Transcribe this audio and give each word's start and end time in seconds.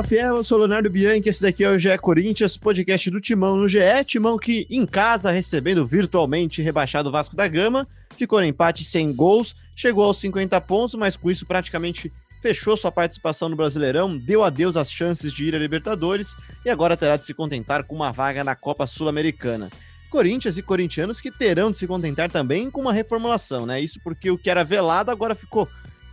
Fala 0.00 0.08
Fiel, 0.08 0.36
eu 0.36 0.44
sou 0.44 0.56
o 0.56 0.60
Leonardo 0.60 0.88
Bianchi, 0.88 1.28
esse 1.28 1.42
daqui 1.42 1.62
é 1.62 1.68
o 1.68 1.78
GE 1.78 1.98
Corinthians, 1.98 2.56
podcast 2.56 3.10
do 3.10 3.20
Timão 3.20 3.56
no 3.56 3.68
GE, 3.68 3.80
Timão 4.06 4.38
que 4.38 4.66
em 4.70 4.86
casa 4.86 5.30
recebendo 5.30 5.84
virtualmente 5.84 6.62
rebaixado 6.62 7.10
Vasco 7.10 7.36
da 7.36 7.46
Gama, 7.46 7.86
ficou 8.16 8.40
no 8.40 8.46
empate 8.46 8.82
sem 8.82 9.12
gols, 9.12 9.54
chegou 9.76 10.04
aos 10.04 10.18
50 10.18 10.58
pontos, 10.62 10.94
mas 10.94 11.16
com 11.16 11.30
isso 11.30 11.44
praticamente 11.44 12.10
fechou 12.40 12.78
sua 12.78 12.90
participação 12.90 13.50
no 13.50 13.56
Brasileirão, 13.56 14.16
deu 14.16 14.42
adeus 14.42 14.74
às 14.74 14.90
chances 14.90 15.34
de 15.34 15.44
ir 15.44 15.54
à 15.54 15.58
Libertadores 15.58 16.34
e 16.64 16.70
agora 16.70 16.96
terá 16.96 17.18
de 17.18 17.24
se 17.26 17.34
contentar 17.34 17.84
com 17.84 17.94
uma 17.94 18.10
vaga 18.10 18.42
na 18.42 18.56
Copa 18.56 18.86
Sul-Americana. 18.86 19.68
Corinthians 20.08 20.56
e 20.56 20.62
corintianos 20.62 21.20
que 21.20 21.30
terão 21.30 21.70
de 21.70 21.76
se 21.76 21.86
contentar 21.86 22.30
também 22.30 22.70
com 22.70 22.80
uma 22.80 22.92
reformulação, 22.92 23.66
né? 23.66 23.78
Isso 23.80 24.00
porque 24.02 24.30
o 24.30 24.38
que 24.38 24.48
era 24.48 24.64
velado 24.64 25.10
agora 25.10 25.34
ficou 25.34 25.68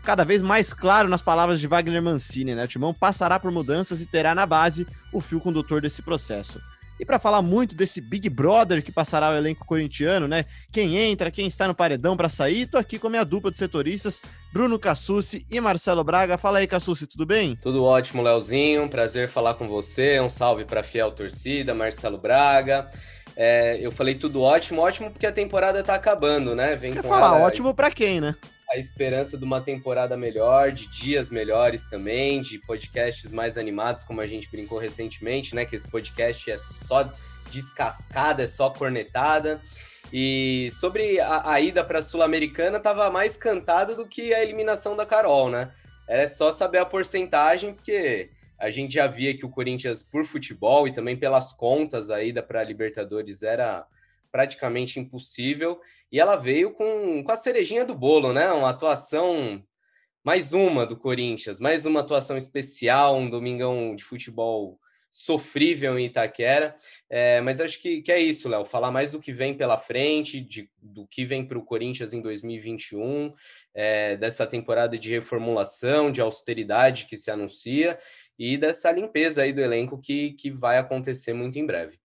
cada 0.07 0.23
vez 0.23 0.41
mais 0.41 0.71
claro 0.71 1.09
nas 1.09 1.21
palavras 1.21 1.59
de 1.59 1.67
Wagner 1.67 2.01
Mancini, 2.01 2.55
né? 2.55 2.63
O 2.63 2.67
Timão 2.69 2.93
passará 2.93 3.37
por 3.37 3.51
mudanças 3.51 3.99
e 3.99 4.05
terá 4.05 4.33
na 4.33 4.45
base 4.45 4.87
o 5.11 5.19
fio 5.19 5.41
condutor 5.41 5.81
desse 5.81 6.01
processo. 6.01 6.61
E 6.97 7.03
para 7.03 7.19
falar 7.19 7.41
muito 7.41 7.75
desse 7.75 7.99
Big 7.99 8.29
Brother 8.29 8.81
que 8.81 8.89
passará 8.89 9.31
o 9.31 9.35
elenco 9.35 9.65
corintiano, 9.65 10.25
né? 10.25 10.45
Quem 10.71 10.97
entra, 10.97 11.29
quem 11.29 11.45
está 11.45 11.67
no 11.67 11.75
paredão 11.75 12.15
para 12.15 12.29
sair, 12.29 12.67
tô 12.67 12.77
aqui 12.77 12.97
com 12.97 13.07
a 13.07 13.09
minha 13.09 13.25
dupla 13.25 13.51
de 13.51 13.57
setoristas, 13.57 14.21
Bruno 14.53 14.79
Cassucci 14.79 15.45
e 15.51 15.59
Marcelo 15.59 16.05
Braga. 16.05 16.37
Fala 16.37 16.59
aí, 16.59 16.67
Cassucci, 16.67 17.05
tudo 17.05 17.25
bem? 17.25 17.57
Tudo 17.61 17.83
ótimo, 17.83 18.21
Leozinho. 18.21 18.87
Prazer 18.87 19.27
falar 19.27 19.55
com 19.55 19.67
você. 19.67 20.21
Um 20.21 20.29
salve 20.29 20.63
para 20.63 20.83
fiel 20.83 21.11
torcida, 21.11 21.75
Marcelo 21.75 22.17
Braga. 22.17 22.89
É, 23.35 23.77
eu 23.81 23.91
falei 23.91 24.15
tudo 24.15 24.41
ótimo, 24.41 24.81
ótimo 24.81 25.11
porque 25.11 25.27
a 25.27 25.33
temporada 25.33 25.83
tá 25.83 25.95
acabando, 25.95 26.55
né? 26.55 26.77
Vem 26.77 26.93
Você 26.93 27.01
quer 27.01 27.07
falar 27.09 27.41
ótimo 27.41 27.75
para 27.75 27.91
quem, 27.91 28.21
né? 28.21 28.33
A 28.69 28.77
esperança 28.77 29.37
de 29.37 29.45
uma 29.45 29.61
temporada 29.61 30.17
melhor, 30.17 30.71
de 30.71 30.87
dias 30.87 31.29
melhores 31.29 31.85
também, 31.89 32.41
de 32.41 32.59
podcasts 32.59 33.31
mais 33.31 33.57
animados, 33.57 34.03
como 34.03 34.19
a 34.19 34.27
gente 34.27 34.49
brincou 34.51 34.77
recentemente, 34.77 35.55
né? 35.55 35.65
Que 35.65 35.75
esse 35.75 35.89
podcast 35.89 36.51
é 36.51 36.57
só 36.57 37.09
descascada, 37.49 38.43
é 38.43 38.47
só 38.47 38.69
cornetada. 38.69 39.61
E 40.11 40.69
sobre 40.71 41.19
a, 41.19 41.51
a 41.51 41.61
ida 41.61 41.83
para 41.83 41.99
a 41.99 42.01
Sul-Americana, 42.01 42.77
estava 42.77 43.09
mais 43.09 43.37
cantado 43.37 43.95
do 43.95 44.07
que 44.07 44.33
a 44.33 44.41
eliminação 44.41 44.95
da 44.95 45.05
Carol, 45.05 45.49
né? 45.49 45.71
Era 46.07 46.27
só 46.27 46.51
saber 46.51 46.79
a 46.79 46.85
porcentagem, 46.85 47.73
porque 47.73 48.31
a 48.57 48.69
gente 48.69 48.95
já 48.95 49.07
via 49.07 49.35
que 49.35 49.45
o 49.45 49.49
Corinthians, 49.49 50.03
por 50.03 50.25
futebol 50.25 50.87
e 50.87 50.93
também 50.93 51.15
pelas 51.15 51.53
contas, 51.53 52.09
a 52.09 52.21
ida 52.21 52.41
para 52.43 52.59
a 52.59 52.63
Libertadores 52.63 53.43
era 53.43 53.85
praticamente 54.31 54.99
impossível. 54.99 55.79
E 56.11 56.19
ela 56.19 56.35
veio 56.35 56.71
com, 56.71 57.23
com 57.23 57.31
a 57.31 57.37
cerejinha 57.37 57.85
do 57.85 57.95
bolo, 57.95 58.33
né? 58.33 58.51
Uma 58.51 58.69
atuação, 58.69 59.63
mais 60.23 60.53
uma 60.53 60.85
do 60.85 60.97
Corinthians, 60.97 61.59
mais 61.59 61.85
uma 61.85 62.01
atuação 62.01 62.37
especial, 62.37 63.17
um 63.17 63.29
domingão 63.29 63.95
de 63.95 64.03
futebol 64.03 64.79
sofrível 65.09 65.97
em 65.97 66.05
Itaquera. 66.05 66.75
É, 67.09 67.41
mas 67.41 67.59
acho 67.59 67.81
que, 67.81 68.01
que 68.01 68.11
é 68.11 68.19
isso, 68.19 68.47
Léo. 68.47 68.65
Falar 68.65 68.91
mais 68.91 69.11
do 69.11 69.19
que 69.19 69.31
vem 69.31 69.53
pela 69.53 69.77
frente, 69.77 70.39
de, 70.39 70.69
do 70.77 71.07
que 71.07 71.25
vem 71.25 71.45
para 71.45 71.57
o 71.57 71.65
Corinthians 71.65 72.13
em 72.13 72.21
2021, 72.21 73.33
é, 73.73 74.15
dessa 74.17 74.45
temporada 74.45 74.97
de 74.97 75.09
reformulação, 75.09 76.11
de 76.11 76.21
austeridade 76.21 77.05
que 77.05 77.17
se 77.17 77.31
anuncia 77.31 77.97
e 78.37 78.57
dessa 78.57 78.91
limpeza 78.91 79.41
aí 79.41 79.51
do 79.51 79.61
elenco 79.61 79.99
que, 79.99 80.31
que 80.33 80.51
vai 80.51 80.77
acontecer 80.77 81.33
muito 81.33 81.57
em 81.57 81.65
breve. 81.65 81.99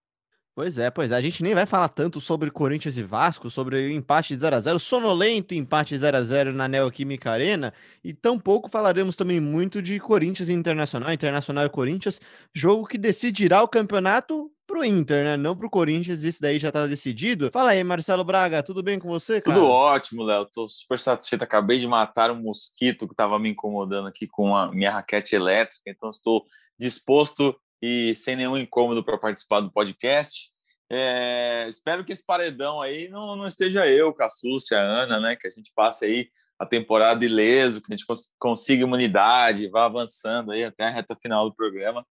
Pois 0.55 0.77
é, 0.77 0.91
pois 0.91 1.11
é. 1.11 1.17
A 1.17 1.21
gente 1.21 1.43
nem 1.43 1.55
vai 1.55 1.65
falar 1.65 1.89
tanto 1.89 2.21
sobre 2.21 2.51
Corinthians 2.51 2.99
e 2.99 3.03
Vasco, 3.03 3.49
sobre 3.49 3.77
o 3.77 3.91
empate 3.91 4.37
0 4.37 4.57
a 4.57 4.61
0 4.61 4.79
sonolento 4.79 5.55
empate 5.55 5.97
0 5.97 6.17
a 6.17 6.23
0 6.23 6.53
na 6.53 6.69
Neoquímica 6.69 7.31
Arena, 7.31 7.73
e 8.05 8.13
tampouco 8.13 8.69
falaremos 8.69 9.17
também 9.17 9.41
muito 9.41 9.81
de 9.81 9.99
Corinthians 9.99 10.51
e 10.51 10.53
Internacional, 10.53 11.11
Internacional 11.11 11.65
e 11.65 11.71
Corinthians, 11.71 12.21
jogo 12.55 12.87
que 12.87 12.99
decidirá 12.99 13.63
o 13.63 13.69
campeonato 13.69 14.53
pro 14.67 14.85
Inter, 14.85 15.25
né? 15.25 15.37
Não 15.39 15.57
pro 15.57 15.71
Corinthians, 15.71 16.23
isso 16.23 16.43
daí 16.43 16.59
já 16.59 16.71
tá 16.71 16.87
decidido. 16.87 17.51
Fala 17.51 17.71
aí, 17.71 17.83
Marcelo 17.83 18.23
Braga, 18.23 18.63
tudo 18.63 18.83
bem 18.83 18.99
com 18.99 19.09
você, 19.09 19.41
cara? 19.41 19.57
Tudo 19.57 19.69
ótimo, 19.69 20.23
Léo. 20.23 20.47
Tô 20.53 20.69
super 20.69 20.99
satisfeito. 20.99 21.43
Acabei 21.43 21.79
de 21.79 21.87
matar 21.87 22.31
um 22.31 22.43
mosquito 22.43 23.09
que 23.09 23.15
tava 23.15 23.39
me 23.39 23.49
incomodando 23.49 24.09
aqui 24.09 24.27
com 24.27 24.55
a 24.55 24.71
minha 24.71 24.91
raquete 24.91 25.35
elétrica, 25.35 25.83
então 25.87 26.11
estou 26.11 26.45
disposto 26.79 27.57
e 27.83 28.15
sem 28.15 28.37
nenhum 28.37 28.57
incômodo 28.57 29.05
para 29.05 29.19
participar 29.19 29.61
do 29.61 29.73
podcast. 29.73 30.53
É, 30.89 31.67
espero 31.69 32.05
que 32.05 32.13
esse 32.13 32.25
paredão 32.25 32.81
aí 32.81 33.09
não, 33.09 33.35
não 33.35 33.47
esteja 33.47 33.87
eu, 33.89 34.13
Cassúcia, 34.15 34.79
a 34.79 34.83
Ana, 34.83 35.19
né? 35.19 35.37
Que 35.37 35.49
a 35.49 35.51
gente 35.51 35.73
passe 35.75 36.05
aí 36.05 36.31
a 36.59 36.65
temporada 36.65 37.25
ileso, 37.25 37.81
que 37.81 37.93
a 37.93 37.97
gente 37.97 38.07
cons 38.07 38.33
consiga 38.39 38.85
imunidade, 38.85 39.69
vá 39.69 39.87
avançando 39.87 40.53
aí 40.53 40.63
até 40.63 40.85
a 40.85 40.91
reta 40.91 41.17
final 41.17 41.51
do 41.51 41.57
programa 41.57 42.07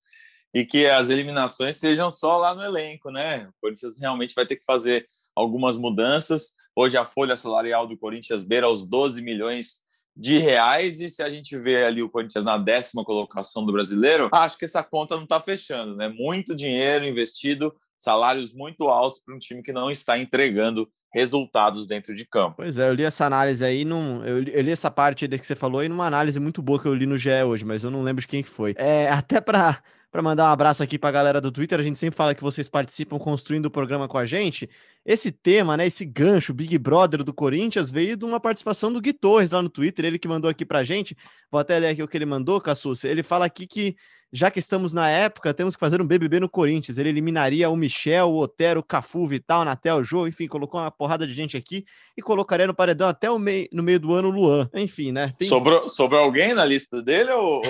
e 0.54 0.66
que 0.66 0.86
as 0.88 1.10
eliminações 1.10 1.78
sejam 1.78 2.12
só 2.12 2.38
lá 2.38 2.54
no 2.54 2.64
elenco, 2.64 3.10
né? 3.10 3.48
O 3.48 3.54
Corinthians 3.62 3.98
realmente 4.00 4.36
vai 4.36 4.46
ter 4.46 4.58
que 4.58 4.66
fazer 4.66 5.08
algumas 5.34 5.78
mudanças. 5.78 6.54
Hoje 6.76 6.98
a 6.98 7.06
folha 7.06 7.38
salarial 7.38 7.88
do 7.88 7.98
Corinthians 7.98 8.44
beira 8.44 8.70
os 8.70 8.86
12 8.86 9.22
milhões 9.22 9.80
de 10.16 10.38
reais 10.38 11.00
e 11.00 11.10
se 11.10 11.24
a 11.24 11.30
gente 11.30 11.58
vê 11.58 11.84
ali 11.84 12.04
o 12.04 12.10
Corinthians 12.10 12.44
na 12.44 12.58
décima 12.58 13.04
colocação 13.04 13.66
do 13.66 13.72
brasileiro, 13.72 14.30
acho 14.34 14.58
que 14.58 14.66
essa 14.66 14.84
conta 14.84 15.16
não 15.16 15.24
está 15.24 15.40
fechando, 15.40 15.96
né? 15.96 16.10
Muito 16.10 16.56
dinheiro 16.56 17.06
investido, 17.06 17.74
salários 17.98 18.54
muito 18.54 18.88
altos 18.90 19.22
para 19.24 19.36
um 19.36 19.40
time 19.40 19.64
que 19.64 19.72
não 19.72 19.90
está 19.90 20.18
entregando 20.18 20.90
resultados 21.14 21.86
dentro 21.86 22.16
de 22.16 22.26
campo. 22.26 22.56
Pois 22.58 22.78
é, 22.78 22.88
eu 22.90 22.94
li 22.94 23.04
essa 23.04 23.26
análise 23.26 23.64
aí, 23.64 23.84
num, 23.84 24.24
eu, 24.26 24.40
li, 24.40 24.52
eu 24.54 24.62
li 24.62 24.72
essa 24.72 24.90
parte 24.90 25.28
que 25.28 25.46
você 25.46 25.56
falou 25.56 25.82
aí 25.82 25.90
numa 25.90 26.06
análise 26.06 26.40
muito 26.40 26.62
boa 26.62 26.80
que 26.82 26.88
eu 26.88 26.94
li 26.94 27.06
no 27.06 27.18
GE 27.18 27.44
hoje, 27.46 27.66
mas 27.66 27.84
eu 27.84 27.92
não 27.92 28.02
lembro 28.02 28.22
de 28.22 28.28
quem 28.28 28.42
que 28.42 28.50
foi. 28.50 28.74
É, 28.78 29.10
até 29.10 29.42
para 29.42 29.82
para 30.12 30.22
mandar 30.22 30.50
um 30.50 30.52
abraço 30.52 30.84
aqui 30.84 31.00
para 31.00 31.10
a 31.10 31.14
galera 31.14 31.40
do 31.40 31.52
Twitter. 31.52 31.80
A 31.80 31.84
gente 31.84 31.98
sempre 31.98 32.18
fala 32.18 32.36
que 32.36 32.44
vocês 32.44 32.68
participam 32.68 33.18
construindo 33.18 33.68
o 33.68 33.72
programa 33.72 34.08
com 34.10 34.18
a 34.18 34.26
gente. 34.26 34.70
Esse 35.06 35.32
tema, 35.32 35.78
né, 35.78 35.88
esse 35.88 36.04
gancho 36.04 36.54
Big 36.54 36.78
Brother 36.78 37.24
do 37.24 37.34
Corinthians 37.34 37.90
veio 37.90 38.18
de 38.18 38.26
uma 38.26 38.40
participação 38.40 38.92
do 38.92 39.00
Gui 39.00 39.14
Torres 39.14 39.52
lá 39.52 39.62
no 39.62 39.70
Twitter, 39.70 40.04
ele 40.04 40.20
que 40.20 40.28
mandou 40.28 40.50
aqui 40.50 40.66
para 40.66 40.80
a 40.80 40.84
gente. 40.84 41.16
Vou 41.50 41.62
até 41.62 41.80
ler 41.80 41.90
aqui 41.90 42.04
o 42.04 42.08
que 42.08 42.18
ele 42.18 42.26
mandou, 42.26 42.60
Cassus. 42.60 43.06
Ele 43.06 43.24
fala 43.24 43.46
aqui 43.46 43.66
que 43.66 43.96
já 44.34 44.50
que 44.50 44.60
estamos 44.60 44.94
na 44.94 45.10
época, 45.10 45.54
temos 45.54 45.76
que 45.76 45.80
fazer 45.80 46.02
um 46.02 46.06
BBB 46.06 46.40
no 46.40 46.48
Corinthians. 46.48 46.98
Ele 46.98 47.10
eliminaria 47.10 47.70
o 47.70 47.76
Michel, 47.76 48.30
o 48.30 48.40
Otero, 48.40 48.80
o 48.80 48.84
Cafu, 48.84 49.20
o 49.20 49.28
Vital, 49.28 49.66
Natel, 49.66 49.98
o 49.98 50.04
Jô, 50.04 50.26
enfim, 50.26 50.48
colocou 50.48 50.80
uma 50.80 50.90
porrada 50.90 51.28
de 51.28 51.34
gente 51.34 51.58
aqui 51.58 51.84
e 52.18 52.22
colocaria 52.22 52.66
no 52.66 52.74
paredão 52.74 53.10
até 53.10 53.30
o 53.30 53.38
meio, 53.38 53.68
no 53.74 53.84
meio 53.84 54.00
do 54.00 54.14
ano 54.14 54.30
o 54.30 54.32
Luan. 54.32 54.70
Enfim, 54.74 55.12
né? 55.12 55.34
Tem... 55.38 55.48
Sobrou, 55.48 55.90
sobrou 55.90 56.22
alguém 56.22 56.54
na 56.54 56.64
lista 56.64 57.02
dele 57.02 57.32
ou, 57.32 57.62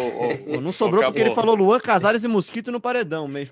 ou, 0.47 0.61
não 0.61 0.71
sobrou 0.71 1.03
porque 1.03 1.21
ele 1.21 1.31
falou 1.31 1.55
Luan, 1.55 1.79
Casares 1.79 2.23
e 2.23 2.27
Mosquito 2.31 2.71
no 2.71 2.81
paredão. 2.81 3.27
Mas 3.27 3.49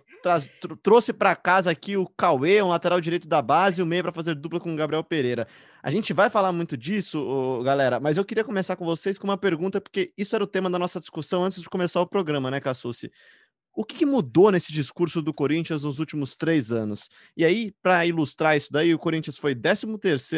tr 0.59 0.75
trouxe 0.81 1.13
para 1.13 1.35
casa 1.35 1.69
aqui 1.69 1.95
o 1.95 2.07
Cauê, 2.07 2.61
um 2.61 2.69
lateral 2.69 2.99
direito 2.99 3.27
da 3.27 3.41
base, 3.41 3.79
e 3.79 3.83
o 3.83 3.85
meio 3.85 4.03
para 4.03 4.11
fazer 4.11 4.35
dupla 4.35 4.59
com 4.59 4.73
o 4.73 4.75
Gabriel 4.75 5.03
Pereira. 5.03 5.47
A 5.83 5.91
gente 5.91 6.13
vai 6.13 6.29
falar 6.29 6.51
muito 6.51 6.75
disso, 6.75 7.61
galera, 7.63 7.99
mas 7.99 8.17
eu 8.17 8.25
queria 8.25 8.43
começar 8.43 8.75
com 8.75 8.85
vocês 8.85 9.17
com 9.17 9.25
uma 9.27 9.37
pergunta, 9.37 9.79
porque 9.79 10.11
isso 10.17 10.35
era 10.35 10.43
o 10.43 10.47
tema 10.47 10.69
da 10.69 10.79
nossa 10.79 10.99
discussão 10.99 11.43
antes 11.45 11.61
de 11.61 11.69
começar 11.69 12.01
o 12.01 12.07
programa, 12.07 12.51
né, 12.51 12.59
Cassucci? 12.59 13.11
O 13.73 13.85
que, 13.85 13.95
que, 13.95 14.05
mudou 14.05 14.51
nesse 14.51 14.73
discurso 14.73 15.21
do 15.21 15.33
Corinthians 15.33 15.83
nos 15.83 15.99
últimos 15.99 16.35
três 16.35 16.71
anos? 16.71 17.07
E 17.37 17.45
aí, 17.45 17.71
para 17.81 18.05
ilustrar 18.05 18.57
isso 18.57 18.69
daí, 18.71 18.93
o 18.93 18.99
Corinthians 18.99 19.37
foi 19.37 19.55
13 19.55 19.85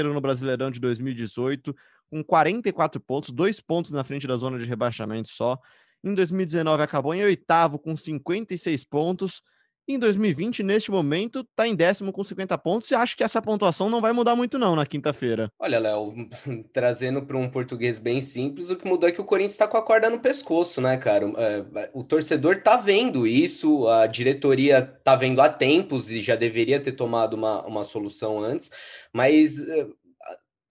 no 0.04 0.22
Brasileirão 0.22 0.70
de 0.70 0.80
2018, 0.80 1.76
com 2.12 2.24
44 2.24 3.00
pontos, 3.00 3.32
dois 3.32 3.60
pontos 3.60 3.92
na 3.92 4.04
frente 4.04 4.28
da 4.28 4.36
zona 4.36 4.60
de 4.60 4.66
rebaixamento 4.66 5.30
só. 5.30 5.58
Em 6.04 6.14
2019 6.14 6.84
acabou 6.84 7.14
em 7.14 7.24
oitavo 7.24 7.78
com 7.78 7.96
56 7.96 8.84
pontos 8.84 9.42
em 9.88 9.98
2020, 9.98 10.64
neste 10.64 10.92
momento, 10.92 11.40
está 11.42 11.68
em 11.68 11.76
décimo 11.76 12.14
com 12.14 12.24
50 12.24 12.58
pontos 12.60 12.90
e 12.92 12.96
acho 12.96 13.18
que 13.18 13.24
essa 13.24 13.42
pontuação 13.42 13.90
não 13.90 14.00
vai 14.00 14.14
mudar 14.14 14.36
muito 14.36 14.58
não 14.58 14.76
na 14.76 14.86
quinta-feira. 14.86 15.52
Olha, 15.60 15.80
Léo, 15.80 16.14
trazendo 16.72 17.24
para 17.24 17.38
um 17.38 17.50
português 17.50 17.98
bem 17.98 18.22
simples, 18.22 18.70
o 18.70 18.76
que 18.76 18.88
mudou 18.88 19.10
é 19.10 19.12
que 19.12 19.20
o 19.20 19.26
Corinthians 19.26 19.54
está 19.54 19.68
com 19.68 19.78
a 19.78 19.82
corda 19.82 20.10
no 20.10 20.20
pescoço, 20.20 20.80
né, 20.80 20.98
cara? 20.98 21.26
É, 21.36 21.90
o 21.94 22.04
torcedor 22.04 22.62
tá 22.62 22.78
vendo 22.78 23.26
isso, 23.26 23.88
a 23.88 24.08
diretoria 24.08 24.82
tá 24.82 25.16
vendo 25.16 25.42
há 25.42 25.50
tempos 25.50 26.12
e 26.12 26.22
já 26.22 26.36
deveria 26.36 26.80
ter 26.80 26.94
tomado 26.94 27.34
uma, 27.34 27.66
uma 27.66 27.84
solução 27.84 28.40
antes, 28.40 28.72
mas 29.12 29.68
é, 29.68 29.88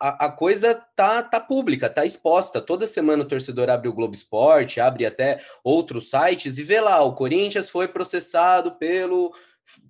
a, 0.00 0.26
a, 0.26 0.28
coisa 0.30 0.74
tá, 0.96 1.22
tá 1.22 1.38
pública, 1.38 1.90
tá 1.90 2.06
exposta. 2.06 2.60
Toda 2.60 2.86
semana 2.86 3.22
o 3.22 3.28
torcedor 3.28 3.68
abre 3.68 3.88
o 3.88 3.92
Globo 3.92 4.14
Esporte, 4.14 4.80
abre 4.80 5.04
até 5.04 5.40
outros 5.62 6.08
sites 6.08 6.56
e 6.56 6.64
vê 6.64 6.80
lá, 6.80 7.02
o 7.02 7.12
Corinthians 7.12 7.68
foi 7.68 7.86
processado 7.86 8.72
pelo 8.72 9.34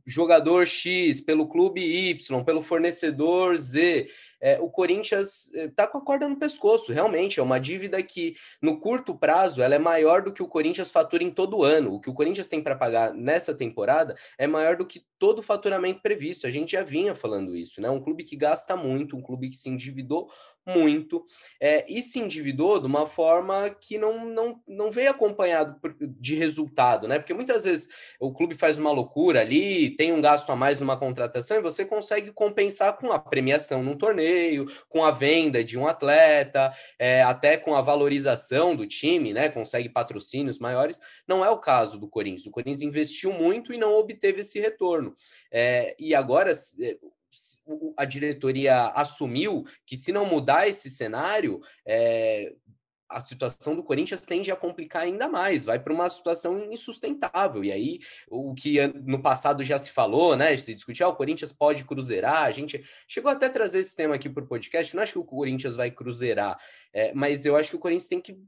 jogador 0.07 0.67
X, 0.67 1.21
pelo 1.21 1.49
clube 1.49 1.81
Y, 1.81 2.45
pelo 2.45 2.63
fornecedor 2.63 3.57
Z 3.57 4.09
é, 4.41 4.59
o 4.59 4.71
Corinthians 4.71 5.53
está 5.53 5.85
eh, 5.85 5.87
com 5.87 5.99
a 5.99 6.05
corda 6.05 6.27
no 6.27 6.39
pescoço, 6.39 6.93
realmente. 6.93 7.39
É 7.39 7.43
uma 7.43 7.61
dívida 7.61 8.03
que, 8.03 8.35
no 8.61 8.81
curto 8.81 9.15
prazo, 9.15 9.63
ela 9.63 9.75
é 9.75 9.79
maior 9.79 10.23
do 10.23 10.33
que 10.33 10.43
o 10.43 10.49
Corinthians 10.49 10.91
fatura 10.91 11.23
em 11.23 11.31
todo 11.31 11.63
ano. 11.63 11.95
O 11.95 12.01
que 12.01 12.09
o 12.09 12.15
Corinthians 12.15 12.49
tem 12.49 12.63
para 12.63 12.75
pagar 12.75 13.13
nessa 13.13 13.55
temporada 13.55 14.17
é 14.39 14.47
maior 14.47 14.77
do 14.77 14.87
que 14.87 15.05
todo 15.19 15.41
o 15.41 15.43
faturamento 15.43 16.01
previsto. 16.01 16.47
A 16.47 16.51
gente 16.51 16.73
já 16.73 16.83
vinha 16.83 17.15
falando 17.15 17.55
isso, 17.55 17.83
né? 17.83 17.91
Um 17.91 18.01
clube 18.01 18.25
que 18.25 18.35
gasta 18.35 18.75
muito, 18.75 19.15
um 19.15 19.23
clube 19.23 19.51
que 19.51 19.57
se 19.57 19.69
endividou 19.69 20.31
muito, 20.67 21.25
é, 21.61 21.85
e 21.89 22.03
se 22.03 22.19
endividou 22.19 22.79
de 22.79 22.87
uma 22.87 23.07
forma 23.07 23.71
que 23.71 23.99
não, 23.99 24.25
não, 24.27 24.61
não 24.67 24.91
veio 24.91 25.11
acompanhado 25.11 25.81
de 26.19 26.35
resultado, 26.35 27.09
né? 27.09 27.19
Porque 27.19 27.35
muitas 27.35 27.65
vezes 27.65 27.89
o 28.21 28.33
clube 28.33 28.55
faz 28.55 28.79
uma 28.79 28.91
loucura 28.91 29.41
ali, 29.41 29.91
tem 29.97 30.13
um 30.13 30.21
gasto 30.21 30.51
a 30.51 30.57
mais 30.57 30.81
numa 30.81 30.97
contratação 30.97 31.57
e 31.57 31.63
você 31.63 31.85
consegue 31.85 32.33
compensar 32.33 32.97
com 32.99 33.11
a 33.11 33.19
premiação 33.19 33.83
num 33.83 33.97
torneio, 33.97 34.67
com 34.89 35.05
a 35.05 35.11
venda 35.11 35.65
de 35.65 35.79
um 35.79 35.87
atleta, 35.87 36.73
é, 36.99 37.23
até 37.23 37.57
com 37.57 37.75
a 37.75 37.83
valorização 37.83 38.77
do 38.77 38.87
time, 38.87 39.33
né? 39.33 39.49
Consegue 39.49 39.89
patrocínios 39.89 40.59
maiores. 40.59 41.01
Não 41.27 41.45
é 41.45 41.51
o 41.51 41.59
caso 41.59 41.99
do 41.99 42.09
Corinthians. 42.09 42.47
O 42.47 42.51
Corinthians 42.51 42.83
investiu 42.83 43.33
muito 43.33 43.73
e 43.73 43.79
não 43.79 43.95
obteve 43.95 44.41
esse 44.41 44.61
retorno. 44.61 45.15
É, 45.51 45.97
e 45.99 46.15
agora 46.15 46.53
a 47.97 48.05
diretoria 48.05 48.87
assumiu 48.89 49.65
que 49.87 49.97
se 49.97 50.13
não 50.13 50.27
mudar 50.27 50.69
esse 50.69 50.91
cenário, 50.91 51.61
é, 51.87 52.53
a 53.11 53.21
situação 53.21 53.75
do 53.75 53.83
Corinthians 53.83 54.25
tende 54.25 54.53
a 54.53 54.57
complicar 54.57 55.03
ainda 55.03 55.29
mais, 55.29 55.65
vai 55.65 55.79
para 55.79 55.93
uma 55.93 56.09
situação 56.09 56.73
insustentável. 56.73 57.65
E 57.65 57.73
aí, 57.73 57.99
o 58.29 58.55
que 58.55 58.87
no 59.05 59.21
passado 59.21 59.65
já 59.65 59.79
se 59.79 59.91
falou, 59.91 60.37
né? 60.37 60.57
Se 60.57 60.75
discutiu, 60.75 61.07
ah, 61.07 61.11
o 61.11 61.17
Corinthians 61.17 61.53
pode 61.53 61.85
cruzeirar. 61.85 62.45
A 62.45 62.53
gente 62.53 62.83
chegou 63.09 63.31
até 63.31 63.47
a 63.47 63.51
trazer 63.51 63.81
esse 63.81 63.97
tema 63.97 64.15
aqui 64.15 64.31
para 64.31 64.45
o 64.45 64.47
podcast. 64.47 64.95
Não 64.95 65.03
acho 65.03 65.13
que 65.13 65.19
o 65.19 65.25
Corinthians 65.25 65.75
vai 65.75 65.91
cruzeirar, 65.91 66.57
é, 66.93 67.13
mas 67.13 67.45
eu 67.45 67.57
acho 67.57 67.71
que 67.71 67.77
o 67.77 67.81
Corinthians 67.81 68.09
tem 68.09 68.21
que 68.21 68.39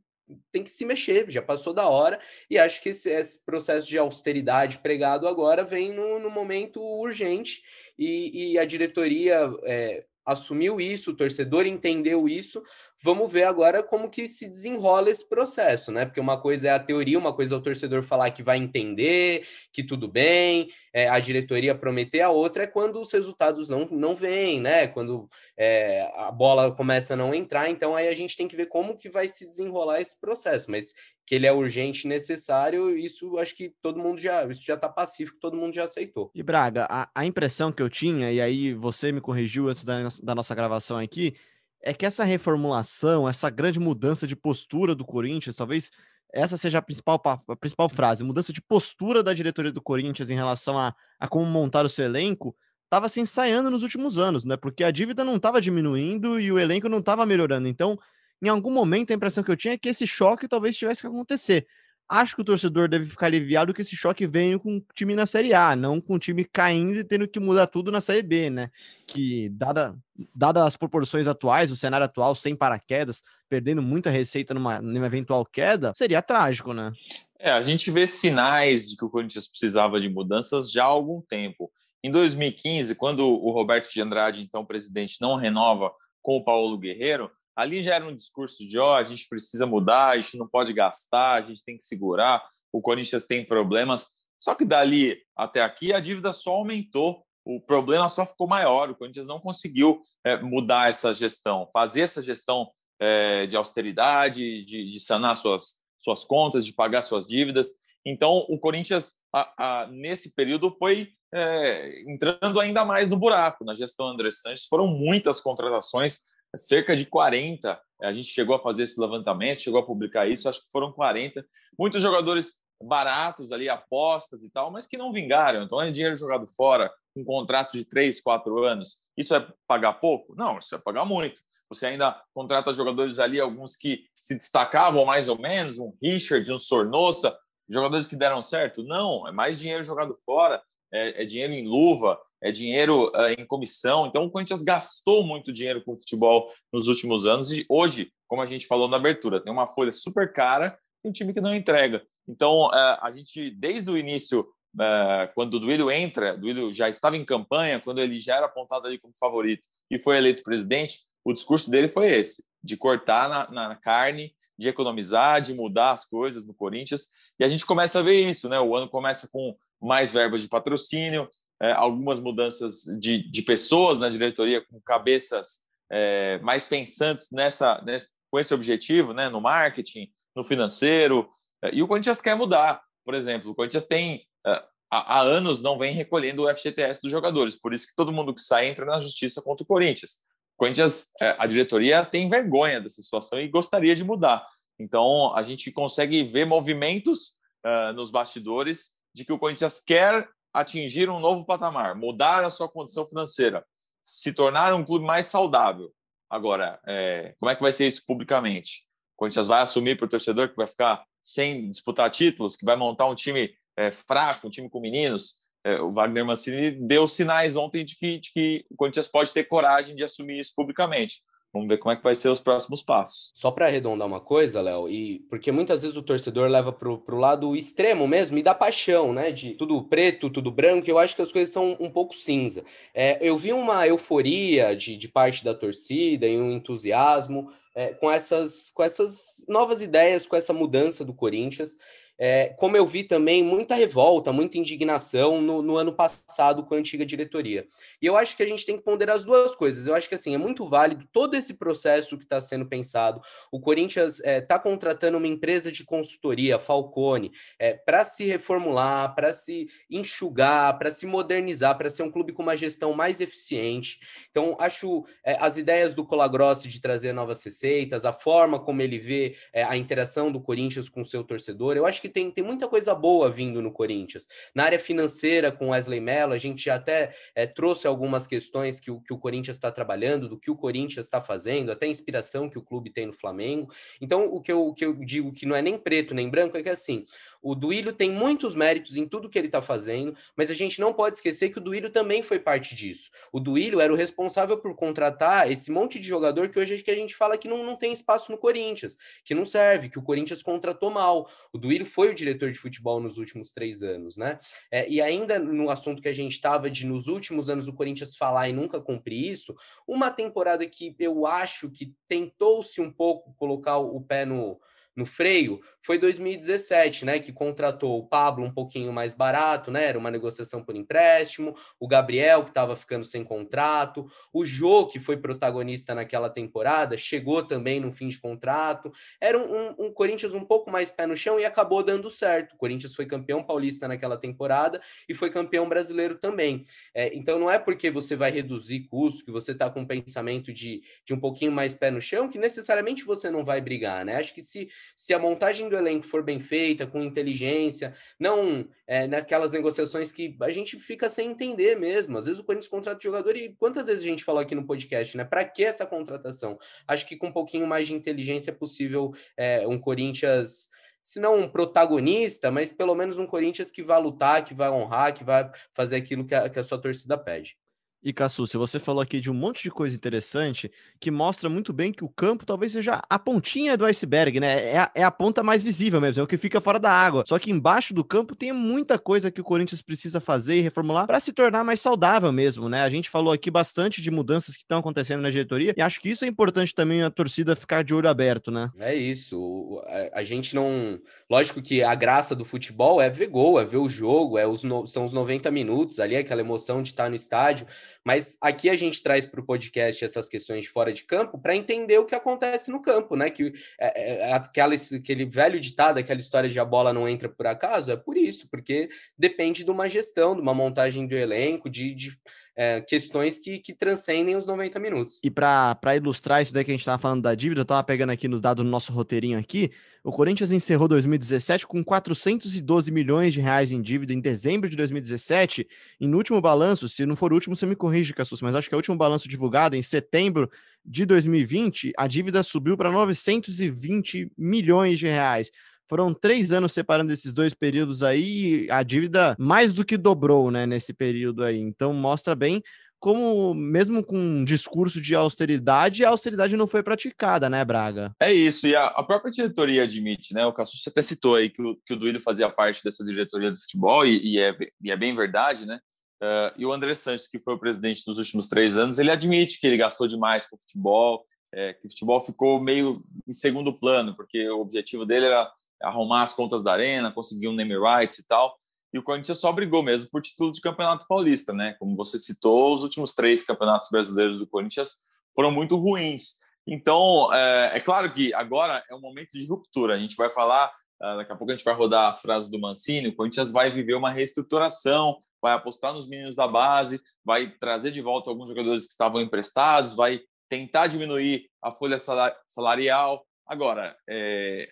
tem 0.50 0.62
que 0.62 0.70
se 0.70 0.86
mexer, 0.86 1.30
já 1.30 1.42
passou 1.42 1.74
da 1.74 1.88
hora, 1.88 2.18
e 2.48 2.58
acho 2.58 2.82
que 2.82 2.90
esse, 2.90 3.10
esse 3.10 3.44
processo 3.44 3.88
de 3.88 3.98
austeridade 3.98 4.78
pregado 4.78 5.26
agora 5.26 5.64
vem 5.64 5.92
no, 5.92 6.18
no 6.18 6.30
momento 6.30 6.80
urgente, 6.80 7.62
e, 8.02 8.52
e 8.52 8.58
a 8.58 8.64
diretoria 8.64 9.50
é, 9.64 10.04
assumiu 10.24 10.80
isso, 10.80 11.10
o 11.10 11.16
torcedor 11.16 11.66
entendeu 11.66 12.28
isso. 12.28 12.62
Vamos 13.04 13.32
ver 13.32 13.42
agora 13.42 13.82
como 13.82 14.08
que 14.08 14.28
se 14.28 14.48
desenrola 14.48 15.10
esse 15.10 15.28
processo, 15.28 15.90
né? 15.90 16.04
Porque 16.04 16.20
uma 16.20 16.40
coisa 16.40 16.68
é 16.68 16.70
a 16.70 16.78
teoria, 16.78 17.18
uma 17.18 17.34
coisa 17.34 17.54
é 17.54 17.58
o 17.58 17.62
torcedor 17.62 18.04
falar 18.04 18.30
que 18.30 18.42
vai 18.42 18.58
entender, 18.58 19.44
que 19.72 19.82
tudo 19.82 20.06
bem, 20.06 20.68
é, 20.92 21.08
a 21.08 21.18
diretoria 21.18 21.74
prometer, 21.74 22.20
a 22.20 22.30
outra 22.30 22.62
é 22.62 22.68
quando 22.68 23.00
os 23.00 23.12
resultados 23.12 23.68
não, 23.68 23.88
não 23.90 24.14
vêm, 24.14 24.60
né? 24.60 24.86
Quando 24.86 25.28
é, 25.56 26.08
a 26.14 26.30
bola 26.30 26.70
começa 26.70 27.14
a 27.14 27.16
não 27.16 27.34
entrar, 27.34 27.68
então 27.68 27.96
aí 27.96 28.06
a 28.06 28.14
gente 28.14 28.36
tem 28.36 28.46
que 28.46 28.56
ver 28.56 28.66
como 28.66 28.96
que 28.96 29.08
vai 29.08 29.26
se 29.26 29.48
desenrolar 29.48 30.00
esse 30.00 30.20
processo, 30.20 30.70
mas 30.70 30.94
que 31.26 31.34
ele 31.34 31.46
é 31.46 31.52
urgente 31.52 32.06
e 32.06 32.08
necessário, 32.08 32.96
isso 32.96 33.38
acho 33.38 33.56
que 33.56 33.72
todo 33.80 33.98
mundo 33.98 34.20
já, 34.20 34.44
isso 34.46 34.64
já 34.64 34.74
está 34.74 34.88
pacífico, 34.88 35.38
todo 35.40 35.56
mundo 35.56 35.74
já 35.74 35.84
aceitou. 35.84 36.30
E 36.34 36.42
Braga, 36.42 36.86
a, 36.90 37.08
a 37.14 37.24
impressão 37.24 37.70
que 37.72 37.82
eu 37.82 37.88
tinha, 37.88 38.32
e 38.32 38.40
aí 38.40 38.74
você 38.74 39.12
me 39.12 39.20
corrigiu 39.20 39.68
antes 39.68 39.84
da, 39.84 40.08
da 40.22 40.34
nossa 40.34 40.54
gravação 40.54 40.98
aqui, 40.98 41.34
é 41.80 41.92
que 41.92 42.06
essa 42.06 42.24
reformulação, 42.24 43.28
essa 43.28 43.50
grande 43.50 43.78
mudança 43.78 44.26
de 44.26 44.36
postura 44.36 44.94
do 44.94 45.04
Corinthians, 45.04 45.56
talvez 45.56 45.90
essa 46.32 46.56
seja 46.56 46.78
a 46.78 46.82
principal, 46.82 47.20
a 47.24 47.56
principal 47.56 47.88
frase, 47.88 48.24
mudança 48.24 48.52
de 48.52 48.62
postura 48.62 49.22
da 49.22 49.34
diretoria 49.34 49.70
do 49.70 49.82
Corinthians 49.82 50.30
em 50.30 50.34
relação 50.34 50.78
a, 50.78 50.94
a 51.20 51.28
como 51.28 51.44
montar 51.44 51.84
o 51.84 51.88
seu 51.88 52.04
elenco, 52.04 52.56
estava 52.84 53.08
se 53.08 53.20
ensaiando 53.20 53.70
nos 53.70 53.82
últimos 53.82 54.18
anos, 54.18 54.44
né? 54.44 54.56
Porque 54.56 54.82
a 54.82 54.90
dívida 54.90 55.24
não 55.24 55.36
estava 55.36 55.60
diminuindo 55.60 56.40
e 56.40 56.50
o 56.50 56.58
elenco 56.58 56.88
não 56.88 56.98
estava 56.98 57.26
melhorando. 57.26 57.68
Então, 57.68 57.98
em 58.42 58.48
algum 58.48 58.70
momento 58.70 59.12
a 59.12 59.14
impressão 59.14 59.44
que 59.44 59.50
eu 59.50 59.56
tinha 59.56 59.74
é 59.74 59.78
que 59.78 59.88
esse 59.88 60.06
choque 60.06 60.48
talvez 60.48 60.76
tivesse 60.76 61.00
que 61.00 61.06
acontecer. 61.06 61.66
Acho 62.08 62.34
que 62.34 62.42
o 62.42 62.44
torcedor 62.44 62.88
deve 62.88 63.06
ficar 63.06 63.26
aliviado 63.26 63.72
que 63.72 63.80
esse 63.80 63.96
choque 63.96 64.26
venha 64.26 64.58
com 64.58 64.76
o 64.76 64.84
time 64.94 65.14
na 65.14 65.24
Série 65.24 65.54
A, 65.54 65.74
não 65.74 66.00
com 66.00 66.14
o 66.14 66.18
time 66.18 66.44
caindo 66.44 66.96
e 66.96 67.04
tendo 67.04 67.26
que 67.26 67.40
mudar 67.40 67.66
tudo 67.68 67.90
na 67.90 68.02
Série 68.02 68.22
B, 68.22 68.50
né? 68.50 68.70
Que, 69.06 69.48
dada, 69.50 69.96
dada 70.34 70.66
as 70.66 70.76
proporções 70.76 71.26
atuais, 71.26 71.70
o 71.70 71.76
cenário 71.76 72.04
atual, 72.04 72.34
sem 72.34 72.54
paraquedas, 72.54 73.22
perdendo 73.48 73.80
muita 73.80 74.10
receita 74.10 74.52
numa, 74.52 74.82
numa 74.82 75.06
eventual 75.06 75.46
queda, 75.46 75.92
seria 75.94 76.20
trágico, 76.20 76.74
né? 76.74 76.92
É, 77.38 77.50
a 77.50 77.62
gente 77.62 77.90
vê 77.90 78.06
sinais 78.06 78.90
de 78.90 78.96
que 78.96 79.04
o 79.04 79.10
Corinthians 79.10 79.48
precisava 79.48 80.00
de 80.00 80.08
mudanças 80.08 80.70
já 80.70 80.82
há 80.82 80.88
algum 80.88 81.22
tempo. 81.22 81.72
Em 82.04 82.10
2015, 82.10 82.94
quando 82.94 83.26
o 83.26 83.50
Roberto 83.52 83.90
de 83.90 84.00
Andrade, 84.02 84.42
então 84.42 84.66
presidente, 84.66 85.16
não 85.20 85.36
renova 85.36 85.90
com 86.20 86.36
o 86.36 86.44
Paulo 86.44 86.76
Guerreiro, 86.76 87.30
Ali 87.54 87.82
já 87.82 87.94
era 87.94 88.06
um 88.06 88.14
discurso 88.14 88.66
de, 88.66 88.78
ó, 88.78 88.92
oh, 88.92 88.96
a 88.96 89.04
gente 89.04 89.28
precisa 89.28 89.66
mudar, 89.66 90.10
a 90.10 90.16
gente 90.16 90.38
não 90.38 90.48
pode 90.48 90.72
gastar, 90.72 91.34
a 91.34 91.46
gente 91.46 91.62
tem 91.64 91.76
que 91.76 91.84
segurar, 91.84 92.42
o 92.72 92.80
Corinthians 92.80 93.26
tem 93.26 93.44
problemas. 93.44 94.06
Só 94.40 94.54
que 94.54 94.64
dali 94.64 95.18
até 95.36 95.62
aqui 95.62 95.92
a 95.92 96.00
dívida 96.00 96.32
só 96.32 96.52
aumentou, 96.52 97.24
o 97.44 97.60
problema 97.60 98.08
só 98.08 98.26
ficou 98.26 98.46
maior. 98.46 98.90
O 98.90 98.94
Corinthians 98.94 99.26
não 99.26 99.40
conseguiu 99.40 100.00
é, 100.24 100.40
mudar 100.40 100.88
essa 100.88 101.14
gestão, 101.14 101.68
fazer 101.72 102.02
essa 102.02 102.22
gestão 102.22 102.70
é, 103.00 103.46
de 103.46 103.56
austeridade, 103.56 104.64
de, 104.64 104.90
de, 104.90 105.00
sanar 105.00 105.36
suas, 105.36 105.80
suas 105.98 106.24
contas, 106.24 106.64
de 106.64 106.72
pagar 106.72 107.02
suas 107.02 107.26
dívidas. 107.26 107.70
Então, 108.04 108.46
o 108.48 108.58
Corinthians, 108.58 109.12
a, 109.32 109.82
a, 109.82 109.86
nesse 109.88 110.34
período, 110.34 110.70
foi 110.72 111.10
é, 111.34 112.02
entrando 112.02 112.60
ainda 112.60 112.84
mais 112.84 113.08
no 113.08 113.16
buraco 113.16 113.64
na 113.64 113.74
gestão 113.74 114.08
André 114.08 114.30
Sanches. 114.30 114.66
Foram 114.66 114.86
muitas 114.86 115.40
contratações 115.40 116.20
cerca 116.56 116.96
de 116.96 117.06
40. 117.06 117.80
A 118.02 118.12
gente 118.12 118.28
chegou 118.28 118.54
a 118.54 118.62
fazer 118.62 118.84
esse 118.84 119.00
levantamento, 119.00 119.62
chegou 119.62 119.80
a 119.80 119.86
publicar 119.86 120.28
isso, 120.28 120.48
acho 120.48 120.60
que 120.60 120.70
foram 120.72 120.92
40. 120.92 121.44
Muitos 121.78 122.02
jogadores 122.02 122.52
baratos 122.82 123.52
ali, 123.52 123.68
apostas 123.68 124.42
e 124.42 124.50
tal, 124.50 124.70
mas 124.70 124.86
que 124.86 124.96
não 124.96 125.12
vingaram. 125.12 125.62
Então 125.62 125.80
é 125.80 125.90
dinheiro 125.90 126.16
jogado 126.16 126.46
fora, 126.48 126.92
um 127.16 127.24
contrato 127.24 127.72
de 127.72 127.84
3, 127.84 128.20
4 128.20 128.64
anos. 128.64 128.98
Isso 129.16 129.34
é 129.34 129.46
pagar 129.66 129.94
pouco? 129.94 130.34
Não, 130.34 130.58
isso 130.58 130.74
é 130.74 130.78
pagar 130.78 131.04
muito. 131.04 131.40
Você 131.68 131.86
ainda 131.86 132.20
contrata 132.34 132.72
jogadores 132.72 133.18
ali, 133.18 133.40
alguns 133.40 133.76
que 133.76 134.04
se 134.14 134.36
destacavam 134.36 135.04
mais 135.06 135.28
ou 135.28 135.38
menos, 135.38 135.78
um 135.78 135.92
Richard, 136.02 136.50
um 136.52 136.58
Sornosa, 136.58 137.36
jogadores 137.68 138.06
que 138.06 138.16
deram 138.16 138.42
certo? 138.42 138.82
Não, 138.82 139.26
é 139.26 139.32
mais 139.32 139.58
dinheiro 139.58 139.84
jogado 139.84 140.14
fora, 140.24 140.62
é, 140.92 141.22
é 141.22 141.24
dinheiro 141.24 141.52
em 141.52 141.66
luva, 141.66 142.20
é 142.42 142.50
dinheiro 142.50 143.08
uh, 143.08 143.28
em 143.38 143.46
comissão. 143.46 144.06
Então, 144.06 144.24
o 144.24 144.30
Corinthians 144.30 144.62
gastou 144.62 145.24
muito 145.24 145.52
dinheiro 145.52 145.82
com 145.84 145.92
o 145.92 145.98
futebol 145.98 146.50
nos 146.72 146.88
últimos 146.88 147.26
anos 147.26 147.52
e 147.52 147.64
hoje, 147.68 148.12
como 148.26 148.42
a 148.42 148.46
gente 148.46 148.66
falou 148.66 148.88
na 148.88 148.96
abertura, 148.96 149.42
tem 149.42 149.52
uma 149.52 149.68
folha 149.68 149.92
super 149.92 150.32
cara 150.32 150.76
e 151.04 151.08
um 151.08 151.12
time 151.12 151.32
que 151.32 151.40
não 151.40 151.54
entrega. 151.54 152.02
Então, 152.28 152.66
uh, 152.66 152.98
a 153.00 153.10
gente, 153.12 153.50
desde 153.52 153.90
o 153.90 153.96
início, 153.96 154.40
uh, 154.40 155.32
quando 155.34 155.54
o 155.54 155.60
Duílio 155.60 155.90
entra, 155.90 156.36
Duílio 156.36 156.72
já 156.74 156.88
estava 156.88 157.16
em 157.16 157.24
campanha, 157.24 157.80
quando 157.80 158.00
ele 158.00 158.20
já 158.20 158.36
era 158.36 158.46
apontado 158.46 158.86
ali 158.86 158.98
como 158.98 159.14
favorito 159.16 159.68
e 159.90 159.98
foi 159.98 160.16
eleito 160.16 160.42
presidente, 160.42 161.00
o 161.24 161.32
discurso 161.32 161.70
dele 161.70 161.88
foi 161.88 162.06
esse, 162.10 162.44
de 162.62 162.76
cortar 162.76 163.28
na, 163.28 163.68
na 163.68 163.76
carne, 163.76 164.34
de 164.58 164.68
economizar, 164.68 165.40
de 165.40 165.54
mudar 165.54 165.92
as 165.92 166.04
coisas 166.04 166.46
no 166.46 166.54
Corinthians. 166.54 167.06
E 167.38 167.44
a 167.44 167.48
gente 167.48 167.64
começa 167.64 168.00
a 168.00 168.02
ver 168.02 168.28
isso, 168.28 168.48
né? 168.48 168.60
O 168.60 168.74
ano 168.76 168.88
começa 168.88 169.28
com 169.32 169.56
mais 169.80 170.12
verbas 170.12 170.42
de 170.42 170.48
patrocínio, 170.48 171.28
é, 171.62 171.72
algumas 171.72 172.18
mudanças 172.18 172.82
de, 172.98 173.30
de 173.30 173.42
pessoas 173.42 174.00
na 174.00 174.08
diretoria 174.08 174.64
com 174.66 174.80
cabeças 174.80 175.60
é, 175.90 176.38
mais 176.40 176.64
pensantes 176.64 177.28
nessa, 177.30 177.80
nessa, 177.82 178.08
com 178.30 178.40
esse 178.40 178.52
objetivo, 178.52 179.12
né, 179.12 179.28
no 179.28 179.40
marketing, 179.40 180.10
no 180.34 180.42
financeiro. 180.42 181.30
É, 181.62 181.72
e 181.72 181.82
o 181.82 181.86
Corinthians 181.86 182.20
quer 182.20 182.34
mudar. 182.34 182.82
Por 183.04 183.14
exemplo, 183.14 183.52
o 183.52 183.54
Corinthians 183.54 183.86
tem 183.86 184.26
é, 184.44 184.62
há, 184.90 185.20
anos 185.20 185.62
não 185.62 185.78
vem 185.78 185.94
recolhendo 185.94 186.42
o 186.42 186.54
FGTS 186.54 187.00
dos 187.00 187.10
jogadores, 187.10 187.56
por 187.56 187.72
isso 187.72 187.86
que 187.86 187.94
todo 187.94 188.12
mundo 188.12 188.34
que 188.34 188.42
sai 188.42 188.66
entra 188.66 188.84
na 188.84 188.98
justiça 188.98 189.40
contra 189.40 189.62
o 189.62 189.66
Corinthians. 189.66 190.18
O 190.56 190.58
Corinthians, 190.58 191.10
é, 191.20 191.36
a 191.38 191.46
diretoria 191.46 192.04
tem 192.04 192.28
vergonha 192.28 192.80
dessa 192.80 193.00
situação 193.00 193.40
e 193.40 193.48
gostaria 193.48 193.94
de 193.94 194.02
mudar. 194.02 194.44
Então, 194.78 195.34
a 195.36 195.42
gente 195.42 195.70
consegue 195.70 196.24
ver 196.24 196.44
movimentos 196.44 197.34
uh, 197.64 197.92
nos 197.94 198.10
bastidores 198.10 198.90
de 199.14 199.24
que 199.24 199.32
o 199.32 199.38
Corinthians 199.38 199.80
quer 199.80 200.28
atingir 200.52 201.08
um 201.08 201.20
novo 201.20 201.46
patamar, 201.46 201.94
mudar 201.94 202.44
a 202.44 202.50
sua 202.50 202.68
condição 202.68 203.06
financeira, 203.06 203.64
se 204.02 204.32
tornar 204.32 204.74
um 204.74 204.84
clube 204.84 205.04
mais 205.04 205.26
saudável. 205.26 205.92
Agora, 206.28 206.80
é, 206.86 207.34
como 207.38 207.50
é 207.50 207.56
que 207.56 207.62
vai 207.62 207.72
ser 207.72 207.86
isso 207.86 208.04
publicamente? 208.06 208.84
O 209.14 209.18
Corinthians 209.18 209.48
vai 209.48 209.62
assumir 209.62 209.96
para 209.96 210.06
o 210.06 210.08
torcedor 210.08 210.48
que 210.48 210.56
vai 210.56 210.66
ficar 210.66 211.04
sem 211.22 211.70
disputar 211.70 212.10
títulos, 212.10 212.56
que 212.56 212.64
vai 212.64 212.76
montar 212.76 213.06
um 213.06 213.14
time 213.14 213.54
é, 213.76 213.90
fraco, 213.90 214.46
um 214.46 214.50
time 214.50 214.68
com 214.68 214.80
meninos? 214.80 215.34
É, 215.64 215.80
o 215.80 215.92
Wagner 215.92 216.24
Mancini 216.24 216.72
deu 216.72 217.06
sinais 217.06 217.54
ontem 217.54 217.84
de 217.84 217.96
que, 217.96 218.18
de 218.18 218.32
que 218.32 218.66
o 218.68 218.76
Corinthians 218.76 219.08
pode 219.08 219.32
ter 219.32 219.44
coragem 219.44 219.94
de 219.94 220.02
assumir 220.02 220.40
isso 220.40 220.52
publicamente. 220.56 221.22
Vamos 221.52 221.68
ver 221.68 221.76
como 221.76 221.92
é 221.92 221.96
que 221.96 222.02
vai 222.02 222.14
ser 222.14 222.30
os 222.30 222.40
próximos 222.40 222.82
passos. 222.82 223.30
Só 223.34 223.50
para 223.50 223.66
arredondar 223.66 224.08
uma 224.08 224.20
coisa, 224.20 224.62
Léo, 224.62 224.88
e 224.88 225.18
porque 225.28 225.52
muitas 225.52 225.82
vezes 225.82 225.96
o 225.98 226.02
torcedor 226.02 226.48
leva 226.48 226.72
para 226.72 226.88
o 226.88 227.18
lado 227.18 227.54
extremo 227.54 228.08
mesmo 228.08 228.38
e 228.38 228.42
da 228.42 228.54
paixão, 228.54 229.12
né? 229.12 229.30
De 229.30 229.50
tudo 229.50 229.82
preto, 229.82 230.30
tudo 230.30 230.50
branco, 230.50 230.88
eu 230.88 230.98
acho 230.98 231.14
que 231.14 231.20
as 231.20 231.30
coisas 231.30 231.52
são 231.52 231.76
um 231.78 231.90
pouco 231.90 232.16
cinza. 232.16 232.64
É, 232.94 233.18
eu 233.20 233.36
vi 233.36 233.52
uma 233.52 233.86
euforia 233.86 234.74
de, 234.74 234.96
de 234.96 235.08
parte 235.08 235.44
da 235.44 235.52
torcida 235.52 236.26
e 236.26 236.38
um 236.38 236.50
entusiasmo 236.50 237.52
é, 237.74 237.88
com, 237.88 238.10
essas, 238.10 238.70
com 238.70 238.82
essas 238.82 239.44
novas 239.46 239.82
ideias, 239.82 240.26
com 240.26 240.36
essa 240.36 240.54
mudança 240.54 241.04
do 241.04 241.12
Corinthians. 241.12 241.78
É, 242.24 242.54
como 242.56 242.76
eu 242.76 242.86
vi 242.86 243.02
também 243.02 243.42
muita 243.42 243.74
revolta, 243.74 244.32
muita 244.32 244.56
indignação 244.56 245.42
no, 245.42 245.60
no, 245.60 245.76
ano 245.76 245.92
passado 245.92 246.62
com 246.64 246.72
a 246.72 246.78
antiga 246.78 247.04
diretoria. 247.04 247.66
E 248.00 248.06
eu 248.06 248.16
acho 248.16 248.36
que 248.36 248.44
a 248.44 248.46
gente 248.46 248.64
tem 248.64 248.76
que 248.76 248.84
ponderar 248.84 249.16
as 249.16 249.24
duas 249.24 249.56
coisas. 249.56 249.88
Eu 249.88 249.94
acho 249.96 250.08
que 250.08 250.14
assim 250.14 250.32
é 250.32 250.38
muito 250.38 250.64
válido 250.68 251.04
todo 251.10 251.34
esse 251.34 251.54
processo 251.54 252.16
que 252.16 252.22
está 252.22 252.40
sendo 252.40 252.64
pensado. 252.64 253.20
O 253.50 253.58
Corinthians 253.58 254.20
está 254.20 254.30
é, 254.30 254.40
tá 254.40 254.56
contratando 254.56 255.18
uma 255.18 255.26
empresa 255.26 255.72
de 255.72 255.84
consultoria, 255.84 256.60
Falcone, 256.60 257.32
é, 257.58 257.74
para 257.74 258.04
se 258.04 258.24
reformular, 258.24 259.16
para 259.16 259.32
se 259.32 259.66
enxugar, 259.90 260.78
para 260.78 260.92
se 260.92 261.06
modernizar, 261.06 261.76
para 261.76 261.90
ser 261.90 262.04
um 262.04 262.10
clube 262.10 262.32
com 262.32 262.44
uma 262.44 262.56
gestão 262.56 262.92
mais 262.92 263.20
eficiente. 263.20 263.98
Então, 264.30 264.56
acho 264.60 265.04
é, 265.26 265.36
as 265.40 265.56
ideias 265.56 265.92
do 265.92 266.06
Colagrossi 266.06 266.68
de 266.68 266.80
trazer 266.80 267.12
novas 267.12 267.42
receitas, 267.42 268.04
a 268.04 268.12
forma 268.12 268.60
como 268.60 268.80
ele 268.80 268.96
vê 268.96 269.34
é, 269.52 269.64
a 269.64 269.76
interação 269.76 270.30
do 270.30 270.40
Corinthians 270.40 270.88
com 270.88 271.00
o 271.00 271.04
seu 271.04 271.24
torcedor. 271.24 271.76
Eu 271.76 271.84
acho 271.84 272.00
que 272.00 272.11
tem, 272.12 272.30
tem 272.30 272.44
muita 272.44 272.68
coisa 272.68 272.94
boa 272.94 273.30
vindo 273.30 273.62
no 273.62 273.72
Corinthians. 273.72 274.28
Na 274.54 274.64
área 274.64 274.78
financeira, 274.78 275.50
com 275.50 275.70
Wesley 275.70 276.00
Mello, 276.00 276.32
a 276.32 276.38
gente 276.38 276.68
até 276.70 277.14
é, 277.34 277.46
trouxe 277.46 277.86
algumas 277.86 278.26
questões 278.26 278.78
que 278.78 278.90
o, 278.90 279.00
que 279.00 279.12
o 279.12 279.18
Corinthians 279.18 279.56
está 279.56 279.70
trabalhando, 279.70 280.28
do 280.28 280.38
que 280.38 280.50
o 280.50 280.56
Corinthians 280.56 281.06
está 281.06 281.20
fazendo, 281.20 281.72
até 281.72 281.86
a 281.86 281.88
inspiração 281.88 282.48
que 282.48 282.58
o 282.58 282.62
clube 282.62 282.90
tem 282.90 283.06
no 283.06 283.12
Flamengo. 283.12 283.72
Então, 284.00 284.26
o 284.26 284.40
que, 284.40 284.52
eu, 284.52 284.68
o 284.68 284.74
que 284.74 284.84
eu 284.84 284.94
digo 284.94 285.32
que 285.32 285.46
não 285.46 285.56
é 285.56 285.62
nem 285.62 285.78
preto 285.78 286.14
nem 286.14 286.28
branco 286.28 286.56
é 286.56 286.62
que 286.62 286.68
assim, 286.68 287.04
o 287.40 287.54
Duílio 287.54 287.92
tem 287.92 288.10
muitos 288.10 288.54
méritos 288.54 288.96
em 288.96 289.06
tudo 289.06 289.28
que 289.28 289.38
ele 289.38 289.48
está 289.48 289.62
fazendo, 289.62 290.14
mas 290.36 290.50
a 290.50 290.54
gente 290.54 290.80
não 290.80 290.92
pode 290.92 291.16
esquecer 291.16 291.50
que 291.50 291.58
o 291.58 291.60
Duílio 291.60 291.90
também 291.90 292.22
foi 292.22 292.38
parte 292.38 292.74
disso. 292.74 293.10
O 293.32 293.40
Duílio 293.40 293.80
era 293.80 293.92
o 293.92 293.96
responsável 293.96 294.58
por 294.58 294.74
contratar 294.74 295.50
esse 295.50 295.70
monte 295.70 295.98
de 295.98 296.06
jogador 296.06 296.48
que 296.48 296.58
hoje 296.58 296.82
que 296.82 296.90
a 296.90 296.94
gente 296.94 297.14
fala 297.14 297.38
que 297.38 297.48
não, 297.48 297.64
não 297.64 297.76
tem 297.76 297.92
espaço 297.92 298.30
no 298.30 298.38
Corinthians, 298.38 298.96
que 299.24 299.34
não 299.34 299.44
serve, 299.44 299.88
que 299.88 299.98
o 299.98 300.02
Corinthians 300.02 300.42
contratou 300.42 300.90
mal. 300.90 301.28
O 301.52 301.58
Duílio 301.58 301.86
foi 301.86 302.01
o 302.08 302.14
diretor 302.14 302.50
de 302.50 302.58
futebol 302.58 303.00
nos 303.00 303.18
últimos 303.18 303.52
três 303.52 303.82
anos, 303.82 304.16
né? 304.16 304.38
É, 304.70 304.88
e 304.88 305.00
ainda 305.00 305.38
no 305.38 305.70
assunto 305.70 306.02
que 306.02 306.08
a 306.08 306.12
gente 306.12 306.32
estava 306.32 306.70
de 306.70 306.86
nos 306.86 307.06
últimos 307.06 307.48
anos 307.48 307.68
o 307.68 307.74
Corinthians 307.74 308.16
falar 308.16 308.48
e 308.48 308.52
nunca 308.52 308.80
cumprir 308.80 309.30
isso, 309.30 309.54
uma 309.86 310.10
temporada 310.10 310.66
que 310.66 310.94
eu 310.98 311.26
acho 311.26 311.70
que 311.70 311.94
tentou-se 312.06 312.80
um 312.80 312.90
pouco 312.90 313.34
colocar 313.34 313.78
o 313.78 314.00
pé 314.00 314.24
no 314.24 314.60
no 314.94 315.06
freio 315.06 315.60
foi 315.84 315.98
2017, 315.98 317.04
né? 317.04 317.18
Que 317.18 317.32
contratou 317.32 317.98
o 317.98 318.06
Pablo 318.06 318.44
um 318.44 318.52
pouquinho 318.52 318.92
mais 318.92 319.14
barato, 319.14 319.70
né? 319.70 319.86
Era 319.86 319.98
uma 319.98 320.10
negociação 320.10 320.62
por 320.62 320.76
empréstimo, 320.76 321.56
o 321.78 321.88
Gabriel, 321.88 322.44
que 322.44 322.50
estava 322.50 322.76
ficando 322.76 323.04
sem 323.04 323.24
contrato, 323.24 324.06
o 324.32 324.44
Jô, 324.44 324.86
que 324.86 325.00
foi 325.00 325.16
protagonista 325.16 325.94
naquela 325.94 326.30
temporada, 326.30 326.96
chegou 326.96 327.42
também 327.42 327.80
no 327.80 327.90
fim 327.92 328.08
de 328.08 328.18
contrato. 328.18 328.92
Era 329.20 329.38
um, 329.38 329.42
um, 329.42 329.86
um 329.86 329.92
Corinthians 329.92 330.34
um 330.34 330.44
pouco 330.44 330.70
mais 330.70 330.90
pé 330.90 331.06
no 331.06 331.16
chão 331.16 331.40
e 331.40 331.44
acabou 331.44 331.82
dando 331.82 332.08
certo. 332.08 332.54
O 332.54 332.56
Corinthians 332.56 332.94
foi 332.94 333.06
campeão 333.06 333.42
paulista 333.42 333.88
naquela 333.88 334.16
temporada 334.16 334.80
e 335.08 335.14
foi 335.14 335.30
campeão 335.30 335.68
brasileiro 335.68 336.14
também. 336.14 336.64
É, 336.94 337.12
então 337.14 337.38
não 337.38 337.50
é 337.50 337.58
porque 337.58 337.90
você 337.90 338.14
vai 338.14 338.30
reduzir 338.30 338.86
custo, 338.88 339.24
que 339.24 339.32
você 339.32 339.52
está 339.52 339.68
com 339.68 339.80
um 339.80 339.86
pensamento 339.86 340.52
de, 340.52 340.82
de 341.04 341.12
um 341.12 341.18
pouquinho 341.18 341.50
mais 341.50 341.74
pé 341.74 341.90
no 341.90 342.00
chão, 342.00 342.28
que 342.28 342.38
necessariamente 342.38 343.04
você 343.04 343.30
não 343.30 343.44
vai 343.44 343.60
brigar, 343.60 344.04
né? 344.04 344.16
Acho 344.16 344.34
que 344.34 344.42
se 344.42 344.68
se 344.94 345.12
a 345.14 345.18
montagem 345.18 345.68
do 345.68 345.76
elenco 345.76 346.06
for 346.06 346.22
bem 346.22 346.40
feita, 346.40 346.86
com 346.86 347.00
inteligência, 347.00 347.94
não 348.18 348.68
é, 348.86 349.06
naquelas 349.06 349.52
negociações 349.52 350.12
que 350.12 350.36
a 350.40 350.50
gente 350.50 350.78
fica 350.78 351.08
sem 351.08 351.30
entender 351.30 351.78
mesmo. 351.78 352.18
Às 352.18 352.26
vezes 352.26 352.40
o 352.40 352.44
Corinthians 352.44 352.70
contrata 352.70 353.00
jogador 353.02 353.36
e 353.36 353.54
quantas 353.58 353.86
vezes 353.86 354.04
a 354.04 354.08
gente 354.08 354.24
falou 354.24 354.40
aqui 354.40 354.54
no 354.54 354.66
podcast, 354.66 355.16
né? 355.16 355.24
Para 355.24 355.44
que 355.44 355.64
essa 355.64 355.86
contratação? 355.86 356.58
Acho 356.86 357.06
que 357.06 357.16
com 357.16 357.28
um 357.28 357.32
pouquinho 357.32 357.66
mais 357.66 357.88
de 357.88 357.94
inteligência 357.94 358.50
é 358.50 358.54
possível 358.54 359.12
é, 359.36 359.66
um 359.66 359.78
Corinthians 359.78 360.70
se 361.02 361.18
não 361.18 361.40
um 361.40 361.48
protagonista, 361.48 362.50
mas 362.50 362.72
pelo 362.72 362.94
menos 362.94 363.18
um 363.18 363.26
Corinthians 363.26 363.70
que 363.70 363.82
vai 363.82 364.00
lutar, 364.00 364.44
que 364.44 364.54
vai 364.54 364.70
honrar, 364.70 365.12
que 365.12 365.24
vai 365.24 365.50
fazer 365.74 365.96
aquilo 365.96 366.24
que 366.24 366.34
a, 366.34 366.48
que 366.48 366.58
a 366.58 366.62
sua 366.62 366.80
torcida 366.80 367.18
pede. 367.18 367.56
E 368.04 368.12
Cassu, 368.12 368.46
se 368.48 368.56
você 368.56 368.80
falou 368.80 369.00
aqui 369.00 369.20
de 369.20 369.30
um 369.30 369.34
monte 369.34 369.62
de 369.62 369.70
coisa 369.70 369.94
interessante 369.94 370.70
que 370.98 371.08
mostra 371.08 371.48
muito 371.48 371.72
bem 371.72 371.92
que 371.92 372.04
o 372.04 372.08
campo 372.08 372.44
talvez 372.44 372.72
seja 372.72 373.00
a 373.08 373.18
pontinha 373.18 373.76
do 373.76 373.84
iceberg, 373.84 374.40
né? 374.40 374.70
É 374.70 374.78
a, 374.78 374.90
é 374.96 375.04
a, 375.04 375.10
ponta 375.10 375.42
mais 375.42 375.62
visível 375.62 376.00
mesmo, 376.00 376.20
é 376.20 376.24
o 376.24 376.26
que 376.26 376.36
fica 376.36 376.60
fora 376.60 376.80
da 376.80 376.90
água. 376.90 377.22
Só 377.26 377.38
que 377.38 377.52
embaixo 377.52 377.94
do 377.94 378.02
campo 378.02 378.34
tem 378.34 378.52
muita 378.52 378.98
coisa 378.98 379.30
que 379.30 379.40
o 379.40 379.44
Corinthians 379.44 379.82
precisa 379.82 380.20
fazer 380.20 380.56
e 380.56 380.60
reformular 380.60 381.06
para 381.06 381.20
se 381.20 381.32
tornar 381.32 381.62
mais 381.62 381.80
saudável 381.80 382.32
mesmo, 382.32 382.68
né? 382.68 382.82
A 382.82 382.88
gente 382.88 383.08
falou 383.08 383.32
aqui 383.32 383.50
bastante 383.50 384.02
de 384.02 384.10
mudanças 384.10 384.56
que 384.56 384.62
estão 384.62 384.80
acontecendo 384.80 385.20
na 385.20 385.30
diretoria 385.30 385.72
e 385.76 385.80
acho 385.80 386.00
que 386.00 386.10
isso 386.10 386.24
é 386.24 386.28
importante 386.28 386.74
também 386.74 387.04
a 387.04 387.10
torcida 387.10 387.54
ficar 387.54 387.84
de 387.84 387.94
olho 387.94 388.08
aberto, 388.08 388.50
né? 388.50 388.68
É 388.80 388.94
isso. 388.94 389.80
A, 390.12 390.24
gente 390.24 390.56
não. 390.56 390.98
Lógico 391.30 391.62
que 391.62 391.84
a 391.84 391.94
graça 391.94 392.34
do 392.34 392.44
futebol 392.44 393.00
é 393.00 393.08
ver 393.08 393.28
gol, 393.28 393.60
é 393.60 393.64
ver 393.64 393.76
o 393.76 393.88
jogo, 393.88 394.38
é 394.38 394.46
os 394.46 394.64
no... 394.64 394.88
são 394.88 395.04
os 395.04 395.12
90 395.12 395.50
minutos 395.52 396.00
ali, 396.00 396.16
aquela 396.16 396.40
emoção 396.40 396.82
de 396.82 396.88
estar 396.88 397.08
no 397.08 397.14
estádio. 397.14 397.66
Mas 398.04 398.36
aqui 398.40 398.68
a 398.68 398.76
gente 398.76 399.02
traz 399.02 399.26
para 399.26 399.40
o 399.40 399.44
podcast 399.44 400.04
essas 400.04 400.28
questões 400.28 400.64
de 400.64 400.70
fora 400.70 400.92
de 400.92 401.04
campo 401.04 401.38
para 401.38 401.56
entender 401.56 401.98
o 401.98 402.04
que 402.04 402.14
acontece 402.14 402.70
no 402.70 402.80
campo, 402.80 403.16
né? 403.16 403.30
Que 403.30 403.52
é, 403.80 404.02
é, 404.02 404.30
é, 404.30 404.32
aquela, 404.32 404.74
aquele 404.74 405.24
velho 405.24 405.60
ditado, 405.60 405.98
aquela 405.98 406.20
história 406.20 406.48
de 406.48 406.58
a 406.58 406.64
bola 406.64 406.92
não 406.92 407.08
entra 407.08 407.28
por 407.28 407.46
acaso, 407.46 407.90
é 407.90 407.96
por 407.96 408.16
isso, 408.16 408.48
porque 408.50 408.88
depende 409.16 409.64
de 409.64 409.70
uma 409.70 409.88
gestão, 409.88 410.34
de 410.34 410.40
uma 410.40 410.54
montagem 410.54 411.06
do 411.06 411.16
elenco, 411.16 411.68
de, 411.68 411.94
de 411.94 412.18
é, 412.54 412.80
questões 412.80 413.38
que, 413.38 413.58
que 413.58 413.74
transcendem 413.74 414.36
os 414.36 414.46
90 414.46 414.78
minutos. 414.78 415.20
E 415.24 415.30
para 415.30 415.96
ilustrar 415.96 416.42
isso 416.42 416.52
daí 416.52 416.64
que 416.64 416.70
a 416.70 416.74
gente 416.74 416.82
estava 416.82 416.98
falando 416.98 417.22
da 417.22 417.34
dívida, 417.34 417.60
eu 417.60 417.62
estava 417.62 417.82
pegando 417.82 418.10
aqui 418.10 418.28
nos 418.28 418.40
dados 418.40 418.64
do 418.64 418.70
nosso 418.70 418.92
roteirinho 418.92 419.38
aqui, 419.38 419.70
o 420.04 420.10
Corinthians 420.10 420.50
encerrou 420.50 420.88
2017 420.88 421.66
com 421.66 421.82
412 421.82 422.90
milhões 422.90 423.32
de 423.32 423.40
reais 423.40 423.70
em 423.70 423.80
dívida 423.80 424.12
em 424.12 424.20
dezembro 424.20 424.68
de 424.68 424.76
2017, 424.76 425.66
e 426.00 426.06
no 426.06 426.16
último 426.16 426.40
balanço, 426.40 426.88
se 426.88 427.06
não 427.06 427.16
for 427.16 427.32
o 427.32 427.36
último, 427.36 427.54
você 427.54 427.66
me 427.66 427.76
corrige, 427.76 428.12
Cassus, 428.12 428.42
mas 428.42 428.54
acho 428.54 428.68
que 428.68 428.74
é 428.74 428.76
o 428.76 428.80
último 428.80 428.96
balanço 428.96 429.28
divulgado 429.28 429.76
em 429.76 429.82
setembro 429.82 430.50
de 430.84 431.06
2020, 431.06 431.92
a 431.96 432.08
dívida 432.08 432.42
subiu 432.42 432.76
para 432.76 432.90
920 432.90 434.32
milhões 434.36 434.98
de 434.98 435.06
reais. 435.06 435.52
Foram 435.92 436.14
três 436.14 436.52
anos 436.52 436.72
separando 436.72 437.12
esses 437.12 437.34
dois 437.34 437.52
períodos 437.52 438.02
aí, 438.02 438.66
a 438.70 438.82
dívida 438.82 439.36
mais 439.38 439.74
do 439.74 439.84
que 439.84 439.98
dobrou, 439.98 440.50
né, 440.50 440.64
nesse 440.64 440.94
período 440.94 441.44
aí. 441.44 441.58
Então 441.58 441.92
mostra 441.92 442.34
bem 442.34 442.62
como, 442.98 443.52
mesmo 443.52 444.02
com 444.02 444.16
um 444.18 444.42
discurso 444.42 445.02
de 445.02 445.14
austeridade, 445.14 446.02
a 446.02 446.08
austeridade 446.08 446.56
não 446.56 446.66
foi 446.66 446.82
praticada, 446.82 447.50
né, 447.50 447.62
Braga? 447.62 448.10
É 448.18 448.32
isso, 448.32 448.66
e 448.66 448.74
a, 448.74 448.86
a 448.86 449.02
própria 449.02 449.30
diretoria 449.30 449.82
admite, 449.82 450.32
né? 450.32 450.46
O 450.46 450.52
Cassus 450.54 450.82
até 450.88 451.02
citou 451.02 451.34
aí 451.34 451.50
que 451.50 451.60
o, 451.60 451.76
que 451.84 451.92
o 451.92 451.96
Duílio 451.98 452.22
fazia 452.22 452.48
parte 452.48 452.82
dessa 452.82 453.04
diretoria 453.04 453.50
do 453.50 453.60
futebol, 453.60 454.06
e, 454.06 454.36
e, 454.36 454.38
é, 454.38 454.56
e 454.82 454.90
é 454.90 454.96
bem 454.96 455.14
verdade, 455.14 455.66
né? 455.66 455.78
Uh, 456.22 456.56
e 456.56 456.64
o 456.64 456.72
André 456.72 456.94
Sanches, 456.94 457.28
que 457.28 457.38
foi 457.38 457.52
o 457.52 457.58
presidente 457.58 458.02
nos 458.06 458.16
últimos 458.16 458.48
três 458.48 458.78
anos, 458.78 458.98
ele 458.98 459.10
admite 459.10 459.60
que 459.60 459.66
ele 459.66 459.76
gastou 459.76 460.08
demais 460.08 460.46
com 460.46 460.56
o 460.56 460.58
futebol, 460.58 461.22
é, 461.52 461.74
que 461.74 461.86
o 461.86 461.90
futebol 461.90 462.24
ficou 462.24 462.62
meio 462.62 463.04
em 463.28 463.32
segundo 463.32 463.78
plano, 463.78 464.16
porque 464.16 464.48
o 464.48 464.60
objetivo 464.60 465.04
dele 465.04 465.26
era 465.26 465.52
arrumar 465.82 466.22
as 466.22 466.34
contas 466.34 466.62
da 466.62 466.72
arena, 466.72 467.12
conseguir 467.12 467.48
um 467.48 467.52
name 467.52 467.76
rights 467.78 468.18
e 468.18 468.26
tal. 468.26 468.56
E 468.92 468.98
o 468.98 469.02
Corinthians 469.02 469.40
só 469.40 469.50
brigou 469.52 469.82
mesmo 469.82 470.10
por 470.10 470.20
título 470.20 470.52
de 470.52 470.60
campeonato 470.60 471.06
paulista, 471.08 471.52
né? 471.52 471.74
Como 471.78 471.96
você 471.96 472.18
citou, 472.18 472.74
os 472.74 472.82
últimos 472.82 473.14
três 473.14 473.42
campeonatos 473.42 473.88
brasileiros 473.90 474.38
do 474.38 474.46
Corinthians 474.46 474.96
foram 475.34 475.50
muito 475.50 475.76
ruins. 475.76 476.36
Então, 476.66 477.32
é, 477.32 477.76
é 477.76 477.80
claro 477.80 478.12
que 478.12 478.34
agora 478.34 478.84
é 478.90 478.94
um 478.94 479.00
momento 479.00 479.30
de 479.32 479.46
ruptura. 479.46 479.94
A 479.94 479.98
gente 479.98 480.14
vai 480.14 480.30
falar, 480.30 480.68
uh, 481.02 481.16
daqui 481.16 481.32
a 481.32 481.36
pouco 481.36 481.52
a 481.52 481.56
gente 481.56 481.64
vai 481.64 481.74
rodar 481.74 482.08
as 482.08 482.20
frases 482.20 482.50
do 482.50 482.60
Mancini. 482.60 483.08
O 483.08 483.16
Corinthians 483.16 483.50
vai 483.50 483.70
viver 483.70 483.94
uma 483.94 484.10
reestruturação, 484.10 485.22
vai 485.40 485.54
apostar 485.54 485.92
nos 485.92 486.06
meninos 486.06 486.36
da 486.36 486.46
base, 486.46 487.00
vai 487.24 487.50
trazer 487.50 487.90
de 487.90 488.00
volta 488.00 488.30
alguns 488.30 488.48
jogadores 488.48 488.84
que 488.84 488.92
estavam 488.92 489.20
emprestados, 489.20 489.94
vai 489.94 490.20
tentar 490.48 490.86
diminuir 490.86 491.48
a 491.62 491.72
folha 491.72 491.98
salarial. 492.46 493.26
Agora, 493.46 493.96
é, 494.08 494.68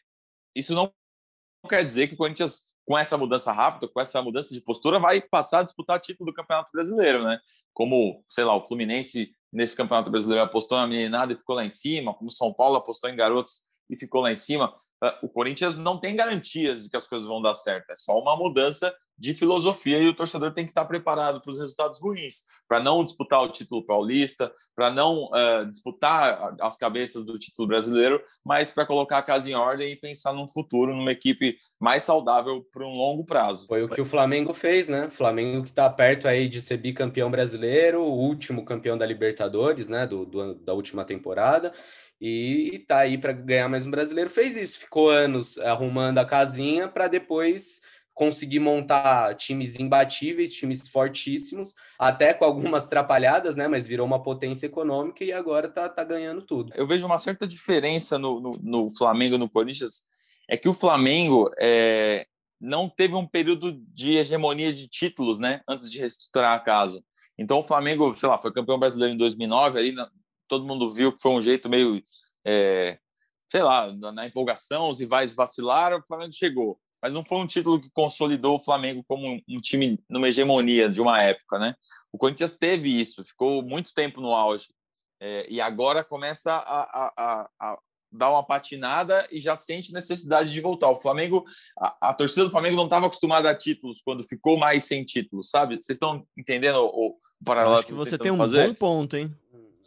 isso 0.54 0.74
não 0.74 0.92
quer 1.68 1.84
dizer 1.84 2.08
que 2.08 2.14
o 2.14 2.16
Corinthians, 2.16 2.62
com 2.86 2.96
essa 2.96 3.16
mudança 3.16 3.52
rápida, 3.52 3.88
com 3.88 4.00
essa 4.00 4.22
mudança 4.22 4.54
de 4.54 4.60
postura, 4.60 4.98
vai 4.98 5.20
passar 5.20 5.60
a 5.60 5.62
disputar 5.62 6.00
título 6.00 6.30
do 6.30 6.34
Campeonato 6.34 6.70
Brasileiro, 6.72 7.24
né? 7.24 7.38
Como, 7.72 8.24
sei 8.28 8.44
lá, 8.44 8.54
o 8.54 8.62
Fluminense 8.62 9.32
nesse 9.52 9.76
Campeonato 9.76 10.10
Brasileiro 10.10 10.44
apostou 10.44 10.78
na 10.78 10.86
meninada 10.86 11.32
e 11.32 11.36
ficou 11.36 11.56
lá 11.56 11.64
em 11.64 11.70
cima, 11.70 12.14
como 12.14 12.28
o 12.28 12.32
São 12.32 12.52
Paulo 12.52 12.76
apostou 12.76 13.10
em 13.10 13.16
garotos 13.16 13.62
e 13.88 13.96
ficou 13.96 14.22
lá 14.22 14.32
em 14.32 14.36
cima. 14.36 14.74
Ah, 15.02 15.18
o 15.22 15.28
Corinthians 15.28 15.76
não 15.76 15.98
tem 15.98 16.14
garantias 16.14 16.84
de 16.84 16.90
que 16.90 16.96
as 16.96 17.06
coisas 17.06 17.28
vão 17.28 17.40
dar 17.40 17.54
certo, 17.54 17.90
é 17.90 17.96
só 17.96 18.18
uma 18.18 18.36
mudança 18.36 18.94
de 19.20 19.34
filosofia 19.34 19.98
e 19.98 20.08
o 20.08 20.14
torcedor 20.14 20.50
tem 20.52 20.64
que 20.64 20.70
estar 20.70 20.86
preparado 20.86 21.42
para 21.42 21.50
os 21.50 21.58
resultados 21.58 22.00
ruins, 22.00 22.44
para 22.66 22.80
não 22.80 23.04
disputar 23.04 23.42
o 23.42 23.50
título 23.50 23.84
paulista, 23.84 24.50
para 24.74 24.90
não 24.90 25.26
uh, 25.26 25.66
disputar 25.68 26.54
as 26.58 26.78
cabeças 26.78 27.22
do 27.22 27.38
título 27.38 27.68
brasileiro, 27.68 28.22
mas 28.42 28.70
para 28.70 28.86
colocar 28.86 29.18
a 29.18 29.22
casa 29.22 29.50
em 29.50 29.54
ordem 29.54 29.92
e 29.92 29.96
pensar 29.96 30.32
num 30.32 30.48
futuro, 30.48 30.96
numa 30.96 31.12
equipe 31.12 31.58
mais 31.78 32.02
saudável 32.02 32.66
para 32.72 32.86
um 32.86 32.94
longo 32.94 33.22
prazo. 33.22 33.66
Foi 33.66 33.82
o 33.82 33.88
que 33.90 34.00
o 34.00 34.06
Flamengo 34.06 34.54
fez, 34.54 34.88
né? 34.88 35.10
Flamengo 35.10 35.64
que 35.64 35.68
está 35.68 35.90
perto 35.90 36.26
aí 36.26 36.48
de 36.48 36.60
ser 36.62 36.78
bicampeão 36.78 37.30
brasileiro, 37.30 38.00
o 38.00 38.16
último 38.16 38.64
campeão 38.64 38.96
da 38.96 39.04
Libertadores, 39.04 39.86
né? 39.86 40.06
Do, 40.06 40.24
do 40.24 40.54
da 40.54 40.72
última 40.72 41.04
temporada 41.04 41.72
e, 42.20 42.70
e 42.74 42.78
tá 42.78 42.98
aí 42.98 43.16
para 43.16 43.32
ganhar 43.32 43.68
mais 43.68 43.86
um 43.86 43.90
brasileiro. 43.90 44.30
Fez 44.30 44.56
isso, 44.56 44.78
ficou 44.78 45.08
anos 45.08 45.58
arrumando 45.58 46.18
a 46.18 46.24
casinha 46.24 46.86
para 46.86 47.08
depois 47.08 47.80
conseguir 48.20 48.58
montar 48.58 49.34
times 49.34 49.80
imbatíveis, 49.80 50.52
times 50.52 50.86
fortíssimos, 50.90 51.74
até 51.98 52.34
com 52.34 52.44
algumas 52.44 52.86
trapalhadas, 52.86 53.56
né? 53.56 53.66
Mas 53.66 53.86
virou 53.86 54.06
uma 54.06 54.22
potência 54.22 54.66
econômica 54.66 55.24
e 55.24 55.32
agora 55.32 55.70
tá, 55.70 55.88
tá 55.88 56.04
ganhando 56.04 56.42
tudo. 56.42 56.70
Eu 56.76 56.86
vejo 56.86 57.06
uma 57.06 57.18
certa 57.18 57.46
diferença 57.46 58.18
no, 58.18 58.38
no, 58.38 58.58
no 58.62 58.90
Flamengo 58.90 59.38
no 59.38 59.48
Corinthians, 59.48 60.02
é 60.50 60.54
que 60.58 60.68
o 60.68 60.74
Flamengo 60.74 61.50
é, 61.58 62.26
não 62.60 62.90
teve 62.90 63.14
um 63.14 63.26
período 63.26 63.80
de 63.94 64.18
hegemonia 64.18 64.70
de 64.70 64.86
títulos, 64.86 65.38
né? 65.38 65.62
Antes 65.66 65.90
de 65.90 65.98
reestruturar 65.98 66.52
a 66.52 66.60
casa. 66.60 67.02
Então 67.38 67.60
o 67.60 67.62
Flamengo, 67.62 68.14
sei 68.14 68.28
lá, 68.28 68.36
foi 68.36 68.52
campeão 68.52 68.78
brasileiro 68.78 69.14
em 69.14 69.16
2009, 69.16 69.78
ali 69.78 69.94
todo 70.46 70.66
mundo 70.66 70.92
viu 70.92 71.10
que 71.10 71.22
foi 71.22 71.32
um 71.32 71.40
jeito 71.40 71.70
meio, 71.70 72.02
é, 72.44 72.98
sei 73.50 73.62
lá, 73.62 73.90
na 74.12 74.26
empolgação, 74.26 74.90
os 74.90 74.98
rivais 74.98 75.32
vacilaram, 75.32 76.00
o 76.00 76.06
Flamengo 76.06 76.34
chegou 76.34 76.78
mas 77.02 77.12
não 77.12 77.24
foi 77.24 77.38
um 77.38 77.46
título 77.46 77.80
que 77.80 77.90
consolidou 77.90 78.56
o 78.56 78.62
Flamengo 78.62 79.04
como 79.06 79.40
um, 79.48 79.60
time 79.60 79.98
numa 80.08 80.28
hegemonia 80.28 80.88
de 80.88 81.00
uma 81.00 81.22
época, 81.22 81.58
né? 81.58 81.74
O 82.12 82.18
Corinthians 82.18 82.56
teve 82.56 83.00
isso, 83.00 83.24
ficou 83.24 83.62
muito 83.62 83.94
tempo 83.94 84.20
no 84.20 84.34
auge 84.34 84.68
é, 85.20 85.46
e 85.48 85.60
agora 85.60 86.02
começa 86.02 86.52
a, 86.52 86.80
a, 86.80 87.12
a, 87.16 87.48
a, 87.60 87.78
dar 88.10 88.30
uma 88.30 88.44
patinada 88.44 89.26
e 89.30 89.38
já 89.38 89.54
sente 89.54 89.92
necessidade 89.92 90.50
de 90.50 90.60
voltar. 90.60 90.90
O 90.90 91.00
Flamengo, 91.00 91.44
a, 91.78 92.12
torcida 92.12 92.44
do 92.44 92.50
Flamengo 92.50 92.76
não 92.76 92.84
estava 92.84 93.06
acostumada 93.06 93.48
a 93.48 93.54
títulos 93.54 94.02
quando 94.02 94.26
ficou 94.26 94.58
mais 94.58 94.84
sem 94.84 95.04
títulos, 95.04 95.50
sabe? 95.50 95.76
Vocês 95.76 95.96
estão 95.96 96.26
entendendo 96.36 96.80
o, 96.80 97.10
o 97.10 97.44
paralelo? 97.44 97.76
Acho 97.76 97.86
que 97.86 97.92
você 97.92 98.18
tem 98.18 98.32
um 98.32 98.36
fazer? 98.36 98.68
bom 98.68 98.74
ponto, 98.74 99.16
hein? 99.16 99.34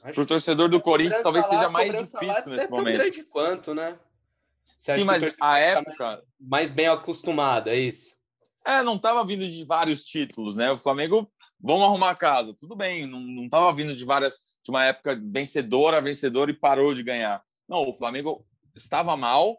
Para 0.01 0.22
o 0.22 0.25
torcedor 0.25 0.70
do 0.70 0.82
Corinthians, 0.82 1.22
talvez 1.22 1.46
seja 1.46 1.70
mais 1.70 1.89
difícil 1.89 2.50
nesse 2.50 2.70
momento. 2.70 2.88
É 2.89 2.91
tão 2.91 3.12
grande 3.12 3.24
quanto, 3.24 3.74
né? 3.74 3.98
Você 4.77 5.00
Sim, 5.00 5.06
mas 5.06 5.38
a 5.39 5.60
época. 5.60 6.08
Mais, 6.08 6.22
mais, 6.39 6.72
bem 6.72 6.88
acostumado, 6.88 7.70
é 7.70 7.77
isso? 7.77 8.15
É, 8.65 8.82
não 8.82 8.96
estava 8.96 9.25
vindo 9.25 9.46
de 9.46 9.63
vários 9.65 10.03
títulos, 10.03 10.56
né? 10.56 10.72
O 10.72 10.77
Flamengo, 10.77 11.32
vamos 11.60 11.84
arrumar 11.84 12.12
a 12.12 12.15
casa, 12.15 12.56
tudo 12.58 12.75
bem, 12.75 13.06
não 13.06 13.46
estava 13.46 13.74
vindo 13.74 13.96
de 13.96 14.06
várias, 14.06 14.36
de 14.63 14.72
uma 14.72 14.86
época 14.86 15.20
vencedora, 15.22 16.01
vencedora 16.01 16.51
e 16.51 16.58
parou 16.58 16.94
de 16.94 17.03
ganhar. 17.03 17.44
Não, 17.68 17.89
o 17.89 17.94
Flamengo 17.94 18.46
estava 18.75 19.15
mal, 19.18 19.58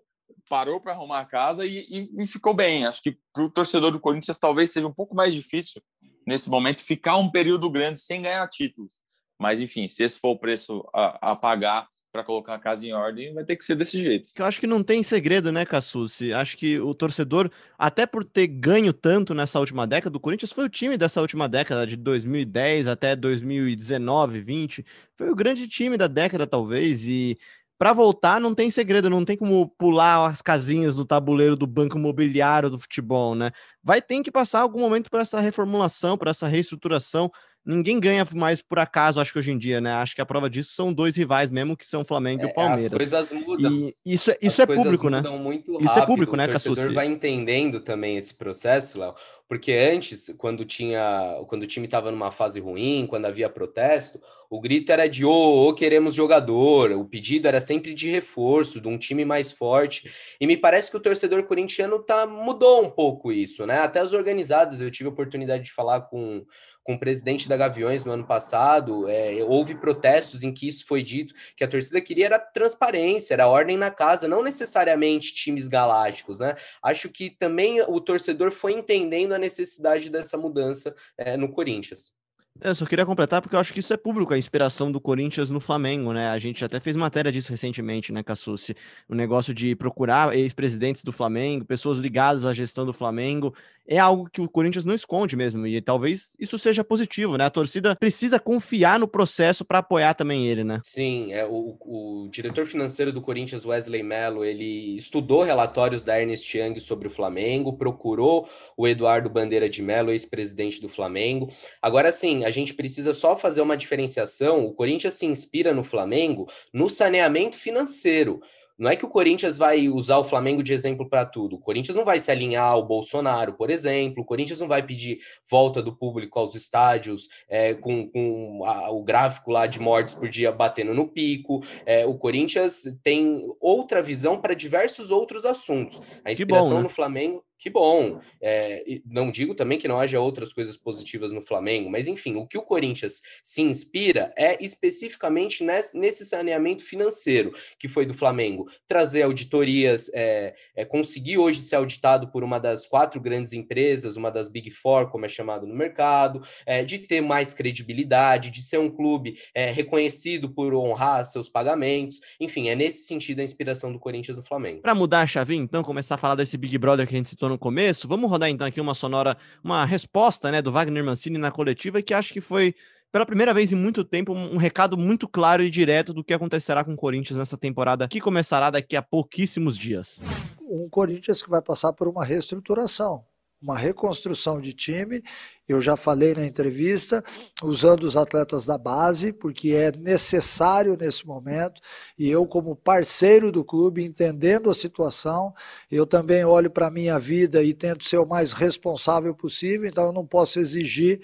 parou 0.49 0.81
para 0.81 0.93
arrumar 0.93 1.21
a 1.21 1.25
casa 1.27 1.67
e, 1.67 1.87
e, 1.89 2.23
e, 2.23 2.27
ficou 2.27 2.55
bem. 2.55 2.87
Acho 2.87 3.03
que 3.03 3.19
para 3.33 3.45
o 3.45 3.51
torcedor 3.51 3.91
do 3.91 4.01
Corinthians 4.01 4.39
talvez 4.39 4.71
seja 4.71 4.87
um 4.87 4.93
pouco 4.93 5.15
mais 5.15 5.33
difícil 5.33 5.83
nesse 6.27 6.49
momento 6.49 6.83
ficar 6.83 7.17
um 7.17 7.31
período 7.31 7.71
grande 7.71 8.01
sem 8.01 8.23
ganhar 8.23 8.49
títulos. 8.49 8.95
Mas 9.39 9.61
enfim, 9.61 9.87
se 9.89 10.03
esse 10.03 10.19
for 10.19 10.31
o 10.31 10.39
preço 10.39 10.89
a, 10.95 11.33
a 11.33 11.37
pagar 11.37 11.89
para 12.15 12.23
colocar 12.23 12.55
a 12.55 12.59
casa 12.61 12.87
em 12.87 12.93
ordem, 12.93 13.35
vai 13.35 13.43
ter 13.43 13.57
que 13.57 13.65
ser 13.65 13.75
desse 13.75 13.99
jeito. 13.99 14.29
Eu 14.39 14.45
acho 14.45 14.61
que 14.61 14.69
não 14.69 14.85
tem 14.85 15.03
segredo, 15.03 15.51
né, 15.51 15.67
Cassucci? 15.67 16.33
Acho 16.33 16.57
que 16.57 16.79
o 16.79 16.95
torcedor, 16.95 17.51
até 17.77 18.07
por 18.07 18.25
ter 18.25 18.47
ganho 18.47 18.93
tanto 18.93 19.35
nessa 19.35 19.59
última 19.59 19.85
década, 19.85 20.17
o 20.17 20.21
Corinthians 20.21 20.53
foi 20.53 20.65
o 20.65 20.69
time 20.69 20.97
dessa 20.97 21.21
última 21.21 21.49
década, 21.49 21.85
de 21.85 21.97
2010 21.97 22.87
até 22.87 23.17
2019, 23.17 24.41
20, 24.41 24.87
foi 25.17 25.29
o 25.29 25.35
grande 25.35 25.67
time 25.67 25.97
da 25.97 26.07
década, 26.07 26.47
talvez, 26.47 27.05
e 27.09 27.37
para 27.77 27.93
voltar 27.93 28.41
não 28.41 28.55
tem 28.55 28.71
segredo, 28.71 29.11
não 29.11 29.25
tem 29.25 29.37
como 29.37 29.69
pular 29.71 30.31
as 30.31 30.41
casinhas 30.41 30.95
no 30.95 31.05
tabuleiro 31.05 31.57
do 31.57 31.67
banco 31.67 31.99
imobiliário 31.99 32.71
do 32.71 32.79
futebol, 32.79 33.35
né? 33.35 33.51
Vai 33.83 34.01
ter 34.01 34.23
que 34.23 34.31
passar 34.31 34.61
algum 34.61 34.79
momento 34.79 35.11
por 35.11 35.21
essa 35.21 35.41
reformulação, 35.41 36.17
por 36.17 36.29
essa 36.29 36.47
reestruturação 36.47 37.29
ninguém 37.65 37.99
ganha 37.99 38.27
mais 38.35 38.61
por 38.61 38.79
acaso, 38.79 39.21
acho 39.21 39.33
que 39.33 39.39
hoje 39.39 39.53
em 39.53 39.59
dia, 39.59 39.81
né? 39.81 39.93
Acho 39.95 40.15
que 40.15 40.21
a 40.21 40.27
prova 40.27 40.51
disso 40.51 40.73
são 40.73 40.93
dois 40.93 41.17
rivais 41.17 41.51
mesmo, 41.51 41.77
que 41.77 41.89
são 41.89 42.03
o 42.03 42.05
Flamengo 42.05 42.43
é, 42.43 42.47
e 42.47 42.51
o 42.51 42.55
Palmeiras. 42.55 43.13
As 43.13 43.31
coisas 43.31 43.33
mudam. 43.33 43.73
E 44.05 44.15
isso 44.15 44.31
é, 44.31 44.39
isso 44.41 44.61
é 44.61 44.67
público, 44.67 45.09
né? 45.09 45.23
Muito 45.23 45.83
isso 45.83 45.99
é 45.99 46.07
público, 46.07 46.37
né, 46.37 46.47
Cassucci? 46.47 46.69
O 46.69 46.75
torcedor 46.75 46.95
vai 46.95 47.07
entendendo 47.07 47.81
também 47.81 48.17
esse 48.17 48.35
processo, 48.35 48.99
Léo. 48.99 49.15
Porque 49.49 49.73
antes, 49.73 50.35
quando 50.39 50.65
tinha, 50.65 51.43
quando 51.49 51.63
o 51.63 51.67
time 51.67 51.87
estava 51.87 52.11
numa 52.11 52.31
fase 52.31 52.61
ruim, 52.61 53.07
quando 53.07 53.27
havia 53.27 53.49
protesto, 53.49 54.19
o 54.49 54.61
grito 54.61 54.91
era 54.91 55.07
de 55.07 55.25
ô, 55.25 55.31
oh, 55.31 55.69
oh, 55.69 55.75
queremos 55.75 56.15
jogador, 56.15 56.93
o 56.93 57.05
pedido 57.05 57.47
era 57.47 57.61
sempre 57.61 57.93
de 57.93 58.09
reforço, 58.09 58.81
de 58.81 58.89
um 58.89 58.97
time 58.97 59.25
mais 59.25 59.53
forte. 59.53 60.11
E 60.41 60.47
me 60.47 60.57
parece 60.57 60.91
que 60.91 60.97
o 60.97 61.01
torcedor 61.01 61.43
corintiano 61.45 61.99
tá 61.99 62.27
mudou 62.27 62.85
um 62.85 62.91
pouco 62.91 63.33
isso, 63.33 63.67
né? 63.67 63.81
Até 63.81 64.01
as 64.01 64.13
organizadas, 64.13 64.81
eu 64.81 64.91
tive 64.91 65.09
a 65.09 65.13
oportunidade 65.13 65.65
de 65.65 65.73
falar 65.73 66.03
com 66.03 66.45
com 66.85 66.95
o 66.95 66.99
presidente 66.99 67.49
da 67.49 67.57
Gaviões 67.57 68.05
no 68.05 68.13
ano 68.13 68.27
passado, 68.27 69.09
é, 69.09 69.43
houve 69.43 69.75
protestos 69.75 70.45
em 70.45 70.53
que 70.53 70.69
isso 70.69 70.87
foi 70.87 71.03
dito, 71.03 71.35
que 71.57 71.65
a 71.65 71.69
torcida 71.69 72.01
queria 72.01 72.27
era 72.27 72.39
transparência, 72.39 73.35
era 73.35 73.49
ordem 73.49 73.77
na 73.77 73.91
casa, 73.91 74.29
não 74.29 74.43
necessariamente 74.43 75.35
times 75.35 75.67
galácticos, 75.67 76.39
né? 76.39 76.55
Acho 76.83 77.09
que 77.09 77.31
também 77.31 77.81
o 77.83 78.01
torcedor 78.01 78.51
foi 78.51 78.75
entendendo 78.75 79.33
a 79.33 79.39
necessidade 79.39 80.11
dessa 80.11 80.37
mudança 80.37 80.95
é, 81.17 81.37
no 81.37 81.51
Corinthians. 81.51 82.13
Eu 82.61 82.73
só 82.73 82.87
queria 82.87 83.05
completar 83.05 83.43
porque 83.43 83.57
eu 83.57 83.61
acho 83.61 83.73
que 83.73 83.81
isso 83.81 83.93
é 83.93 83.97
público, 83.97 84.33
a 84.33 84.39
inspiração 84.39 84.93
do 84.93 85.01
Corinthians 85.01 85.51
no 85.51 85.59
Flamengo, 85.59 86.13
né? 86.13 86.29
A 86.29 86.39
gente 86.39 86.65
até 86.65 86.79
fez 86.79 86.95
matéria 86.95 87.33
disso 87.33 87.51
recentemente, 87.51 88.13
né, 88.13 88.23
Cassucci? 88.23 88.77
O 89.09 89.15
negócio 89.15 89.53
de 89.53 89.75
procurar 89.75 90.33
ex-presidentes 90.37 91.03
do 91.03 91.11
Flamengo, 91.11 91.65
pessoas 91.65 91.99
ligadas 91.99 92.47
à 92.47 92.55
gestão 92.55 92.87
do 92.87 92.93
Flamengo, 92.93 93.53
é 93.87 93.99
algo 93.99 94.29
que 94.31 94.41
o 94.41 94.49
Corinthians 94.49 94.85
não 94.85 94.95
esconde 94.95 95.37
mesmo, 95.37 95.67
e 95.67 95.81
talvez 95.81 96.33
isso 96.39 96.59
seja 96.59 96.83
positivo, 96.83 97.37
né? 97.37 97.45
A 97.45 97.51
torcida 97.51 97.95
precisa 97.97 98.41
confiar 98.41 98.99
no 98.99 99.07
processo 99.07 99.65
para 99.65 99.79
apoiar 99.79 100.15
também 100.15 100.47
ele, 100.47 100.65
né? 100.65 100.81
Sim, 100.85 101.33
é, 101.33 101.47
o, 101.47 101.77
o 101.81 102.29
diretor 102.31 102.67
financeiro 102.67 103.13
do 103.13 103.21
Corinthians, 103.21 103.65
Wesley 103.65 104.03
Mello, 104.03 104.45
ele 104.45 104.97
estudou 104.97 105.43
relatórios 105.43 106.03
da 106.03 106.21
Ernest 106.21 106.57
Young 106.57 106.79
sobre 106.81 107.09
o 107.09 107.11
Flamengo, 107.11 107.77
procurou 107.77 108.49
o 108.77 108.89
Eduardo 108.89 109.29
Bandeira 109.29 109.69
de 109.69 109.83
Mello, 109.83 110.11
ex-presidente 110.11 110.81
do 110.81 110.89
Flamengo. 110.89 111.49
Agora 111.81 112.11
sim, 112.11 112.45
a 112.45 112.51
gente 112.51 112.75
precisa 112.75 113.13
só 113.13 113.37
fazer 113.37 113.61
uma 113.61 113.77
diferenciação. 113.77 114.65
O 114.65 114.73
Corinthians 114.73 115.15
se 115.15 115.27
inspira 115.27 115.75
no 115.75 115.85
Flamengo 115.85 116.49
no 116.73 116.89
saneamento 116.89 117.57
financeiro. 117.57 118.41
Não 118.77 118.91
é 118.91 118.97
que 118.97 119.05
o 119.05 119.09
Corinthians 119.09 119.57
vai 119.57 119.89
usar 119.89 120.19
o 120.19 120.25
Flamengo 120.25 120.63
de 120.63 120.73
exemplo 120.73 121.09
para 121.09 121.25
tudo. 121.25 121.57
O 121.57 121.61
Corinthians 121.61 121.97
não 121.97 122.05
vai 122.05 122.19
se 122.19 122.31
alinhar 122.31 122.73
ao 122.73 122.85
Bolsonaro, 122.85 123.55
por 123.55 123.71
exemplo. 123.71 124.23
O 124.23 124.27
Corinthians 124.27 124.61
não 124.61 124.67
vai 124.67 124.83
pedir 124.83 125.19
volta 125.49 125.81
do 125.81 125.97
público 125.97 126.39
aos 126.39 126.55
estádios 126.55 127.29
é, 127.49 127.75
com, 127.75 128.09
com 128.09 128.63
a, 128.65 128.91
o 128.91 129.03
gráfico 129.03 129.51
lá 129.53 129.67
de 129.67 129.79
mortes 129.79 130.15
por 130.15 130.29
dia 130.29 130.51
batendo 130.51 130.93
no 130.93 131.07
pico. 131.07 131.61
É, 131.87 132.05
o 132.05 132.15
Corinthians 132.15 132.83
tem 133.03 133.47
outra 133.61 134.03
visão 134.03 134.41
para 134.41 134.55
diversos 134.55 135.11
outros 135.11 135.45
assuntos. 135.45 136.03
A 136.25 136.33
inspiração 136.33 136.71
bom, 136.71 136.77
né? 136.79 136.83
no 136.83 136.89
Flamengo 136.89 137.45
que 137.65 137.71
bom. 137.71 138.21
É, 138.43 138.85
não 139.07 139.31
digo 139.31 139.55
também 139.55 139.79
que 139.79 139.89
não 139.89 139.99
haja 139.99 140.21
outras 140.21 140.53
coisas 140.53 140.77
positivas 140.77 141.33
no 141.33 141.41
Flamengo, 141.41 141.89
mas 141.91 142.07
enfim, 142.07 142.37
o 142.37 142.47
que 142.47 142.59
o 142.59 142.63
Corinthians 142.63 143.23
se 143.43 143.63
inspira 143.63 144.35
é 144.37 144.63
especificamente 144.63 145.65
nesse, 145.65 146.27
saneamento 146.27 146.85
financeiro 146.85 147.55
que 147.79 147.89
foi 147.89 148.05
do 148.05 148.13
Flamengo. 148.13 148.69
Trazer 148.87 149.23
auditorias, 149.23 150.11
é, 150.13 150.55
é, 150.77 150.85
conseguir 150.85 151.39
hoje 151.39 151.63
ser 151.63 151.77
auditado 151.77 152.31
por 152.31 152.45
uma 152.45 152.61
das 152.61 152.85
quatro 152.85 153.19
grandes 153.19 153.55
empresas, 153.55 154.19
uma 154.19 154.31
das 154.31 154.47
Big 154.51 154.71
Four, 154.71 155.11
como 155.11 155.25
é 155.25 155.29
chamado 155.31 155.67
no 155.67 155.75
mercado, 155.75 156.43
é, 156.67 156.85
de 156.85 156.99
ter 156.99 157.23
mais 157.23 157.55
credibilidade, 157.55 158.51
de 158.51 158.61
ser 158.61 158.77
um 158.77 158.91
clube 158.91 159.39
é, 159.55 159.71
reconhecido 159.71 160.53
por 160.53 160.75
honrar 160.75 161.25
seus 161.25 161.49
pagamentos. 161.49 162.21
Enfim, 162.39 162.69
é 162.69 162.77
nesse 162.77 163.07
sentido 163.07 163.41
a 163.41 163.43
inspiração 163.43 163.91
do 163.91 163.99
Corinthians 163.99 164.37
no 164.37 164.45
Flamengo. 164.45 164.83
Para 164.83 164.95
mudar 164.95 165.23
a 165.23 165.27
chavinha, 165.27 165.63
então, 165.63 165.83
começar 165.83 166.17
a 166.17 166.19
falar 166.19 166.35
desse 166.35 166.59
Big 166.59 166.77
Brother 166.77 167.07
que 167.07 167.15
a 167.15 167.17
gente 167.17 167.31
citou 167.31 167.49
no 167.49 167.54
começo, 167.59 168.09
vamos 168.09 168.31
rodar 168.31 168.49
então 168.49 168.67
aqui 168.67 168.81
uma 168.81 168.95
sonora, 168.95 169.37
uma 169.63 169.85
resposta 169.85 170.51
né, 170.51 170.61
do 170.61 170.73
Wagner 170.73 171.05
Mancini 171.05 171.39
na 171.39 171.51
coletiva, 171.51 172.03
que 172.03 172.15
acho 172.15 172.33
que 172.33 172.41
foi, 172.41 172.75
pela 173.11 173.27
primeira 173.27 173.53
vez 173.55 173.73
em 173.73 173.77
muito 173.77 174.05
tempo, 174.05 174.33
um 174.33 174.57
recado 174.57 174.97
muito 174.97 175.29
claro 175.29 175.63
e 175.63 175.71
direto 175.71 176.13
do 176.13 176.25
que 176.25 176.35
acontecerá 176.35 176.85
com 176.85 176.95
o 176.95 176.97
Corinthians 176.97 177.39
nessa 177.39 177.57
temporada, 177.57 178.09
que 178.09 178.21
começará 178.21 178.71
daqui 178.71 178.97
a 178.97 179.03
pouquíssimos 179.03 179.77
dias. 179.77 180.21
Um 180.61 180.89
Corinthians 180.89 181.43
que 181.43 181.51
vai 181.51 181.63
passar 181.63 181.93
por 181.93 182.09
uma 182.09 182.25
reestruturação 182.25 183.25
uma 183.65 183.79
reconstrução 183.79 184.61
de 184.61 184.75
time. 184.75 185.23
Eu 185.67 185.81
já 185.81 185.97
falei 185.97 186.35
na 186.35 186.45
entrevista, 186.45 187.25
usando 187.63 188.05
os 188.05 188.15
atletas 188.15 188.67
da 188.67 188.77
base, 188.77 189.33
porque 189.33 189.71
é 189.71 189.91
necessário 189.97 190.99
nesse 191.01 191.27
momento. 191.27 191.81
E 192.19 192.31
eu, 192.31 192.47
como 192.47 192.77
parceiro 192.77 193.51
do 193.51 193.65
clube, 193.65 194.05
entendendo 194.05 194.69
a 194.69 194.75
situação, 194.75 195.55
eu 195.91 196.07
também 196.07 196.45
olho 196.45 196.71
para 196.71 196.89
a 196.89 196.91
minha 196.91 197.19
vida 197.19 197.63
e 197.63 197.73
tento 197.73 198.05
ser 198.05 198.19
o 198.19 198.27
mais 198.27 198.53
responsável 198.53 199.35
possível. 199.35 199.89
Então, 199.89 200.05
eu 200.05 200.13
não 200.13 200.27
posso 200.27 200.61
exigir. 200.61 201.23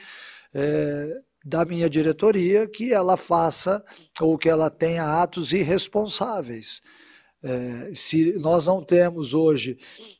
É, 0.54 1.20
da 1.42 1.64
minha 1.64 1.88
diretoria 1.88 2.68
que 2.68 2.92
ela 2.92 3.16
faça 3.16 3.82
ou 4.20 4.36
que 4.36 4.46
ela 4.46 4.68
tenha 4.68 5.22
atos 5.22 5.52
irresponsáveis. 5.52 6.82
É, 7.42 7.92
se 7.94 8.38
nós 8.38 8.66
não 8.66 8.82
temos 8.82 9.32
hoje 9.32 9.78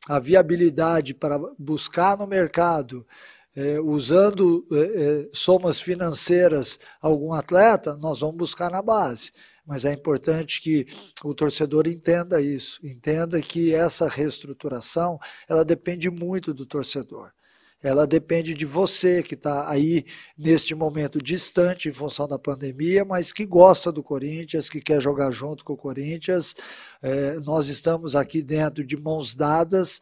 a 0.09 0.19
viabilidade 0.19 1.13
para 1.13 1.39
buscar 1.59 2.17
no 2.17 2.27
mercado, 2.27 3.07
é, 3.55 3.79
usando 3.81 4.67
é, 4.73 4.77
é 4.77 5.29
somas 5.33 5.81
financeiras, 5.81 6.79
algum 7.01 7.33
atleta, 7.33 7.97
nós 7.97 8.21
vamos 8.21 8.37
buscar 8.37 8.71
na 8.71 8.83
base. 8.83 9.33
mas 9.67 9.85
é 9.85 9.93
importante 9.93 10.61
que 10.61 10.87
o 11.23 11.35
torcedor 11.35 11.87
entenda 11.87 12.41
isso, 12.41 12.81
entenda 12.85 13.41
que 13.41 13.75
essa 13.75 14.09
reestruturação 14.09 15.19
ela 15.49 15.65
depende 15.65 16.11
muito 16.11 16.53
do 16.53 16.67
torcedor. 16.67 17.33
Ela 17.83 18.07
depende 18.07 18.53
de 18.53 18.65
você 18.65 19.23
que 19.23 19.35
está 19.35 19.71
aí 19.71 20.05
neste 20.37 20.75
momento 20.75 21.19
distante 21.19 21.89
em 21.89 21.93
função 21.93 22.29
da 22.29 22.39
pandemia, 22.39 23.05
mas 23.05 23.33
que 23.33 23.47
gosta 23.47 23.91
do 23.91 24.03
Corinthians, 24.03 24.69
que 24.69 24.81
quer 24.81 25.01
jogar 25.01 25.31
junto 25.31 25.65
com 25.65 25.73
o 25.73 25.79
Corinthians. 25.79 26.55
É, 27.03 27.35
nós 27.41 27.69
estamos 27.69 28.15
aqui 28.15 28.43
dentro 28.43 28.85
de 28.85 28.97
mãos 28.97 29.35
dadas 29.35 29.99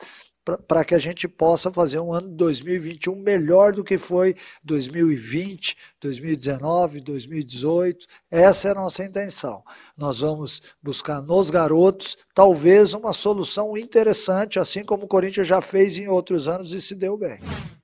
para 0.56 0.84
que 0.84 0.94
a 0.94 0.98
gente 0.98 1.28
possa 1.28 1.70
fazer 1.70 1.98
um 1.98 2.12
ano 2.12 2.28
de 2.28 2.36
2021 2.36 3.16
melhor 3.16 3.72
do 3.72 3.84
que 3.84 3.98
foi 3.98 4.34
2020, 4.64 5.76
2019, 6.00 7.00
2018. 7.00 8.06
Essa 8.30 8.68
é 8.68 8.70
a 8.70 8.74
nossa 8.74 9.04
intenção. 9.04 9.62
Nós 9.96 10.20
vamos 10.20 10.62
buscar 10.82 11.20
nos 11.20 11.50
garotos 11.50 12.16
talvez 12.34 12.94
uma 12.94 13.12
solução 13.12 13.76
interessante, 13.76 14.58
assim 14.58 14.84
como 14.84 15.04
o 15.04 15.08
Corinthians 15.08 15.46
já 15.46 15.60
fez 15.60 15.98
em 15.98 16.08
outros 16.08 16.48
anos 16.48 16.72
e 16.72 16.80
se 16.80 16.94
deu 16.94 17.16
bem. 17.16 17.38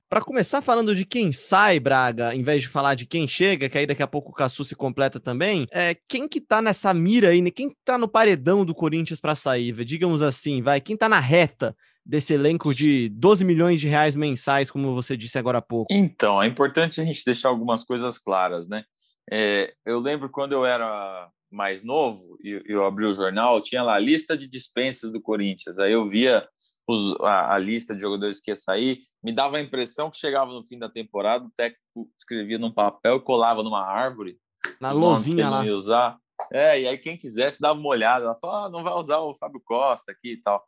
Para 0.07 0.21
começar 0.21 0.61
falando 0.61 0.95
de 0.95 1.03
quem 1.03 1.31
sai, 1.31 1.79
Braga, 1.79 2.33
em 2.33 2.43
vez 2.43 2.61
de 2.61 2.69
falar 2.69 2.93
de 2.95 3.05
quem 3.05 3.27
chega, 3.27 3.67
que 3.67 3.77
aí 3.77 3.87
daqui 3.87 4.03
a 4.03 4.07
pouco 4.07 4.29
o 4.31 4.33
Cassu 4.33 4.63
se 4.63 4.75
completa 4.75 5.19
também, 5.19 5.67
é 5.71 5.97
quem 6.07 6.27
que 6.27 6.39
tá 6.39 6.61
nessa 6.61 6.93
mira 6.93 7.29
aí, 7.29 7.41
né? 7.41 7.49
quem 7.49 7.69
que 7.69 7.75
tá 7.83 7.97
no 7.97 8.07
paredão 8.07 8.63
do 8.63 8.73
Corinthians 8.73 9.19
para 9.19 9.35
sair, 9.35 9.73
digamos 9.83 10.21
assim, 10.21 10.61
vai, 10.61 10.79
quem 10.79 10.95
tá 10.95 11.09
na 11.09 11.19
reta 11.19 11.75
desse 12.05 12.33
elenco 12.33 12.73
de 12.73 13.09
12 13.09 13.43
milhões 13.43 13.79
de 13.79 13.87
reais 13.87 14.15
mensais, 14.15 14.69
como 14.69 14.93
você 14.93 15.17
disse 15.17 15.39
agora 15.39 15.57
há 15.57 15.61
pouco? 15.61 15.87
Então, 15.91 16.41
é 16.41 16.45
importante 16.45 17.01
a 17.01 17.05
gente 17.05 17.25
deixar 17.25 17.49
algumas 17.49 17.83
coisas 17.83 18.17
claras, 18.17 18.67
né? 18.67 18.83
É, 19.31 19.73
eu 19.85 19.99
lembro 19.99 20.29
quando 20.29 20.51
eu 20.51 20.65
era 20.65 21.29
mais 21.51 21.81
novo 21.81 22.37
e 22.43 22.51
eu, 22.51 22.61
eu 22.65 22.85
abri 22.85 23.05
o 23.05 23.13
jornal, 23.13 23.61
tinha 23.61 23.81
lá 23.81 23.95
a 23.95 23.99
lista 23.99 24.37
de 24.37 24.47
dispensas 24.47 25.11
do 25.11 25.21
Corinthians. 25.21 25.79
Aí 25.79 25.91
eu 25.91 26.07
via 26.07 26.47
os, 26.87 27.19
a, 27.21 27.55
a, 27.55 27.57
lista 27.57 27.95
de 27.95 28.01
jogadores 28.01 28.39
que 28.39 28.51
ia 28.51 28.55
sair, 28.55 28.99
me 29.23 29.33
dava 29.33 29.57
a 29.57 29.61
impressão 29.61 30.11
que 30.11 30.17
chegava 30.17 30.51
no 30.51 30.63
fim 30.63 30.77
da 30.77 30.89
temporada, 30.89 31.45
o 31.45 31.51
técnico 31.51 32.11
escrevia 32.17 32.59
num 32.59 32.71
papel 32.71 33.17
e 33.17 33.21
colava 33.21 33.63
numa 33.63 33.83
árvore. 33.83 34.37
Na 34.79 34.91
lozinha 34.91 35.49
lá. 35.49 35.65
Ia 35.65 35.73
usar. 35.73 36.17
É, 36.51 36.81
e 36.81 36.87
aí 36.87 36.97
quem 36.97 37.17
quisesse 37.17 37.61
dava 37.61 37.79
uma 37.79 37.89
olhada, 37.89 38.25
ela 38.25 38.37
falou, 38.37 38.55
ah, 38.57 38.69
não 38.69 38.83
vai 38.83 38.93
usar 38.93 39.19
o 39.19 39.35
Fábio 39.35 39.61
Costa 39.63 40.11
aqui 40.11 40.33
e 40.33 40.41
tal. 40.41 40.63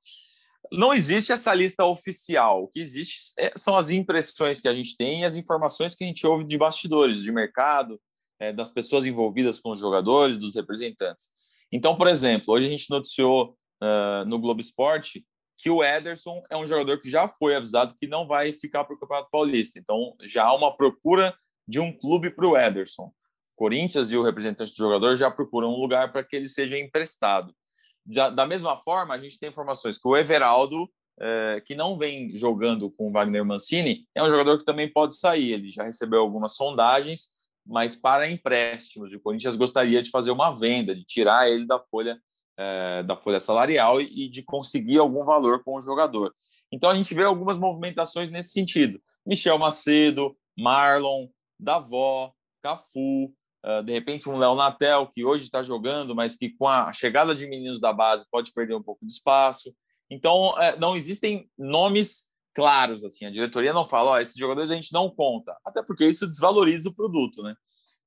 Não 0.71 0.93
existe 0.93 1.32
essa 1.32 1.53
lista 1.53 1.86
oficial. 1.86 2.63
O 2.63 2.67
que 2.67 2.80
existe 2.80 3.34
é, 3.38 3.51
são 3.56 3.77
as 3.77 3.89
impressões 3.89 4.60
que 4.60 4.67
a 4.67 4.73
gente 4.73 4.95
tem 4.97 5.21
e 5.21 5.25
as 5.25 5.36
informações 5.36 5.95
que 5.95 6.03
a 6.03 6.08
gente 6.08 6.25
ouve 6.25 6.43
de 6.43 6.58
bastidores, 6.58 7.21
de 7.21 7.32
mercado, 7.32 7.99
é, 8.39 8.51
das 8.53 8.71
pessoas 8.71 9.06
envolvidas 9.06 9.60
com 9.60 9.71
os 9.71 9.80
jogadores, 9.80 10.38
dos 10.38 10.56
representantes. 10.56 11.32
Então, 11.71 11.95
por 11.95 12.08
exemplo, 12.08 12.53
hoje 12.53 12.67
a 12.67 12.69
gente 12.69 12.89
noticiou 12.89 13.58
uh, 13.84 14.25
no 14.25 14.39
Globo 14.39 14.62
Esporte 14.62 15.25
que 15.58 15.69
o 15.69 15.84
Ederson 15.84 16.43
é 16.49 16.56
um 16.56 16.67
jogador 16.67 17.01
que 17.01 17.10
já 17.10 17.27
foi 17.27 17.56
avisado 17.56 17.95
que 17.99 18.08
não 18.08 18.27
vai 18.27 18.53
ficar 18.53 18.84
para 18.84 18.95
o 18.95 18.99
Campeonato 18.99 19.30
Paulista. 19.32 19.80
Então, 19.80 20.13
já 20.23 20.45
há 20.45 20.56
uma 20.56 20.75
procura 20.75 21.36
de 21.67 21.80
um 21.80 21.91
clube 21.91 22.30
para 22.30 22.47
o 22.47 22.56
Ederson. 22.56 23.12
Corinthians 23.56 24.12
e 24.12 24.15
o 24.15 24.23
representante 24.23 24.71
do 24.71 24.77
jogador 24.77 25.15
já 25.15 25.32
procuram 25.32 25.69
um 25.69 25.80
lugar 25.80 26.12
para 26.12 26.23
que 26.23 26.36
ele 26.36 26.47
seja 26.47 26.77
emprestado. 26.77 27.51
Da 28.07 28.47
mesma 28.47 28.77
forma, 28.77 29.13
a 29.13 29.17
gente 29.17 29.37
tem 29.37 29.49
informações 29.49 29.97
que 29.97 30.07
o 30.07 30.15
Everaldo, 30.15 30.89
é, 31.19 31.61
que 31.65 31.75
não 31.75 31.97
vem 31.97 32.35
jogando 32.37 32.89
com 32.91 33.09
o 33.09 33.11
Wagner 33.11 33.43
Mancini, 33.43 34.07
é 34.15 34.23
um 34.23 34.29
jogador 34.29 34.57
que 34.57 34.63
também 34.63 34.91
pode 34.91 35.17
sair. 35.17 35.51
Ele 35.51 35.71
já 35.71 35.83
recebeu 35.83 36.21
algumas 36.21 36.55
sondagens, 36.55 37.29
mas 37.65 37.95
para 37.95 38.29
empréstimos. 38.29 39.11
O 39.11 39.19
Corinthians 39.19 39.57
gostaria 39.57 40.01
de 40.01 40.09
fazer 40.09 40.31
uma 40.31 40.51
venda, 40.51 40.95
de 40.95 41.03
tirar 41.03 41.49
ele 41.49 41.67
da 41.67 41.79
folha 41.79 42.17
é, 42.57 43.03
da 43.03 43.15
folha 43.15 43.39
salarial 43.39 44.01
e, 44.01 44.25
e, 44.25 44.29
de 44.29 44.41
conseguir 44.41 44.97
algum 44.97 45.23
valor 45.23 45.63
com 45.63 45.75
o 45.75 45.81
jogador. 45.81 46.33
Então 46.71 46.89
a 46.89 46.95
gente 46.95 47.13
vê 47.13 47.23
algumas 47.23 47.57
movimentações 47.57 48.31
nesse 48.31 48.49
sentido. 48.49 48.99
Michel 49.25 49.59
Macedo, 49.59 50.35
Marlon, 50.57 51.27
Davó, 51.59 52.33
Cafu, 52.63 53.31
de 53.84 53.91
repente 53.91 54.30
um 54.30 54.38
Léo 54.38 54.56
Natel, 54.56 55.08
que 55.08 55.25
hoje 55.25 55.43
está 55.43 55.62
jogando, 55.62 56.15
mas 56.15 56.36
que 56.36 56.49
com 56.49 56.67
a 56.67 56.91
chegada 56.93 57.36
de 57.36 57.47
meninos 57.47 57.80
da 57.80 57.91
base 57.91 58.25
pode 58.32 58.51
perder 58.53 58.75
um 58.75 58.84
pouco 58.84 59.06
de 59.06 59.12
espaço. 59.12 59.73
Então 60.10 60.53
é, 60.62 60.77
não 60.77 60.95
existem 60.95 61.49
nomes 61.58 62.25
claros 62.56 63.03
assim. 63.03 63.25
A 63.25 63.32
diretoria 63.32 63.73
não 63.73 63.86
fala, 63.86 64.12
ó, 64.12 64.19
esses 64.19 64.36
jogadores 64.36 64.71
a 64.71 64.75
gente 64.75 64.93
não 64.93 65.10
conta, 65.10 65.56
até 65.65 65.84
porque 65.84 66.06
isso 66.06 66.27
desvaloriza 66.27 66.89
o 66.89 66.93
produto, 66.93 67.43
né? 67.43 67.56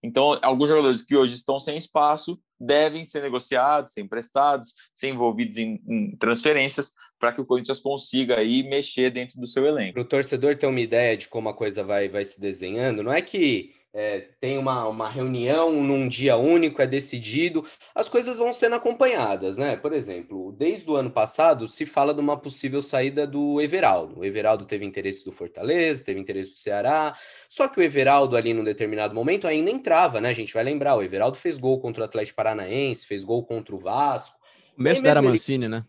Então, 0.03 0.39
alguns 0.41 0.69
jogadores 0.69 1.05
que 1.05 1.15
hoje 1.15 1.35
estão 1.35 1.61
sem 1.61 1.77
espaço 1.77 2.41
devem 2.59 3.05
ser 3.05 3.23
negociados, 3.23 3.93
ser 3.93 4.01
emprestados, 4.01 4.73
ser 4.95 5.09
envolvidos 5.09 5.59
em, 5.59 5.81
em 5.87 6.17
transferências 6.17 6.93
para 7.19 7.33
que 7.33 7.41
o 7.41 7.45
Corinthians 7.45 7.81
consiga 7.81 8.39
aí 8.39 8.63
mexer 8.63 9.11
dentro 9.11 9.39
do 9.39 9.47
seu 9.47 9.67
elenco. 9.67 9.95
Para 9.95 10.03
o 10.03 10.09
torcedor 10.09 10.57
ter 10.57 10.67
uma 10.67 10.81
ideia 10.81 11.17
de 11.17 11.29
como 11.29 11.49
a 11.49 11.55
coisa 11.55 11.85
vai, 11.85 12.09
vai 12.09 12.25
se 12.25 12.41
desenhando, 12.41 13.03
não 13.03 13.13
é 13.13 13.21
que 13.21 13.75
é, 13.93 14.29
tem 14.41 14.57
uma, 14.57 14.87
uma 14.87 15.09
reunião 15.09 15.73
num 15.83 16.07
dia 16.07 16.37
único, 16.37 16.81
é 16.81 16.87
decidido, 16.87 17.65
as 17.95 18.09
coisas 18.09 18.39
vão 18.39 18.53
sendo 18.53 18.77
acompanhadas, 18.77 19.57
né? 19.57 19.77
Por 19.77 19.93
exemplo, 19.93 20.53
desde 20.53 20.89
o 20.89 20.97
ano 20.97 21.11
passado 21.11 21.67
se 21.67 21.85
fala 21.85 22.15
de 22.15 22.21
uma 22.21 22.37
possível 22.37 22.81
saída 22.81 23.27
do 23.27 23.61
Everaldo. 23.61 24.21
O 24.21 24.25
Everaldo 24.25 24.65
teve 24.65 24.85
interesse 24.85 25.25
do 25.25 25.33
Fortaleza, 25.33 26.05
teve 26.05 26.21
interesse 26.21 26.53
do 26.53 26.59
Ceará, 26.59 27.17
só 27.49 27.67
que 27.67 27.81
o 27.81 27.83
Everaldo 27.83 28.37
ali 28.37 28.55
num 28.55 28.65
determinado 28.65 29.15
momento 29.15 29.49
ainda 29.49 29.71
entrava, 29.71 30.21
né? 30.21 30.29
A 30.29 30.35
gente 30.35 30.55
vai 30.55 30.63
lembrar, 30.63 30.97
o 30.97 31.03
Everaldo 31.03 31.37
fez 31.37 31.59
gol 31.59 31.81
contra 31.81 32.03
o 32.03 32.07
Atlético 32.07 32.37
Paranaense, 32.37 33.07
fez 33.07 33.25
gol 33.25 33.45
contra 33.45 33.75
o 33.75 33.79
Vasco. 33.79 34.39
Mesmo, 34.77 35.03
mesmo 35.03 35.09
era 35.09 35.21
Mancini, 35.21 35.69
né? 35.69 35.85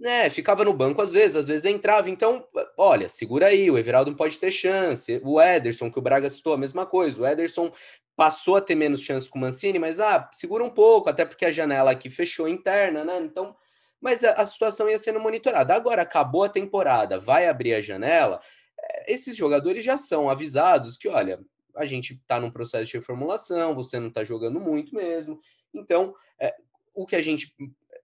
Né, 0.00 0.30
ficava 0.30 0.64
no 0.64 0.72
banco 0.72 1.02
às 1.02 1.12
vezes, 1.12 1.36
às 1.36 1.46
vezes 1.46 1.66
entrava. 1.66 2.08
Então, 2.08 2.42
olha, 2.76 3.10
segura 3.10 3.48
aí, 3.48 3.70
o 3.70 3.76
Everaldo 3.76 4.10
não 4.10 4.16
pode 4.16 4.38
ter 4.38 4.50
chance. 4.50 5.20
O 5.22 5.40
Ederson, 5.40 5.90
que 5.92 5.98
o 5.98 6.02
Braga 6.02 6.30
citou, 6.30 6.54
a 6.54 6.58
mesma 6.58 6.86
coisa. 6.86 7.20
O 7.20 7.26
Ederson 7.26 7.70
passou 8.16 8.56
a 8.56 8.60
ter 8.62 8.74
menos 8.74 9.02
chance 9.02 9.28
com 9.28 9.38
o 9.38 9.42
Mancini, 9.42 9.78
mas 9.78 10.00
ah, 10.00 10.28
segura 10.32 10.64
um 10.64 10.70
pouco, 10.70 11.10
até 11.10 11.26
porque 11.26 11.44
a 11.44 11.52
janela 11.52 11.90
aqui 11.90 12.08
fechou 12.08 12.48
interna, 12.48 13.04
né? 13.04 13.18
Então, 13.18 13.54
mas 14.00 14.24
a, 14.24 14.32
a 14.32 14.46
situação 14.46 14.88
ia 14.88 14.98
sendo 14.98 15.20
monitorada. 15.20 15.74
Agora 15.74 16.00
acabou 16.00 16.44
a 16.44 16.48
temporada, 16.48 17.20
vai 17.20 17.46
abrir 17.46 17.74
a 17.74 17.82
janela. 17.82 18.40
Eh, 18.80 19.12
esses 19.12 19.36
jogadores 19.36 19.84
já 19.84 19.98
são 19.98 20.30
avisados 20.30 20.96
que, 20.96 21.08
olha, 21.08 21.40
a 21.76 21.84
gente 21.84 22.14
está 22.14 22.40
num 22.40 22.50
processo 22.50 22.86
de 22.86 22.96
reformulação, 22.96 23.74
você 23.74 24.00
não 24.00 24.08
está 24.08 24.24
jogando 24.24 24.58
muito 24.58 24.94
mesmo. 24.94 25.38
Então, 25.74 26.14
é, 26.38 26.54
o 26.94 27.04
que 27.04 27.16
a 27.16 27.22
gente 27.22 27.54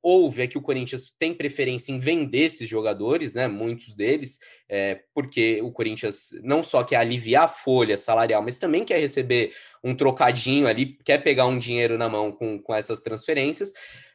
houve 0.09 0.43
é 0.43 0.47
que 0.47 0.57
o 0.57 0.63
Corinthians 0.63 1.13
tem 1.19 1.35
preferência 1.35 1.91
em 1.91 1.99
vender 1.99 2.45
esses 2.45 2.69
jogadores, 2.69 3.35
né? 3.35 3.49
Muitos 3.49 3.93
deles, 3.93 4.39
é, 4.69 5.01
porque 5.13 5.61
o 5.61 5.73
Corinthians 5.73 6.31
não 6.45 6.63
só 6.63 6.85
quer 6.85 6.99
aliviar 6.99 7.47
a 7.47 7.49
folha 7.49 7.99
salarial, 7.99 8.41
mas 8.41 8.61
também 8.61 8.85
quer 8.85 9.01
receber 9.01 9.53
um 9.83 9.97
trocadinho 9.97 10.69
ali, 10.69 10.97
quer 11.05 11.19
pegar 11.25 11.47
um 11.47 11.59
dinheiro 11.59 11.99
na 11.99 12.09
mão 12.09 12.31
com, 12.31 12.57
com 12.57 12.73
essas 12.73 13.01
transferências. 13.01 13.73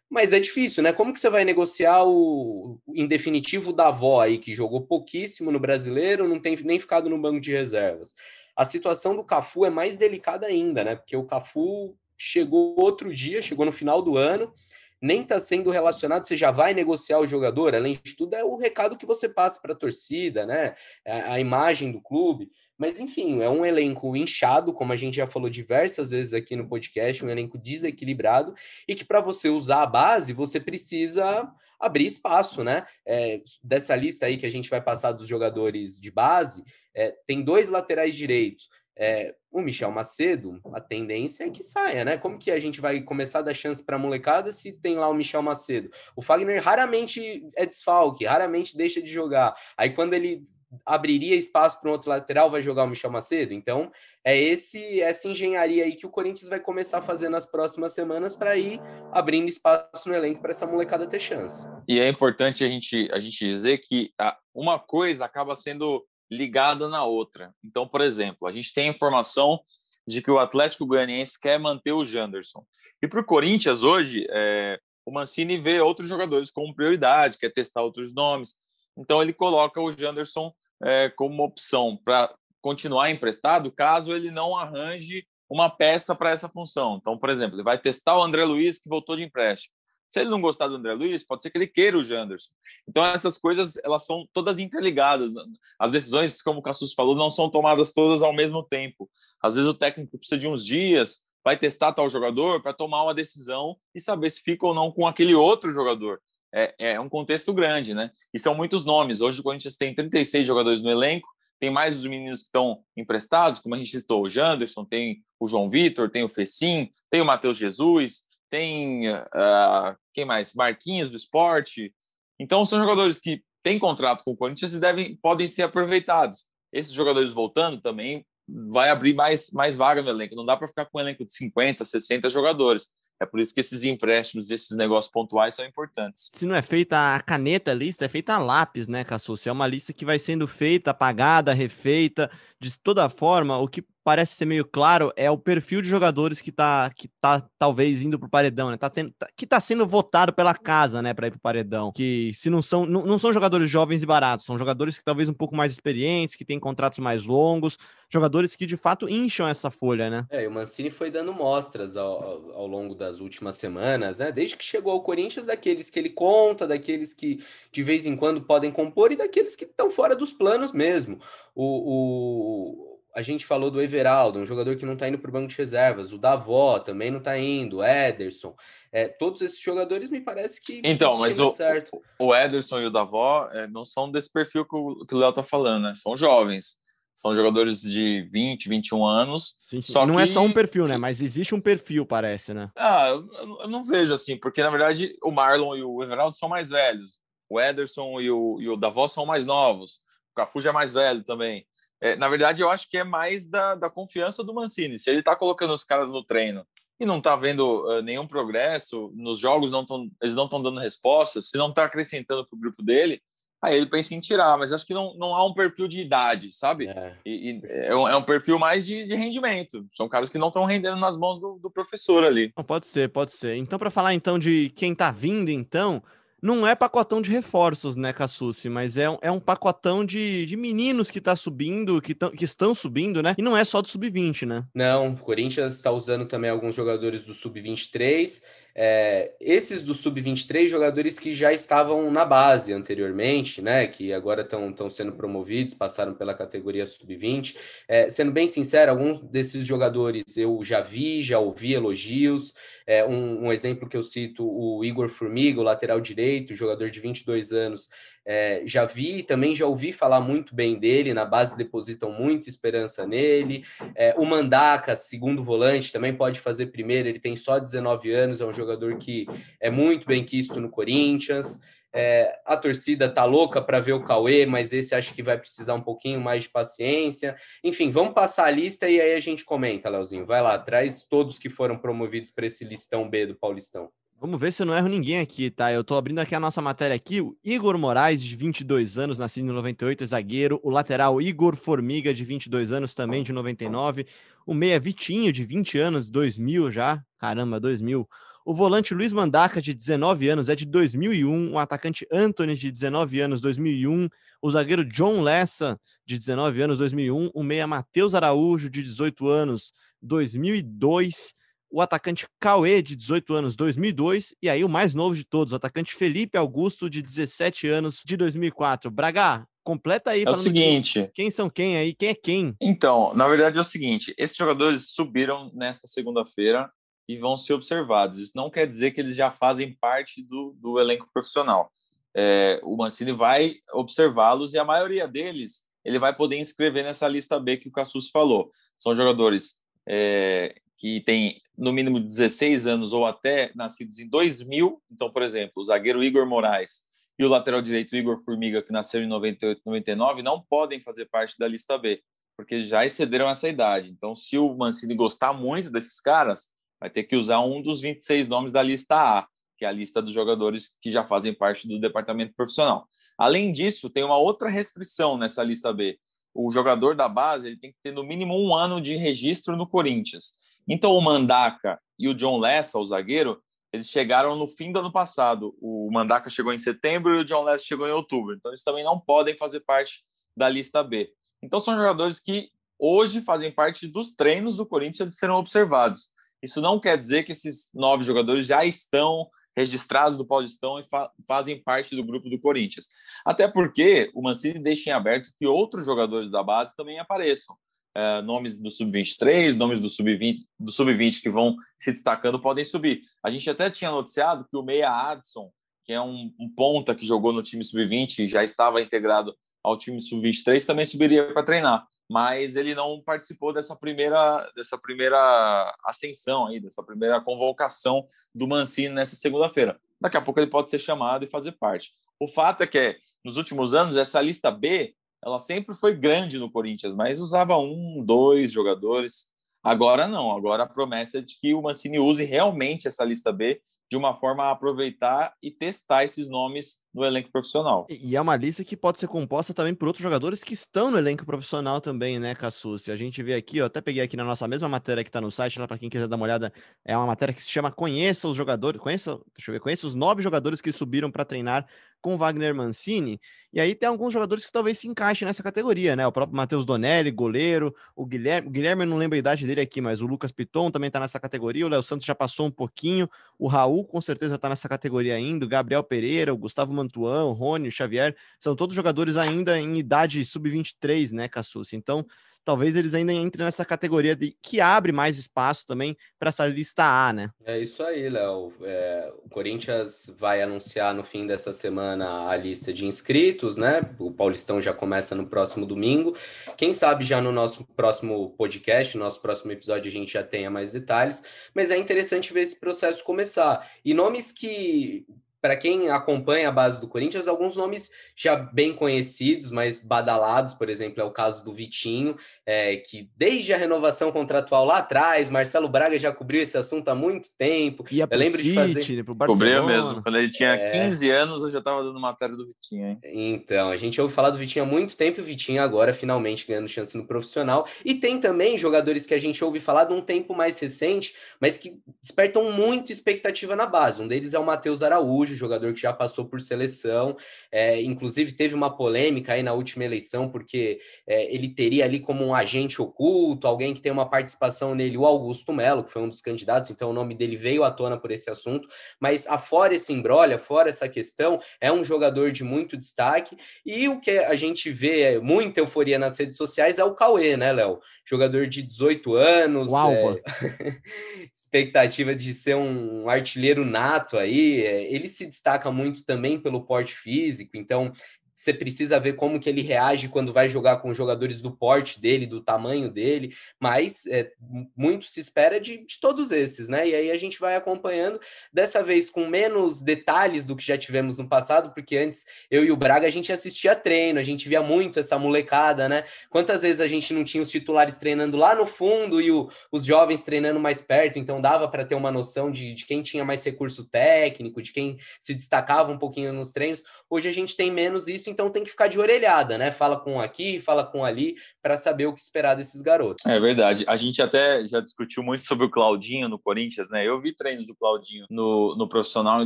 Mas 0.10 0.32
é 0.32 0.39
difícil, 0.39 0.82
né? 0.82 0.93
Como 0.93 1.12
que 1.12 1.19
você 1.19 1.30
vai 1.30 1.43
negociar 1.43 2.06
o, 2.06 2.80
em 2.95 3.06
definitivo 3.06 3.73
da 3.73 3.89
avó 3.89 4.21
aí, 4.21 4.38
que 4.38 4.56
jogou 4.56 4.82
pouquíssimo 4.82 5.51
no 5.51 5.60
brasileiro, 5.60 6.25
não 6.25 6.39
tem 6.39 6.56
nem 6.63 6.80
ficado 6.80 7.10
no 7.10 7.19
banco 7.19 7.41
de 7.41 7.51
reservas? 7.51 8.15
A 8.56 8.63
situação 8.63 9.13
do 9.13 9.25
Cafu 9.25 9.65
é 9.65 9.69
mais 9.69 9.97
delicada 9.97 10.47
ainda, 10.47 10.86
né? 10.86 10.95
Porque 10.95 11.17
o 11.17 11.25
Cafu 11.25 11.97
chegou 12.17 12.80
outro 12.80 13.13
dia, 13.13 13.41
chegou 13.41 13.65
no 13.65 13.73
final 13.73 14.01
do 14.01 14.15
ano, 14.15 14.54
nem 15.02 15.22
está 15.22 15.40
sendo 15.40 15.72
relacionado, 15.72 16.28
você 16.28 16.38
já 16.38 16.52
vai 16.52 16.74
negociar 16.74 17.20
o 17.20 17.26
jogador, 17.26 17.74
além 17.74 17.94
de 17.94 18.16
tudo, 18.16 18.36
é 18.36 18.44
o 18.44 18.56
recado 18.56 18.96
que 18.96 19.06
você 19.06 19.28
passa 19.28 19.60
para 19.60 19.74
a 19.74 19.78
torcida, 19.78 20.46
né? 20.46 20.76
A, 21.08 21.34
a, 21.34 21.40
imagem 21.40 21.92
do 21.92 22.00
clube. 22.00 22.52
Mas, 22.78 23.00
enfim, 23.00 23.42
é 23.42 23.50
um 23.50 23.66
elenco 23.66 24.16
inchado, 24.16 24.74
como 24.74 24.94
a 24.94 24.96
gente 24.96 25.16
já 25.16 25.26
falou 25.26 25.50
diversas 25.50 26.12
vezes 26.12 26.34
aqui 26.34 26.56
no 26.56 26.68
podcast, 26.68 27.26
um 27.26 27.30
elenco 27.30 27.58
desequilibrado, 27.58 28.54
e 28.88 28.94
que 28.94 29.04
para 29.04 29.22
você 29.22 29.50
usar 29.50 29.82
a 29.82 29.88
base, 29.88 30.34
você 30.34 30.60
precisa 30.60 31.52
abrir 31.80 32.06
espaço, 32.06 32.64
né? 32.64 32.86
É, 33.06 33.42
dessa 33.64 33.96
lista 33.96 34.28
aí 34.28 34.38
que 34.38 34.46
a 34.46 34.52
gente 34.52 34.70
vai 34.70 34.82
passar 34.82 35.14
dos 35.14 35.28
jogadores 35.28 36.00
de 36.00 36.12
base, 36.12 36.64
é, 36.94 37.16
tem 37.26 37.42
dois 37.42 37.70
laterais 37.70 38.16
direitos. 38.16 38.70
É, 39.04 39.34
o 39.52 39.62
Michel 39.62 39.90
Macedo, 39.90 40.62
a 40.72 40.80
tendência 40.80 41.44
é 41.44 41.50
que 41.50 41.64
saia, 41.64 42.06
né? 42.06 42.18
Como 42.18 42.38
que 42.38 42.52
a 42.52 42.60
gente 42.60 42.80
vai 42.80 43.02
começar 43.02 43.40
a 43.40 43.42
dar 43.42 43.54
chance 43.56 43.84
para 43.84 43.96
a 43.96 44.00
molecada 44.00 44.52
se 44.52 44.80
tem 44.80 44.96
lá 44.96 45.10
o 45.10 45.14
Michel 45.16 45.42
Macedo? 45.42 45.90
O 46.16 46.22
Fagner 46.22 46.64
raramente 46.64 47.44
é 47.56 47.66
desfalque, 47.66 48.26
raramente 48.26 48.78
deixa 48.78 49.02
de 49.02 49.12
jogar. 49.12 49.56
Aí 49.76 49.90
quando 49.90 50.14
ele 50.14 50.48
abriria 50.86 51.36
espaço 51.36 51.82
para 51.82 51.90
um 51.90 51.94
outro 51.94 52.10
lateral, 52.10 52.50
vai 52.50 52.62
jogar 52.62 52.84
o 52.84 52.88
Michel 52.88 53.12
Macedo. 53.12 53.54
Então, 53.54 53.92
é 54.24 54.38
esse 54.38 55.02
essa 55.02 55.28
engenharia 55.28 55.84
aí 55.84 55.96
que 55.96 56.06
o 56.06 56.10
Corinthians 56.10 56.48
vai 56.48 56.60
começar 56.60 57.00
a 57.00 57.02
fazer 57.02 57.28
nas 57.28 57.46
próximas 57.46 57.94
semanas 57.94 58.36
para 58.36 58.56
ir 58.56 58.80
abrindo 59.12 59.50
espaço 59.50 60.08
no 60.08 60.14
elenco 60.16 60.42
para 60.42 60.52
essa 60.52 60.68
molecada 60.68 61.08
ter 61.08 61.20
chance. 61.20 61.68
E 61.88 62.00
é 62.00 62.08
importante 62.08 62.64
a 62.64 62.68
gente, 62.68 63.10
a 63.12 63.20
gente 63.20 63.44
dizer 63.44 63.80
que 63.80 64.14
uma 64.54 64.80
coisa 64.80 65.26
acaba 65.26 65.56
sendo 65.56 66.06
ligada 66.32 66.88
na 66.88 67.04
outra. 67.04 67.54
Então, 67.63 67.86
por 67.86 68.00
exemplo, 68.02 68.48
a 68.48 68.52
gente 68.52 68.74
tem 68.74 68.88
informação 68.88 69.60
de 70.08 70.22
que 70.22 70.32
o 70.32 70.39
Atlético 70.39 70.86
Goianiense 70.86 71.39
quer 71.39 71.60
manter 71.60 71.91
o 71.91 72.06
Janderson. 72.06 72.65
E 73.02 73.08
para 73.08 73.20
o 73.20 73.26
Corinthians 73.26 73.84
hoje, 73.84 74.26
é, 74.30 74.80
o 75.06 75.12
Mancini 75.12 75.58
vê 75.58 75.82
outros 75.82 76.08
jogadores 76.08 76.50
como 76.50 76.74
prioridade, 76.74 77.38
quer 77.38 77.52
testar 77.52 77.82
outros 77.82 78.13
nomes. 78.13 78.56
Então 78.98 79.22
ele 79.22 79.34
coloca 79.34 79.82
o 79.82 79.91
Janderson 79.91 80.54
é, 80.84 81.10
como 81.10 81.34
uma 81.34 81.44
opção 81.44 82.00
para 82.04 82.34
continuar 82.62 83.10
emprestado, 83.10 83.72
caso 83.72 84.12
ele 84.12 84.32
não 84.32 84.56
arranje 84.56 85.26
uma 85.50 85.70
peça 85.70 86.15
para 86.15 86.32
essa 86.32 86.48
função. 86.48 86.98
Então, 87.02 87.17
por 87.17 87.30
exemplo, 87.30 87.58
ele 87.58 87.63
vai 87.63 87.78
testar 87.78 88.17
o 88.17 88.24
André 88.24 88.46
Luiz, 88.46 88.80
que 88.80 88.88
voltou 88.88 89.17
de 89.17 89.24
empréstimo. 89.24 89.74
Se 90.12 90.19
ele 90.19 90.30
não 90.30 90.41
gostar 90.41 90.67
do 90.67 90.76
André 90.76 90.93
Luiz, 90.93 91.24
pode 91.24 91.41
ser 91.41 91.50
que 91.50 91.58
ele 91.58 91.65
queira 91.65 91.97
o 91.97 92.04
Janderson. 92.04 92.52
Então, 92.86 93.04
essas 93.06 93.38
coisas, 93.38 93.78
elas 93.82 94.06
são 94.06 94.28
todas 94.34 94.60
interligadas. 94.60 95.32
As 95.80 95.89
decisões, 95.89 96.41
como 96.41 96.60
o 96.60 96.62
Cassus 96.62 96.93
falou, 96.93 97.15
não 97.15 97.32
são 97.32 97.50
tomadas 97.50 97.93
todas 97.93 98.21
ao 98.21 98.34
mesmo 98.34 98.62
tempo. 98.62 99.10
Às 99.41 99.56
vezes 99.56 99.69
o 99.69 99.74
técnico 99.74 100.17
precisa 100.17 100.38
de 100.38 100.47
uns 100.47 100.65
dias, 100.65 101.26
vai 101.41 101.58
testar 101.58 101.93
tal 101.93 102.10
jogador 102.10 102.62
para 102.62 102.74
tomar 102.74 103.04
uma 103.04 103.13
decisão 103.13 103.78
e 103.95 104.02
saber 104.02 104.30
se 104.30 104.41
fica 104.41 104.65
ou 104.67 104.74
não 104.74 104.91
com 104.91 105.08
aquele 105.08 105.34
outro 105.34 105.71
jogador. 105.71 106.21
É, 106.54 106.76
é 106.78 107.00
um 107.00 107.08
contexto 107.08 107.54
grande, 107.54 107.93
né? 107.93 108.12
E 108.34 108.38
são 108.38 108.54
muitos 108.54 108.84
nomes. 108.84 109.21
Hoje 109.21 109.39
o 109.39 109.43
Corinthians 109.43 109.78
tem 109.78 109.95
36 109.95 110.45
jogadores 110.45 110.82
no 110.82 110.89
elenco, 110.89 111.30
tem 111.58 111.69
mais 111.69 111.97
os 112.00 112.06
meninos 112.06 112.41
que 112.41 112.47
estão 112.47 112.84
emprestados, 112.97 113.60
como 113.60 113.76
a 113.76 113.78
gente 113.78 113.91
citou, 113.91 114.24
o 114.24 114.30
Janderson, 114.30 114.84
tem 114.84 115.24
o 115.39 115.47
João 115.47 115.69
Vitor, 115.69 116.10
tem 116.10 116.21
o 116.21 116.28
Fecim, 116.28 116.91
tem 117.10 117.21
o 117.21 117.26
Matheus 117.26 117.56
Jesus, 117.56 118.26
tem 118.52 119.10
uh, 119.10 119.96
quem 120.14 120.26
mais? 120.26 120.54
Marquinhos 120.54 121.10
do 121.10 121.18
esporte. 121.18 121.94
Então 122.38 122.66
são 122.66 122.80
jogadores 122.80 123.18
que 123.18 123.42
têm 123.64 123.80
contrato 123.80 124.24
com 124.24 124.32
o 124.32 124.38
Corinthians 124.38 124.74
e 124.74 124.80
devem, 124.80 125.16
podem 125.16 125.48
ser 125.48 125.64
aproveitados. 125.64 126.46
Esses 126.72 126.92
jogadores 126.92 127.34
voltando 127.34 127.82
também 127.82 128.26
vai 128.70 128.90
abrir 128.90 129.14
mais, 129.14 129.50
mais 129.52 129.76
vaga 129.76 130.02
no 130.02 130.10
elenco. 130.10 130.36
Não 130.36 130.46
dá 130.46 130.58
para 130.58 130.68
ficar 130.68 130.86
com 130.86 130.98
um 130.98 131.02
elenco 131.02 131.26
de 131.26 131.34
50, 131.34 131.86
60 131.86 132.30
jogadores. 132.30 132.90
É 133.22 133.26
por 133.26 133.40
isso 133.40 133.54
que 133.54 133.60
esses 133.60 133.84
empréstimos, 133.84 134.50
esses 134.50 134.76
negócios 134.76 135.12
pontuais 135.12 135.54
são 135.54 135.64
importantes. 135.64 136.30
Se 136.34 136.46
não 136.46 136.56
é 136.56 136.62
feita 136.62 137.16
a 137.16 137.22
caneta 137.22 137.72
a 137.72 137.74
lista, 137.74 138.04
é 138.04 138.10
feita 138.10 138.34
a 138.34 138.40
lápis, 138.40 138.88
né, 138.88 139.04
Cassus? 139.04 139.46
É 139.46 139.52
uma 139.52 139.68
lista 139.68 139.94
que 139.94 140.04
vai 140.04 140.18
sendo 140.18 140.48
feita, 140.48 140.90
apagada, 140.90 141.54
refeita, 141.54 142.32
de 142.60 142.78
toda 142.80 143.08
forma, 143.10 143.60
o 143.60 143.68
que 143.68 143.84
parece 144.04 144.36
ser 144.36 144.46
meio 144.46 144.66
claro 144.66 145.12
é 145.16 145.30
o 145.30 145.38
perfil 145.38 145.82
de 145.82 145.88
jogadores 145.88 146.42
que 146.42 146.52
tá, 146.52 146.90
que 146.96 147.08
tá 147.20 147.44
talvez 147.58 148.02
indo 148.02 148.20
pro 148.20 148.30
paredão, 148.30 148.70
né? 148.70 148.78
Tá 148.78 148.90
sendo, 148.94 149.14
tá, 149.18 149.28
que 149.36 149.46
tá 149.46 149.60
sendo 149.60 149.86
votado 149.86 150.34
pela 150.34 150.54
casa, 150.54 151.02
né, 151.02 151.14
para 151.14 151.28
ir 151.28 151.32
pro 151.32 151.40
paredão. 151.40 151.92
Que 151.92 152.32
se 152.34 152.50
não 152.50 152.62
são, 152.62 152.86
não, 152.86 153.06
não, 153.06 153.20
são 153.20 153.32
jogadores 153.32 153.70
jovens 153.70 154.04
e 154.04 154.06
baratos, 154.06 154.46
são 154.46 154.58
jogadores 154.58 154.98
que 154.98 155.04
talvez 155.04 155.30
um 155.30 155.34
pouco 155.34 155.56
mais 155.56 155.72
experientes, 155.72 156.36
que 156.36 156.46
têm 156.46 156.60
contratos 156.60 157.00
mais 157.00 157.26
longos, 157.26 157.78
jogadores 158.10 158.56
que 158.56 158.66
de 158.66 158.76
fato 158.76 159.08
incham 159.08 159.48
essa 159.48 159.70
folha, 159.70 160.10
né? 160.10 160.26
É, 160.30 160.44
e 160.44 160.48
o 160.48 160.52
Mancini 160.52 160.90
foi 160.90 161.12
dando 161.12 161.34
mostras 161.34 161.96
ao, 161.96 162.24
ao, 162.24 162.52
ao 162.54 162.68
longo 162.68 162.96
das 162.96 163.20
últimas 163.20 163.56
semanas, 163.56 164.20
né? 164.20 164.32
Desde 164.32 164.58
que 164.58 164.64
chegou 164.64 164.92
ao 164.92 165.04
Corinthians, 165.04 165.46
daqueles 165.46 165.90
que 165.90 166.00
ele 166.00 166.10
conta, 166.10 166.68
daqueles 166.68 167.14
que 167.14 167.44
de 167.72 167.84
vez 167.84 168.06
em 168.06 168.16
quando 168.16 168.42
podem 168.42 168.72
compor 168.72 169.12
e 169.12 169.16
daqueles 169.16 169.56
que 169.56 169.66
estão 169.66 169.92
fora 169.92 170.16
dos 170.16 170.32
planos 170.32 170.72
mesmo. 170.72 171.20
o, 171.56 172.88
o 172.88 172.90
a 173.15 173.21
gente 173.21 173.45
falou 173.45 173.69
do 173.69 173.82
Everaldo, 173.82 174.39
um 174.39 174.45
jogador 174.45 174.76
que 174.76 174.86
não 174.86 174.93
está 174.93 175.08
indo 175.08 175.17
para 175.17 175.30
o 175.30 175.34
banco 175.34 175.47
de 175.47 175.58
reservas, 175.58 176.13
o 176.13 176.17
Davó 176.17 176.80
também 176.80 177.12
não 177.12 177.19
está 177.19 177.38
indo, 177.38 177.78
o 177.78 177.84
Ederson. 177.84 178.56
É, 178.91 179.08
todos 179.08 179.41
esses 179.41 179.60
jogadores 179.60 180.10
me 180.10 180.21
parece 180.21 180.62
que. 180.62 180.82
Então, 180.84 181.17
mas 181.19 181.39
o, 181.39 181.50
certo. 181.50 182.02
o 182.19 182.36
Ederson 182.36 182.80
e 182.80 182.86
o 182.86 182.91
Davó 182.91 183.47
é, 183.52 183.67
não 183.67 183.86
são 183.86 184.12
desse 184.12 184.32
perfil 184.32 184.65
que 184.65 184.76
o, 184.76 185.06
que 185.06 185.15
o 185.15 185.17
Léo 185.17 185.30
está 185.30 185.43
falando, 185.43 185.84
né? 185.84 185.93
São 185.95 186.15
jovens. 186.15 186.80
São 187.13 187.36
jogadores 187.36 187.82
de 187.82 188.28
20, 188.32 188.67
21 188.67 189.06
anos. 189.06 189.56
Sim, 189.60 189.82
sim. 189.82 189.91
Só 189.91 190.08
não 190.08 190.19
é 190.19 190.24
que... 190.24 190.30
é 190.30 190.34
só 190.34 190.41
um 190.41 190.52
perfil, 190.52 190.88
né? 190.88 190.97
Mas 190.97 191.21
existe 191.21 191.54
um 191.54 191.62
perfil, 191.62 192.06
parece, 192.06 192.54
né? 192.54 192.71
Ah, 192.78 193.10
eu, 193.10 193.30
eu 193.62 193.67
não 193.67 193.84
vejo 193.84 194.13
assim, 194.13 194.38
porque 194.38 194.63
na 194.63 194.69
verdade 194.69 195.15
o 195.21 195.30
Marlon 195.30 195.76
e 195.76 195.84
o 195.84 196.02
Everaldo 196.02 196.36
são 196.36 196.50
mais 196.50 196.69
velhos. 196.69 197.19
O 197.50 197.60
Ederson 197.60 198.19
e 198.21 198.32
o, 198.32 198.58
e 198.62 198.69
o 198.69 198.78
Davó 198.78 199.08
são 199.08 199.26
mais 199.26 199.45
novos. 199.45 200.02
O 200.32 200.36
Cafu 200.36 200.62
já 200.62 200.69
é 200.69 200.74
mais 200.74 200.93
velho 200.93 201.24
também. 201.24 201.65
É, 202.02 202.16
na 202.16 202.28
verdade, 202.28 202.62
eu 202.62 202.70
acho 202.70 202.90
que 202.90 202.98
é 202.98 203.04
mais 203.04 203.48
da, 203.48 203.76
da 203.76 203.90
confiança 203.90 204.44
do 204.44 204.54
Mancini. 204.54 204.98
Se 204.98 205.10
ele 205.10 205.20
está 205.20 205.36
colocando 205.36 205.74
os 205.74 205.84
caras 205.84 206.10
no 206.10 206.24
treino 206.24 206.66
e 207.00 207.06
não 207.06 207.20
está 207.20 207.36
vendo 207.36 207.86
uh, 207.88 208.02
nenhum 208.02 208.28
progresso, 208.28 209.12
nos 209.16 209.40
jogos 209.40 209.70
não 209.70 209.86
tão, 209.86 210.10
eles 210.22 210.36
não 210.36 210.46
estão 210.46 210.62
dando 210.62 210.80
respostas, 210.80 211.50
se 211.50 211.58
não 211.58 211.70
está 211.70 211.86
acrescentando 211.86 212.48
para 212.48 212.58
o 212.58 212.60
grupo 212.60 212.84
dele, 212.84 213.22
aí 213.62 213.78
ele 213.78 213.86
pensa 213.86 214.16
em 214.16 214.20
tirar. 214.20 214.58
Mas 214.58 214.74
acho 214.74 214.86
que 214.86 214.94
não, 214.94 215.16
não 215.16 215.36
há 215.36 215.46
um 215.46 215.54
perfil 215.54 215.88
de 215.88 216.02
idade, 216.02 216.52
sabe? 216.52 216.88
É, 216.88 217.18
e, 217.24 217.52
e 217.52 217.62
é, 217.66 217.96
um, 217.96 218.08
é, 218.08 218.16
um, 218.16 218.24
perfil 218.24 218.58
mais 218.58 218.86
de, 218.86 219.06
de, 219.06 219.16
rendimento. 219.16 219.86
São 219.92 220.10
caras 220.10 220.30
que 220.30 220.40
não 220.40 220.48
estão 220.48 220.66
rendendo 220.66 220.98
nas 220.98 221.16
mãos 221.16 221.40
do, 221.40 221.60
do 221.60 221.70
professor 221.70 222.24
ali. 222.24 222.52
Pode 222.66 222.88
ser, 222.88 223.10
pode 223.10 223.32
ser. 223.32 223.56
Então, 223.56 223.78
para 223.78 223.92
falar 223.92 224.16
então 224.16 224.40
de 224.40 224.72
quem 224.76 224.94
está 224.94 225.12
vindo, 225.12 225.50
então, 225.50 226.02
não 226.41 226.65
é 226.65 226.73
pacotão 226.73 227.21
de 227.21 227.30
reforços, 227.30 227.95
né, 227.95 228.12
Cassucci? 228.12 228.67
Mas 228.67 228.97
é, 228.97 229.06
é 229.21 229.32
um 229.32 229.39
pacotão 229.39 230.04
de, 230.04 230.45
de 230.45 230.58
meninos 230.58 231.12
que 231.12 231.21
tá 231.21 231.36
subindo, 231.36 232.01
que, 232.01 232.15
tão, 232.15 232.32
que 232.32 232.43
estão 232.43 232.73
subindo, 232.73 233.21
né? 233.21 233.36
E 233.38 233.41
não 233.41 233.56
é 233.56 233.63
só 233.63 233.82
do 233.82 233.88
sub-20, 233.88 234.45
né? 234.45 234.65
Não, 234.73 235.13
o 235.13 235.17
Corinthians 235.17 235.75
está 235.75 235.91
usando 235.91 236.25
também 236.25 236.49
alguns 236.49 236.75
jogadores 236.75 237.23
do 237.23 237.34
sub-23 237.34 238.41
é, 238.76 239.32
esses 239.40 239.84
do 239.84 239.94
Sub-23, 239.94 240.68
jogadores 240.68 241.20
que 241.20 241.34
já 241.34 241.52
estavam 241.52 242.10
na 242.10 242.26
base 242.26 242.74
anteriormente, 242.74 243.62
né? 243.62 243.88
Que 243.88 244.14
agora 244.14 244.42
estão 244.42 244.90
sendo 244.90 245.12
promovidos, 245.12 245.74
passaram 245.74 246.14
pela 246.14 246.34
categoria 246.34 246.86
Sub-20. 246.86 247.58
É, 247.88 248.10
sendo 248.10 248.32
bem 248.32 248.48
sincero, 248.48 248.92
alguns 248.92 249.20
desses 249.20 249.66
jogadores 249.66 250.38
eu 250.38 250.64
já 250.64 250.82
vi, 250.82 251.22
já 251.24 251.40
ouvi 251.40 251.74
elogios. 251.74 252.54
É, 252.88 253.06
um, 253.06 253.46
um, 253.46 253.52
exemplo 253.52 253.88
que 253.88 253.96
eu 253.96 254.04
cito, 254.04 254.46
o 254.46 254.84
Igor 254.84 255.10
Formiga, 255.10 255.60
o 255.60 255.64
lateral 255.64 256.00
direito, 256.00 256.56
jogador 256.56 256.90
de 256.90 257.00
22 257.00 257.54
anos, 257.54 257.90
é, 258.26 258.64
já 258.66 258.86
vi 258.86 259.24
também 259.24 259.56
já 259.56 259.66
ouvi 259.66 259.92
falar 259.92 260.22
muito 260.22 260.54
bem 260.54 260.78
dele, 260.78 261.14
na 261.14 261.26
base 261.26 261.58
depositam 261.58 262.12
muita 262.12 262.50
esperança 262.50 263.06
nele. 263.08 263.64
É, 263.96 264.14
o 264.18 264.26
Mandaca, 264.26 264.96
segundo 264.96 265.44
volante, 265.44 265.92
também 265.92 266.16
pode 266.16 266.40
fazer 266.40 266.68
primeiro, 266.68 267.08
ele 267.08 267.20
tem 267.20 267.36
só 267.36 267.60
19 267.60 268.12
anos, 268.12 268.42
é 268.42 268.46
um 268.46 268.54
jogador 268.54 268.98
que 268.98 269.26
é 269.60 269.70
muito 269.70 270.06
bem 270.08 270.24
quisto 270.24 270.60
no 270.60 270.70
Corinthians. 270.70 271.62
É, 271.94 272.40
a 272.46 272.56
torcida 272.56 273.10
tá 273.10 273.26
louca 273.26 273.62
para 273.62 273.82
ver 273.82 273.94
o 273.94 274.04
Cauê, 274.04 274.46
mas 274.46 274.72
esse 274.72 274.96
acho 274.96 275.14
que 275.14 275.22
vai 275.22 275.38
precisar 275.38 275.74
um 275.74 275.82
pouquinho 275.82 276.22
mais 276.22 276.44
de 276.44 276.50
paciência. 276.50 277.36
Enfim, 277.64 277.90
vamos 277.90 278.14
passar 278.14 278.46
a 278.46 278.52
lista 278.52 278.90
e 278.90 279.02
aí 279.02 279.14
a 279.14 279.20
gente 279.20 279.44
comenta, 279.44 279.90
Leozinho. 279.90 280.26
Vai 280.26 280.42
lá, 280.42 280.58
traz 280.58 281.04
todos 281.04 281.38
que 281.38 281.50
foram 281.50 281.78
promovidos 281.78 282.32
para 282.32 282.46
esse 282.46 282.64
listão 282.64 283.10
B 283.10 283.26
do 283.26 283.36
Paulistão. 283.36 283.92
Vamos 284.22 284.40
ver 284.40 284.54
se 284.54 284.62
eu 284.62 284.68
não 284.68 284.78
erro 284.78 284.88
ninguém 284.88 285.18
aqui, 285.18 285.50
tá? 285.50 285.74
Eu 285.74 285.84
tô 285.84 285.98
abrindo 285.98 286.20
aqui 286.20 286.36
a 286.36 286.40
nossa 286.40 286.62
matéria 286.62 286.96
aqui. 286.96 287.20
O 287.20 287.36
Igor 287.44 287.76
Moraes, 287.76 288.24
de 288.24 288.36
22 288.36 289.00
anos, 289.00 289.18
nascido 289.18 289.50
em 289.50 289.52
98, 289.52 290.04
é 290.04 290.06
zagueiro. 290.06 290.60
O 290.62 290.70
lateral 290.70 291.20
Igor 291.20 291.56
Formiga, 291.56 292.14
de 292.14 292.24
22 292.24 292.72
anos, 292.72 292.94
também 292.94 293.24
de 293.24 293.34
99. 293.34 294.06
O 294.46 294.54
meia 294.54 294.80
Vitinho, 294.80 295.34
de 295.34 295.44
20 295.44 295.80
anos, 295.80 296.08
2000 296.08 296.72
já. 296.72 297.04
Caramba, 297.18 297.60
2000. 297.60 298.08
O 298.46 298.54
volante 298.54 298.94
Luiz 298.94 299.12
Mandaca, 299.12 299.60
de 299.60 299.74
19 299.74 300.30
anos, 300.30 300.50
é 300.50 300.56
de 300.56 300.68
2001. 300.68 301.54
O 301.54 301.58
atacante 301.58 302.06
Anthony, 302.12 302.54
de 302.54 302.72
19 302.72 303.22
anos, 303.22 303.42
2001. 303.42 304.08
O 304.40 304.52
zagueiro 304.52 304.86
John 304.86 305.24
Lessa, 305.24 305.82
de 306.06 306.20
19 306.20 306.62
anos, 306.62 306.78
2001. 306.78 307.32
O 307.34 307.42
meia 307.42 307.66
Matheus 307.66 308.14
Araújo, 308.14 308.70
de 308.70 308.84
18 308.84 309.28
anos, 309.28 309.74
2002 310.00 311.34
o 311.72 311.82
atacante 311.82 312.28
Cauê, 312.40 312.82
de 312.82 312.96
18 312.96 313.34
anos, 313.34 313.56
2002, 313.56 314.36
e 314.42 314.50
aí 314.50 314.64
o 314.64 314.70
mais 314.70 314.94
novo 314.94 315.16
de 315.16 315.24
todos, 315.24 315.54
o 315.54 315.56
atacante 315.56 315.96
Felipe 315.96 316.38
Augusto, 316.38 316.90
de 316.90 317.02
17 317.02 317.68
anos, 317.68 318.02
de 318.06 318.18
2004. 318.18 318.92
Braga, 318.92 319.48
completa 319.64 320.12
aí. 320.12 320.24
É 320.24 320.30
o 320.30 320.36
seguinte. 320.36 321.10
Quem 321.14 321.32
são 321.32 321.50
quem 321.50 321.78
aí? 321.78 321.94
Quem 321.94 322.10
é 322.10 322.16
quem? 322.16 322.56
Então, 322.60 323.14
na 323.14 323.28
verdade 323.28 323.58
é 323.58 323.62
o 323.62 323.66
seguinte: 323.66 324.14
esses 324.18 324.36
jogadores 324.36 324.90
subiram 324.90 325.52
nesta 325.54 325.88
segunda-feira 325.88 326.70
e 327.08 327.18
vão 327.18 327.38
ser 327.38 327.54
observados. 327.54 328.20
Isso 328.20 328.34
não 328.36 328.50
quer 328.50 328.68
dizer 328.68 328.92
que 328.92 329.02
eles 329.02 329.16
já 329.16 329.32
fazem 329.32 329.76
parte 329.80 330.24
do, 330.24 330.56
do 330.60 330.80
elenco 330.80 331.10
profissional. 331.14 331.72
É, 332.16 332.60
o 332.64 332.76
Mancini 332.76 333.14
vai 333.14 333.56
observá-los 333.74 334.54
e 334.54 334.60
a 334.60 334.66
maioria 334.66 335.08
deles 335.08 335.64
ele 335.84 335.98
vai 335.98 336.16
poder 336.16 336.38
inscrever 336.38 336.84
nessa 336.84 337.08
lista 337.08 337.40
B 337.40 337.58
que 337.58 337.70
o 337.70 337.72
Cassus 337.72 338.10
falou. 338.10 338.52
São 338.78 338.94
jogadores 338.94 339.56
é, 339.88 340.56
que 340.82 341.00
tem 341.02 341.39
no 341.56 341.72
mínimo 341.72 342.00
16 342.00 342.65
anos 342.65 342.91
ou 342.91 343.06
até 343.06 343.52
nascidos 343.54 344.00
em 344.00 344.10
2000. 344.10 344.82
Então, 344.91 345.12
por 345.12 345.22
exemplo, 345.22 345.54
o 345.58 345.63
zagueiro 345.63 346.04
Igor 346.04 346.26
Moraes 346.26 346.82
e 347.20 347.24
o 347.24 347.30
lateral 347.30 347.62
direito 347.62 347.96
Igor 347.96 348.17
Formiga, 348.24 348.63
que 348.63 348.72
nasceu 348.72 349.04
em 349.04 349.08
98, 349.08 349.62
99, 349.63 350.24
não 350.24 350.41
podem 350.41 350.82
fazer 350.82 351.06
parte 351.06 351.38
da 351.38 351.48
lista 351.48 351.78
B, 351.78 352.02
porque 352.36 352.65
já 352.65 352.84
excederam 352.84 353.30
essa 353.30 353.48
idade. 353.48 353.89
Então, 353.89 354.15
se 354.15 354.39
o 354.39 354.56
Mancini 354.56 354.96
gostar 354.96 355.34
muito 355.34 355.70
desses 355.70 356.02
caras, 356.02 356.50
vai 356.80 356.89
ter 356.89 357.04
que 357.04 357.15
usar 357.15 357.41
um 357.41 357.62
dos 357.62 357.80
26 357.80 358.28
nomes 358.28 358.52
da 358.52 358.63
lista 358.63 358.96
A, 358.96 359.28
que 359.60 359.65
é 359.65 359.67
a 359.67 359.72
lista 359.72 360.02
dos 360.02 360.15
jogadores 360.15 360.76
que 360.82 360.89
já 360.89 361.04
fazem 361.04 361.32
parte 361.32 361.67
do 361.67 361.80
departamento 361.80 362.34
profissional. 362.36 362.88
Além 363.20 363.52
disso, 363.52 363.88
tem 363.88 364.04
uma 364.04 364.17
outra 364.17 364.50
restrição 364.50 365.15
nessa 365.15 365.44
lista 365.44 365.72
B, 365.72 366.00
o 366.34 366.50
jogador 366.52 366.96
da 366.96 367.10
base 367.10 367.48
ele 367.48 367.58
tem 367.58 367.72
que 367.72 367.78
ter 367.84 367.91
no 367.91 368.04
mínimo 368.04 368.36
um 368.36 368.54
ano 368.54 368.82
de 368.82 368.96
registro 368.96 369.56
no 369.56 369.67
Corinthians. 369.67 370.34
Então 370.67 370.93
o 370.93 371.02
Mandaca 371.02 371.80
e 371.97 372.08
o 372.08 372.13
John 372.13 372.39
Lessa, 372.39 372.80
o 372.80 372.86
zagueiro, 372.86 373.41
eles 373.71 373.88
chegaram 373.88 374.36
no 374.36 374.47
fim 374.47 374.71
do 374.71 374.80
ano 374.80 374.91
passado. 374.91 375.56
O 375.62 375.89
Mandaca 375.91 376.30
chegou 376.30 376.54
em 376.54 376.60
setembro 376.60 377.15
e 377.15 377.19
o 377.19 377.26
John 377.26 377.43
Lessa 377.43 377.63
chegou 377.63 377.88
em 377.88 377.91
outubro. 377.91 378.36
Então 378.36 378.52
eles 378.52 378.63
também 378.63 378.84
não 378.84 379.00
podem 379.00 379.38
fazer 379.38 379.62
parte 379.62 380.04
da 380.36 380.50
lista 380.50 380.84
B. 380.84 381.12
Então 381.41 381.60
são 381.60 381.76
jogadores 381.76 382.19
que 382.19 382.50
hoje 382.78 383.21
fazem 383.21 383.52
parte 383.52 383.88
dos 383.88 384.13
treinos 384.13 384.58
do 384.58 384.65
Corinthians 384.65 385.13
e 385.13 385.15
serão 385.15 385.36
observados. 385.36 386.10
Isso 386.41 386.60
não 386.60 386.80
quer 386.80 386.97
dizer 386.97 387.24
que 387.24 387.32
esses 387.32 387.69
nove 387.74 388.04
jogadores 388.04 388.47
já 388.47 388.65
estão 388.65 389.30
registrados 389.56 390.17
do 390.17 390.26
Paulistão 390.26 390.80
e 390.80 390.84
fa 390.84 391.12
fazem 391.28 391.62
parte 391.62 391.95
do 391.95 392.04
grupo 392.04 392.30
do 392.30 392.39
Corinthians. 392.39 392.88
Até 393.26 393.47
porque 393.47 394.10
o 394.15 394.21
Mancini 394.21 394.62
deixa 394.62 394.89
em 394.89 394.93
aberto 394.93 395.30
que 395.38 395.45
outros 395.45 395.86
jogadores 395.86 396.32
da 396.32 396.41
base 396.41 396.76
também 396.76 397.00
apareçam. 397.00 397.56
É, 397.95 398.21
nomes 398.21 398.58
do 398.58 398.71
sub-23, 398.71 399.56
nomes 399.56 399.82
do 399.82 399.89
sub-20, 399.89 400.45
do 400.60 400.71
sub-20 400.71 401.21
que 401.21 401.30
vão 401.30 401.56
se 401.80 401.91
destacando 401.91 402.39
podem 402.39 402.63
subir. 402.63 403.01
A 403.23 403.30
gente 403.30 403.49
até 403.49 403.69
tinha 403.69 403.91
noticiado 403.91 404.45
que 404.49 404.56
o 404.56 404.63
Meia 404.63 404.89
Adson, 405.12 405.51
que 405.86 405.91
é 405.91 406.01
um, 406.01 406.34
um 406.39 406.49
ponta 406.49 406.95
que 406.95 407.06
jogou 407.06 407.34
no 407.34 407.43
time 407.43 407.63
sub-20 407.63 408.19
e 408.19 408.27
já 408.27 408.43
estava 408.43 408.82
integrado 408.82 409.36
ao 409.62 409.77
time 409.77 410.01
sub-23, 410.01 410.65
também 410.65 410.86
subiria 410.86 411.34
para 411.34 411.43
treinar 411.43 411.86
mas 412.12 412.58
ele 412.58 412.75
não 412.75 413.01
participou 413.01 413.54
dessa 413.54 413.73
primeira 413.73 414.51
dessa 414.54 414.77
primeira 414.77 415.73
ascensão 415.86 416.47
aí, 416.47 416.60
dessa 416.60 416.84
primeira 416.84 417.21
convocação 417.21 418.06
do 418.36 418.45
Mancini 418.45 418.89
nessa 418.89 419.15
segunda-feira. 419.15 419.80
Daqui 419.99 420.17
a 420.17 420.21
pouco 420.21 420.38
ele 420.38 420.49
pode 420.49 420.69
ser 420.69 420.80
chamado 420.80 421.23
e 421.23 421.30
fazer 421.30 421.54
parte. 421.54 421.93
O 422.19 422.27
fato 422.27 422.63
é 422.63 422.67
que 422.67 422.97
nos 423.23 423.38
últimos 423.38 423.73
anos 423.73 423.95
essa 423.95 424.21
lista 424.21 424.51
B, 424.51 424.93
ela 425.24 425.40
sempre 425.40 425.76
foi 425.76 425.96
grande 425.96 426.40
no 426.40 426.52
Corinthians, 426.52 426.96
mas 426.96 427.20
usava 427.20 427.58
um, 427.58 428.04
dois 428.04 428.52
jogadores. 428.52 429.30
Agora 429.64 430.08
não, 430.08 430.36
agora 430.36 430.64
a 430.64 430.68
promessa 430.68 431.20
é 431.20 431.22
de 431.22 431.40
que 431.40 431.54
o 431.54 431.62
Mancini 431.62 432.00
use 432.00 432.24
realmente 432.24 432.88
essa 432.88 433.04
lista 433.04 433.32
B 433.32 433.62
de 433.90 433.98
uma 433.98 434.16
forma 434.16 434.46
a 434.46 434.52
aproveitar 434.52 435.36
e 435.44 435.52
testar 435.52 436.04
esses 436.04 436.28
nomes 436.28 436.81
no 436.93 437.06
elenco 437.06 437.32
profissional. 437.32 437.88
E 437.89 438.15
é 438.15 438.21
uma 438.21 438.36
lista 438.36 438.63
que 438.63 438.75
pode 438.75 438.99
ser 438.99 439.08
composta 439.08 439.54
também 439.54 439.73
por 439.73 439.88
outros 439.88 440.04
jogadores 440.04 440.43
que 440.43 440.54
estão 440.54 440.91
no 440.91 440.97
elenco 440.97 441.25
profissional 441.25 441.80
também, 441.80 442.19
né, 442.19 442.36
Se 442.77 442.91
A 442.91 442.95
gente 442.95 443.23
vê 443.23 443.34
aqui, 443.34 443.58
eu 443.58 443.65
até 443.65 443.80
peguei 443.80 444.04
aqui 444.04 444.17
na 444.17 444.25
nossa 444.25 444.47
mesma 444.47 444.67
matéria 444.67 445.04
que 445.04 445.10
está 445.10 445.21
no 445.21 445.32
site, 445.32 445.60
lá 445.60 445.67
para 445.67 445.77
quem 445.77 445.89
quiser 445.89 446.08
dar 446.08 446.17
uma 446.17 446.25
olhada, 446.25 446.51
é 446.84 446.95
uma 446.95 447.08
matéria 447.08 447.34
que 447.34 447.41
se 447.41 447.49
chama 447.49 447.71
Conheça 447.71 448.27
os 448.27 448.36
jogadores, 448.36 448.82
conheça, 448.82 449.19
deixa 449.36 449.51
eu 449.51 449.54
ver, 449.54 449.60
conheça 449.60 449.88
os 449.88 449.95
nove 449.95 450.21
jogadores 450.21 450.60
que 450.60 450.71
subiram 450.71 451.10
para 451.10 451.23
treinar 451.23 451.65
com 452.01 452.17
Wagner 452.17 452.54
Mancini. 452.54 453.21
E 453.54 453.60
aí 453.60 453.75
tem 453.75 453.88
alguns 453.88 454.12
jogadores 454.12 454.45
que 454.45 454.51
talvez 454.51 454.80
se 454.80 454.88
encaixem 454.88 455.25
nessa 455.25 455.43
categoria, 455.43 455.95
né? 455.95 456.08
O 456.08 456.12
próprio 456.12 456.36
Matheus 456.36 456.65
Donelli, 456.65 457.12
goleiro, 457.12 457.75
o 457.95 458.06
Guilherme, 458.06 458.47
o 458.47 458.51
Guilherme 458.51 458.84
eu 458.84 458.88
não 458.88 458.97
lembro 458.97 459.15
a 459.15 459.19
idade 459.19 459.45
dele 459.45 459.62
aqui, 459.62 459.80
mas 459.82 460.01
o 460.01 460.08
Lucas 460.08 460.32
Piton 460.32 460.71
também 460.71 460.88
está 460.88 460.99
nessa 460.99 461.19
categoria, 461.19 461.65
o 461.65 461.69
Léo 461.69 461.84
Santos 461.84 462.06
já 462.06 462.15
passou 462.15 462.47
um 462.47 462.51
pouquinho, 462.51 463.10
o 463.38 463.47
Raul 463.47 463.86
com 463.86 464.01
certeza 464.01 464.36
está 464.36 464.49
nessa 464.49 464.67
categoria 464.67 465.15
ainda, 465.15 465.45
o 465.45 465.49
Gabriel 465.49 465.84
Pereira, 465.84 466.34
o 466.34 466.38
Gustavo 466.38 466.73
Mantuan, 466.82 467.34
Rony, 467.34 467.72
Xavier, 467.72 468.15
são 468.39 468.56
todos 468.56 468.76
jogadores 468.76 469.17
ainda 469.17 469.60
em 469.60 469.78
idade 469.78 470.24
sub-23, 470.26 471.12
né, 471.12 471.28
Cassus? 471.28 471.74
Então, 471.74 472.06
talvez 472.44 472.76
eles 472.76 472.94
ainda 472.94 473.13
entrem 473.13 473.46
nessa 473.46 473.63
categoria 473.63 474.15
de, 474.15 474.36
que 474.41 474.60
abre 474.60 474.91
mais 474.91 475.17
espaço 475.17 475.65
também 475.65 475.96
para 476.20 476.30
essa 476.30 476.46
lista 476.48 476.84
A, 476.84 477.13
né? 477.13 477.30
É 477.46 477.60
isso 477.60 477.84
aí, 477.84 478.10
Léo. 478.10 478.54
É, 478.62 479.13
o 479.24 479.30
Corinthians 479.30 480.15
vai 480.17 480.41
anunciar 480.41 480.94
no 480.94 481.04
fim 481.04 481.28
dessa 481.28 481.54
semana 481.54 482.28
a 482.28 482.36
lista 482.36 482.74
de 482.74 482.86
inscritos, 482.86 483.56
né? 483.56 483.82
O 484.00 484.12
Paulistão 484.12 484.62
já 484.62 484.74
começa 484.74 485.15
no 485.15 485.28
próximo 485.28 485.65
domingo. 485.65 486.15
Quem 486.58 486.74
sabe 486.74 487.04
já 487.06 487.22
no 487.22 487.32
nosso 487.32 487.65
próximo 487.76 488.32
podcast, 488.32 488.98
no 488.98 489.04
nosso 489.04 489.22
próximo 489.22 489.52
episódio, 489.52 489.89
a 489.89 489.94
gente 489.94 490.13
já 490.13 490.24
tenha 490.24 490.50
mais 490.50 490.72
detalhes, 490.72 491.24
mas 491.54 491.72
é 491.72 491.78
interessante 491.78 492.34
ver 492.34 492.41
esse 492.41 492.60
processo 492.60 493.04
começar. 493.04 493.70
E 493.86 493.94
nomes 493.94 494.32
que 494.32 495.06
para 495.41 495.58
quem 495.58 495.89
acompanha 495.89 496.49
a 496.49 496.51
base 496.51 496.80
do 496.80 496.88
Corinthians, 496.88 497.27
alguns 497.27 497.56
nomes 497.56 497.91
já 498.15 498.36
bem 498.36 498.73
conhecidos, 498.73 499.49
mas 499.49 499.84
badalados, 499.84 500.54
por 500.54 500.69
exemplo, 500.69 501.01
é 501.01 501.04
o 501.04 501.12
caso 501.12 501.43
do 501.43 501.54
Vitinho, 501.54 502.15
é, 502.45 502.75
que 502.77 503.10
desde 503.17 503.51
a 503.54 503.58
renovação 503.58 504.12
contratual 504.12 504.63
lá 504.63 504.77
atrás, 504.77 505.30
Marcelo 505.30 505.67
Braga 505.67 505.97
já 505.97 506.12
cobriu 506.12 506.41
esse 506.43 506.58
assunto 506.58 506.88
há 506.89 506.95
muito 506.95 507.30
tempo. 507.38 507.84
Ia 507.89 508.08
eu 508.10 508.17
lembro 508.17 508.38
City, 508.38 508.49
de 508.49 508.56
fazer. 508.56 509.04
Cobriu 509.04 509.65
mesmo. 509.65 510.04
Quando 510.04 510.17
ele 510.17 510.30
tinha 510.30 510.51
é... 510.51 510.84
15 510.84 511.10
anos, 511.10 511.43
eu 511.43 511.49
já 511.49 511.60
estava 511.60 511.84
dando 511.84 511.99
matéria 511.99 512.36
do 512.36 512.45
Vitinho, 512.45 512.86
hein? 512.86 512.99
Então, 513.04 513.69
a 513.69 513.77
gente 513.77 513.99
ouve 513.99 514.13
falar 514.13 514.30
do 514.30 514.38
Vitinho 514.38 514.65
há 514.65 514.67
muito 514.67 514.95
tempo 514.95 515.19
e 515.19 515.23
o 515.23 515.25
Vitinho 515.25 515.62
agora 515.62 515.93
finalmente 515.93 516.45
ganhando 516.47 516.67
chance 516.67 516.95
no 516.95 517.08
profissional. 517.08 517.67
E 517.84 517.95
tem 517.95 518.19
também 518.19 518.58
jogadores 518.58 519.06
que 519.06 519.13
a 519.13 519.19
gente 519.19 519.43
ouve 519.43 519.60
falar 519.60 519.86
de 519.86 519.93
um 519.93 520.01
tempo 520.01 520.36
mais 520.36 520.60
recente, 520.60 521.15
mas 521.39 521.58
que 521.58 521.80
despertam 522.01 522.51
muita 522.51 522.91
expectativa 522.91 523.56
na 523.56 523.65
base. 523.65 524.01
Um 524.01 524.08
deles 524.08 524.34
é 524.34 524.39
o 524.39 524.45
Matheus 524.45 524.84
Araújo 524.84 525.31
jogador 525.36 525.74
que 525.74 525.82
já 525.82 525.94
passou 525.94 526.26
por 526.26 526.41
seleção. 526.41 527.15
É, 527.52 527.82
inclusive, 527.82 528.32
teve 528.32 528.56
uma 528.56 528.76
polêmica 528.76 529.34
aí 529.34 529.44
na 529.44 529.54
última 529.54 529.84
eleição, 529.84 530.30
porque 530.30 530.80
é, 531.08 531.34
ele 531.34 531.50
teria 531.50 531.86
ali 531.86 532.00
como 532.00 532.24
um 532.26 532.34
agente 532.34 532.82
oculto, 532.82 533.48
alguém 533.48 533.74
que 533.74 533.82
tem 533.82 533.91
uma 533.91 534.10
participação 534.10 534.76
nele, 534.76 534.98
o 534.98 535.06
Augusto 535.06 535.54
Melo, 535.54 535.84
que 535.84 535.91
foi 535.91 536.02
um 536.02 536.10
dos 536.10 536.22
candidatos, 536.22 536.72
então 536.72 536.89
o 536.89 536.94
nome 536.94 537.15
dele 537.15 537.36
veio 537.36 537.63
à 537.63 537.72
tona 537.72 537.98
por 537.98 538.12
esse 538.12 538.30
assunto. 538.30 538.67
Mas, 539.00 539.28
afora 539.28 539.76
esse 539.76 539.94
embrolha, 539.94 540.38
fora 540.38 540.70
essa 540.70 540.88
questão, 540.88 541.39
é 541.60 541.72
um 541.72 541.84
jogador 541.84 542.32
de 542.32 542.44
muito 542.44 542.78
destaque. 542.78 543.38
E 543.65 543.88
o 543.88 544.00
que 544.00 544.12
a 544.12 544.36
gente 544.36 544.72
vê 544.72 545.02
é 545.02 545.20
muita 545.20 545.60
euforia 545.60 546.00
nas 546.00 546.17
redes 546.17 546.38
sociais 546.38 546.80
é 546.80 546.84
o 546.84 546.94
Cauê, 546.94 547.38
né, 547.38 547.52
Léo? 547.52 547.80
Jogador 548.06 548.48
de 548.48 548.62
18 548.62 549.15
anos, 549.15 549.72
é... 549.72 550.22
expectativa 551.34 552.15
de 552.15 552.34
ser 552.34 552.56
um 552.56 553.10
artilheiro 553.10 553.65
nato 553.65 554.17
aí. 554.17 554.63
É, 554.63 554.94
ele 554.94 555.08
se 555.08 555.21
destaca 555.26 555.72
muito 555.72 556.06
também 556.06 556.40
pelo 556.40 556.66
porte 556.66 556.94
físico, 556.94 557.52
então 557.56 557.92
você 558.41 558.54
precisa 558.54 558.99
ver 558.99 559.13
como 559.13 559.39
que 559.39 559.47
ele 559.47 559.62
reage 559.62 560.08
quando 560.08 560.34
vai 560.34 560.49
jogar 560.49 560.77
com 560.77 560.91
jogadores 560.93 561.41
do 561.41 561.51
porte 561.51 562.01
dele, 562.01 562.25
do 562.25 562.41
tamanho 562.41 562.89
dele, 562.89 563.36
mas 563.60 564.08
é, 564.08 564.32
muito 564.75 565.06
se 565.06 565.19
espera 565.19 565.60
de, 565.60 565.86
de, 565.86 565.99
todos 565.99 566.32
esses, 566.32 566.67
né? 566.67 566.88
E 566.88 566.95
aí 566.95 567.12
a 567.12 567.17
gente 567.17 567.39
vai 567.39 567.56
acompanhando, 567.56 568.19
dessa 568.51 568.82
vez 568.82 569.12
com 569.12 569.27
menos 569.27 569.84
detalhes 569.84 570.43
do 570.43 570.56
que 570.56 570.65
já 570.65 570.75
tivemos 570.75 571.19
no 571.19 571.30
passado, 571.30 571.71
porque 571.71 571.95
antes 571.97 572.25
eu 572.49 572.65
e 572.65 572.71
o 572.71 572.75
Braga 572.75 573.06
a 573.06 573.12
gente 573.12 573.32
assistia 573.32 573.75
treino, 573.75 574.17
a 574.17 574.23
gente 574.23 574.49
via 574.49 574.63
muito 574.63 574.99
essa 574.99 575.19
molecada, 575.19 575.88
né? 575.88 576.04
Quantas 576.30 576.63
vezes 576.63 576.82
a 576.82 576.88
gente 576.88 577.13
não 577.13 577.23
tinha 577.23 577.43
os 577.43 577.49
titulares 577.51 577.97
treinando 577.97 578.38
lá 578.38 578.56
no 578.56 578.65
fundo 578.65 579.21
e 579.21 579.32
o, 579.32 579.49
os 579.71 579.86
jovens 579.86 580.23
treinando 580.23 580.60
mais 580.60 580.82
perto, 580.82 581.19
então 581.19 581.39
dava 581.39 581.67
para 581.67 581.86
ter 581.86 581.93
uma 581.93 582.12
noção 582.12 582.49
de, 582.49 582.73
de 582.73 582.86
quem 582.88 583.04
tinha 583.04 583.23
mais 583.23 583.43
recurso 583.43 583.88
técnico, 583.88 584.63
de 584.63 584.71
quem 584.71 584.97
se 585.19 585.36
destacava 585.36 585.91
um 585.91 585.99
pouquinho 585.99 586.34
nos 586.34 586.51
treinos. 586.51 586.84
Hoje 587.08 587.30
a 587.30 587.32
gente 587.32 587.56
tem 587.56 587.69
menos 587.71 588.08
isso 588.08 588.31
então 588.32 588.50
tem 588.50 588.63
que 588.63 588.70
ficar 588.70 588.88
de 588.88 589.00
orelhada, 589.00 589.58
né? 589.58 589.72
Fala 589.72 590.00
com 590.00 590.20
aqui, 590.20 590.60
fala 590.60 590.84
com 590.84 591.04
ali, 591.04 591.36
para 591.62 591.78
saber 591.78 592.06
o 592.06 592.13
que 592.13 592.22
esperar 592.22 592.56
desses 592.56 592.82
garotos. 592.82 593.26
É 593.26 593.39
verdade. 593.39 593.84
A 593.88 593.96
gente 593.96 594.22
até 594.22 594.67
já 594.67 594.80
discutiu 594.80 595.22
muito 595.22 595.44
sobre 595.44 595.65
o 595.65 595.70
Claudinho 595.70 596.28
no 596.28 596.39
Corinthians, 596.39 596.89
né? 596.89 597.08
Eu 597.08 597.22
vi 597.22 597.36
treinos 597.36 597.67
do 597.67 597.76
Claudinho 597.76 598.26
no, 598.30 598.76
no 598.76 598.88
profissional 598.88 599.44
em 599.44 599.46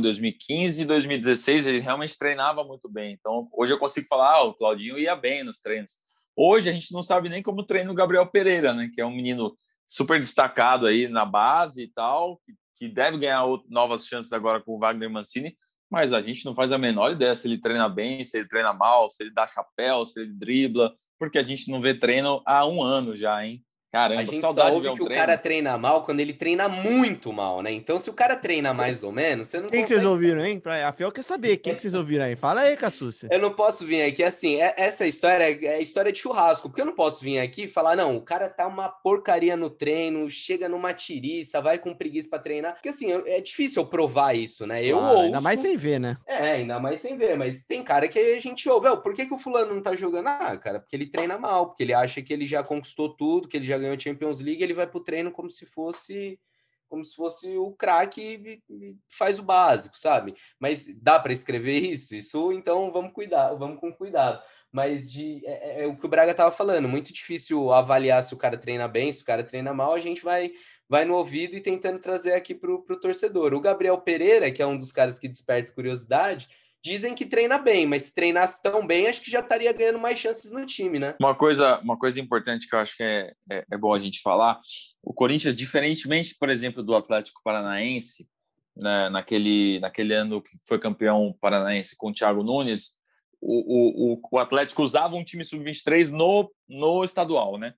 2015 0.00 0.82
e 0.82 0.84
2016, 0.84 1.66
ele 1.66 1.80
realmente 1.80 2.16
treinava 2.16 2.64
muito 2.64 2.88
bem. 2.88 3.12
Então, 3.12 3.48
hoje 3.52 3.72
eu 3.72 3.78
consigo 3.78 4.06
falar, 4.08 4.36
ah, 4.36 4.42
o 4.44 4.54
Claudinho 4.54 4.98
ia 4.98 5.14
bem 5.14 5.44
nos 5.44 5.58
treinos. 5.58 5.98
Hoje 6.36 6.68
a 6.68 6.72
gente 6.72 6.92
não 6.92 7.02
sabe 7.02 7.28
nem 7.28 7.42
como 7.42 7.64
treina 7.64 7.90
o 7.90 7.94
Gabriel 7.94 8.26
Pereira, 8.26 8.72
né? 8.74 8.90
Que 8.94 9.00
é 9.00 9.06
um 9.06 9.14
menino 9.14 9.56
super 9.86 10.18
destacado 10.18 10.86
aí 10.86 11.08
na 11.08 11.24
base 11.24 11.82
e 11.82 11.88
tal, 11.88 12.38
que, 12.44 12.54
que 12.78 12.88
deve 12.88 13.18
ganhar 13.18 13.42
novas 13.68 14.06
chances 14.06 14.32
agora 14.32 14.60
com 14.60 14.72
o 14.72 14.78
Wagner 14.78 15.08
Mancini, 15.08 15.56
mas 15.90 16.12
a 16.12 16.20
gente 16.20 16.44
não 16.44 16.54
faz 16.54 16.72
a 16.72 16.78
menor 16.78 17.12
ideia 17.12 17.34
se 17.34 17.48
ele 17.48 17.58
treina 17.58 17.88
bem, 17.88 18.24
se 18.24 18.38
ele 18.38 18.48
treina 18.48 18.72
mal, 18.72 19.10
se 19.10 19.22
ele 19.22 19.32
dá 19.32 19.46
chapéu, 19.46 20.06
se 20.06 20.20
ele 20.20 20.32
dribla, 20.32 20.94
porque 21.18 21.38
a 21.38 21.42
gente 21.42 21.70
não 21.70 21.80
vê 21.80 21.94
treino 21.94 22.42
há 22.46 22.66
um 22.66 22.82
ano 22.82 23.16
já, 23.16 23.44
hein? 23.44 23.64
Caramba, 23.92 24.20
a 24.20 24.24
gente 24.24 24.40
só 24.40 24.72
ouve 24.72 24.92
que 24.94 25.02
o 25.02 25.08
cara 25.08 25.38
treina 25.38 25.78
mal 25.78 26.02
quando 26.02 26.20
ele 26.20 26.32
treina 26.32 26.68
muito 26.68 27.32
mal, 27.32 27.62
né? 27.62 27.72
Então, 27.72 27.98
se 27.98 28.10
o 28.10 28.12
cara 28.12 28.36
treina 28.36 28.74
mais 28.74 29.02
ou 29.02 29.12
menos, 29.12 29.48
você 29.48 29.60
não 29.60 29.68
Quem 29.68 29.82
que 29.82 29.88
vocês 29.88 30.04
ouviram, 30.04 30.44
hein? 30.44 30.60
A 30.84 30.92
Fiel 30.92 31.12
quer 31.12 31.22
saber. 31.22 31.56
Quem 31.58 31.74
que 31.74 31.82
vocês 31.82 31.94
ouviram 31.94 32.24
aí? 32.24 32.36
Fala 32.36 32.62
aí, 32.62 32.76
Cassúcia. 32.76 33.28
Eu 33.30 33.38
não 33.38 33.52
posso 33.52 33.86
vir 33.86 34.02
aqui, 34.02 34.22
assim, 34.22 34.60
é, 34.60 34.74
essa 34.76 35.06
história 35.06 35.44
é 35.44 35.80
história 35.80 36.12
de 36.12 36.18
churrasco, 36.18 36.68
porque 36.68 36.80
eu 36.82 36.86
não 36.86 36.94
posso 36.94 37.22
vir 37.24 37.38
aqui 37.38 37.64
e 37.64 37.68
falar, 37.68 37.96
não, 37.96 38.16
o 38.16 38.20
cara 38.20 38.48
tá 38.48 38.66
uma 38.66 38.88
porcaria 38.88 39.56
no 39.56 39.70
treino, 39.70 40.28
chega 40.28 40.68
numa 40.68 40.92
tiriça, 40.92 41.60
vai 41.60 41.78
com 41.78 41.94
preguiça 41.94 42.28
para 42.28 42.38
treinar. 42.40 42.74
Porque, 42.74 42.90
assim, 42.90 43.10
é 43.26 43.40
difícil 43.40 43.82
eu 43.82 43.86
provar 43.86 44.34
isso, 44.34 44.66
né? 44.66 44.84
Eu 44.84 44.98
ah, 44.98 45.12
ouço... 45.12 45.22
Ainda 45.22 45.40
mais 45.40 45.60
sem 45.60 45.76
ver, 45.76 46.00
né? 46.00 46.16
É, 46.26 46.52
ainda 46.52 46.78
mais 46.78 47.00
sem 47.00 47.16
ver, 47.16 47.38
mas 47.38 47.64
tem 47.64 47.82
cara 47.82 48.08
que 48.08 48.18
a 48.18 48.40
gente 48.40 48.68
ouve, 48.68 48.94
por 48.98 49.14
que, 49.14 49.26
que 49.26 49.34
o 49.34 49.38
fulano 49.38 49.74
não 49.74 49.80
tá 49.80 49.94
jogando? 49.94 50.26
Ah, 50.26 50.56
cara, 50.56 50.80
porque 50.80 50.96
ele 50.96 51.06
treina 51.06 51.38
mal, 51.38 51.68
porque 51.68 51.82
ele 51.82 51.94
acha 51.94 52.20
que 52.20 52.32
ele 52.32 52.46
já 52.46 52.62
conquistou 52.62 53.08
tudo, 53.08 53.48
que 53.48 53.56
ele 53.56 53.64
já 53.64 53.75
ganhou 53.78 53.98
Champions 53.98 54.40
League, 54.40 54.62
ele 54.62 54.74
vai 54.74 54.86
para 54.86 54.98
o 54.98 55.04
treino 55.04 55.32
como 55.32 55.50
se 55.50 55.66
fosse 55.66 56.38
como 56.88 57.04
se 57.04 57.16
fosse 57.16 57.56
o 57.56 57.72
craque 57.72 58.62
e 58.70 58.96
faz 59.08 59.38
o 59.38 59.42
básico, 59.42 59.98
sabe? 59.98 60.34
Mas 60.58 60.86
dá 61.02 61.18
para 61.18 61.32
escrever 61.32 61.78
isso? 61.78 62.14
Isso, 62.14 62.52
então 62.52 62.92
vamos 62.92 63.12
cuidar, 63.12 63.54
vamos 63.54 63.80
com 63.80 63.92
cuidado. 63.92 64.40
Mas 64.70 65.10
de, 65.10 65.42
é, 65.46 65.80
é, 65.80 65.84
é 65.84 65.86
o 65.86 65.96
que 65.96 66.06
o 66.06 66.08
Braga 66.08 66.32
estava 66.32 66.50
falando, 66.50 66.88
muito 66.88 67.12
difícil 67.12 67.72
avaliar 67.72 68.22
se 68.22 68.34
o 68.34 68.36
cara 68.36 68.56
treina 68.56 68.86
bem, 68.86 69.10
se 69.10 69.22
o 69.22 69.24
cara 69.24 69.42
treina 69.42 69.72
mal, 69.72 69.94
a 69.94 70.00
gente 70.00 70.22
vai 70.22 70.52
vai 70.88 71.04
no 71.04 71.16
ouvido 71.16 71.56
e 71.56 71.60
tentando 71.60 71.98
trazer 71.98 72.34
aqui 72.34 72.54
para 72.54 72.70
o 72.70 73.00
torcedor. 73.00 73.52
O 73.54 73.60
Gabriel 73.60 73.98
Pereira, 73.98 74.50
que 74.52 74.62
é 74.62 74.66
um 74.66 74.76
dos 74.76 74.92
caras 74.92 75.18
que 75.18 75.26
desperta 75.26 75.72
curiosidade, 75.72 76.48
dizem 76.86 77.16
que 77.16 77.26
treina 77.26 77.58
bem, 77.58 77.84
mas 77.84 78.04
se 78.04 78.14
treinasse 78.14 78.62
tão 78.62 78.86
bem, 78.86 79.08
acho 79.08 79.20
que 79.20 79.30
já 79.30 79.40
estaria 79.40 79.72
ganhando 79.72 79.98
mais 79.98 80.18
chances 80.18 80.52
no 80.52 80.64
time, 80.64 81.00
né? 81.00 81.16
Uma 81.20 81.34
coisa, 81.34 81.80
uma 81.80 81.98
coisa 81.98 82.20
importante 82.20 82.68
que 82.68 82.74
eu 82.74 82.78
acho 82.78 82.96
que 82.96 83.02
é, 83.02 83.32
é, 83.50 83.64
é 83.72 83.76
bom 83.76 83.92
a 83.92 83.98
gente 83.98 84.20
falar: 84.20 84.60
o 85.02 85.12
Corinthians, 85.12 85.56
diferentemente, 85.56 86.36
por 86.38 86.48
exemplo, 86.48 86.84
do 86.84 86.94
Atlético 86.94 87.40
Paranaense, 87.42 88.28
né, 88.76 89.08
naquele, 89.08 89.80
naquele 89.80 90.14
ano 90.14 90.40
que 90.40 90.56
foi 90.64 90.78
campeão 90.78 91.36
paranaense 91.40 91.96
com 91.96 92.10
o 92.10 92.12
Thiago 92.12 92.44
Nunes, 92.44 92.92
o, 93.40 94.12
o, 94.14 94.20
o 94.30 94.38
Atlético 94.38 94.82
usava 94.82 95.16
um 95.16 95.24
time 95.24 95.42
sub-23 95.42 96.10
no, 96.10 96.52
no 96.68 97.02
estadual, 97.02 97.58
né? 97.58 97.74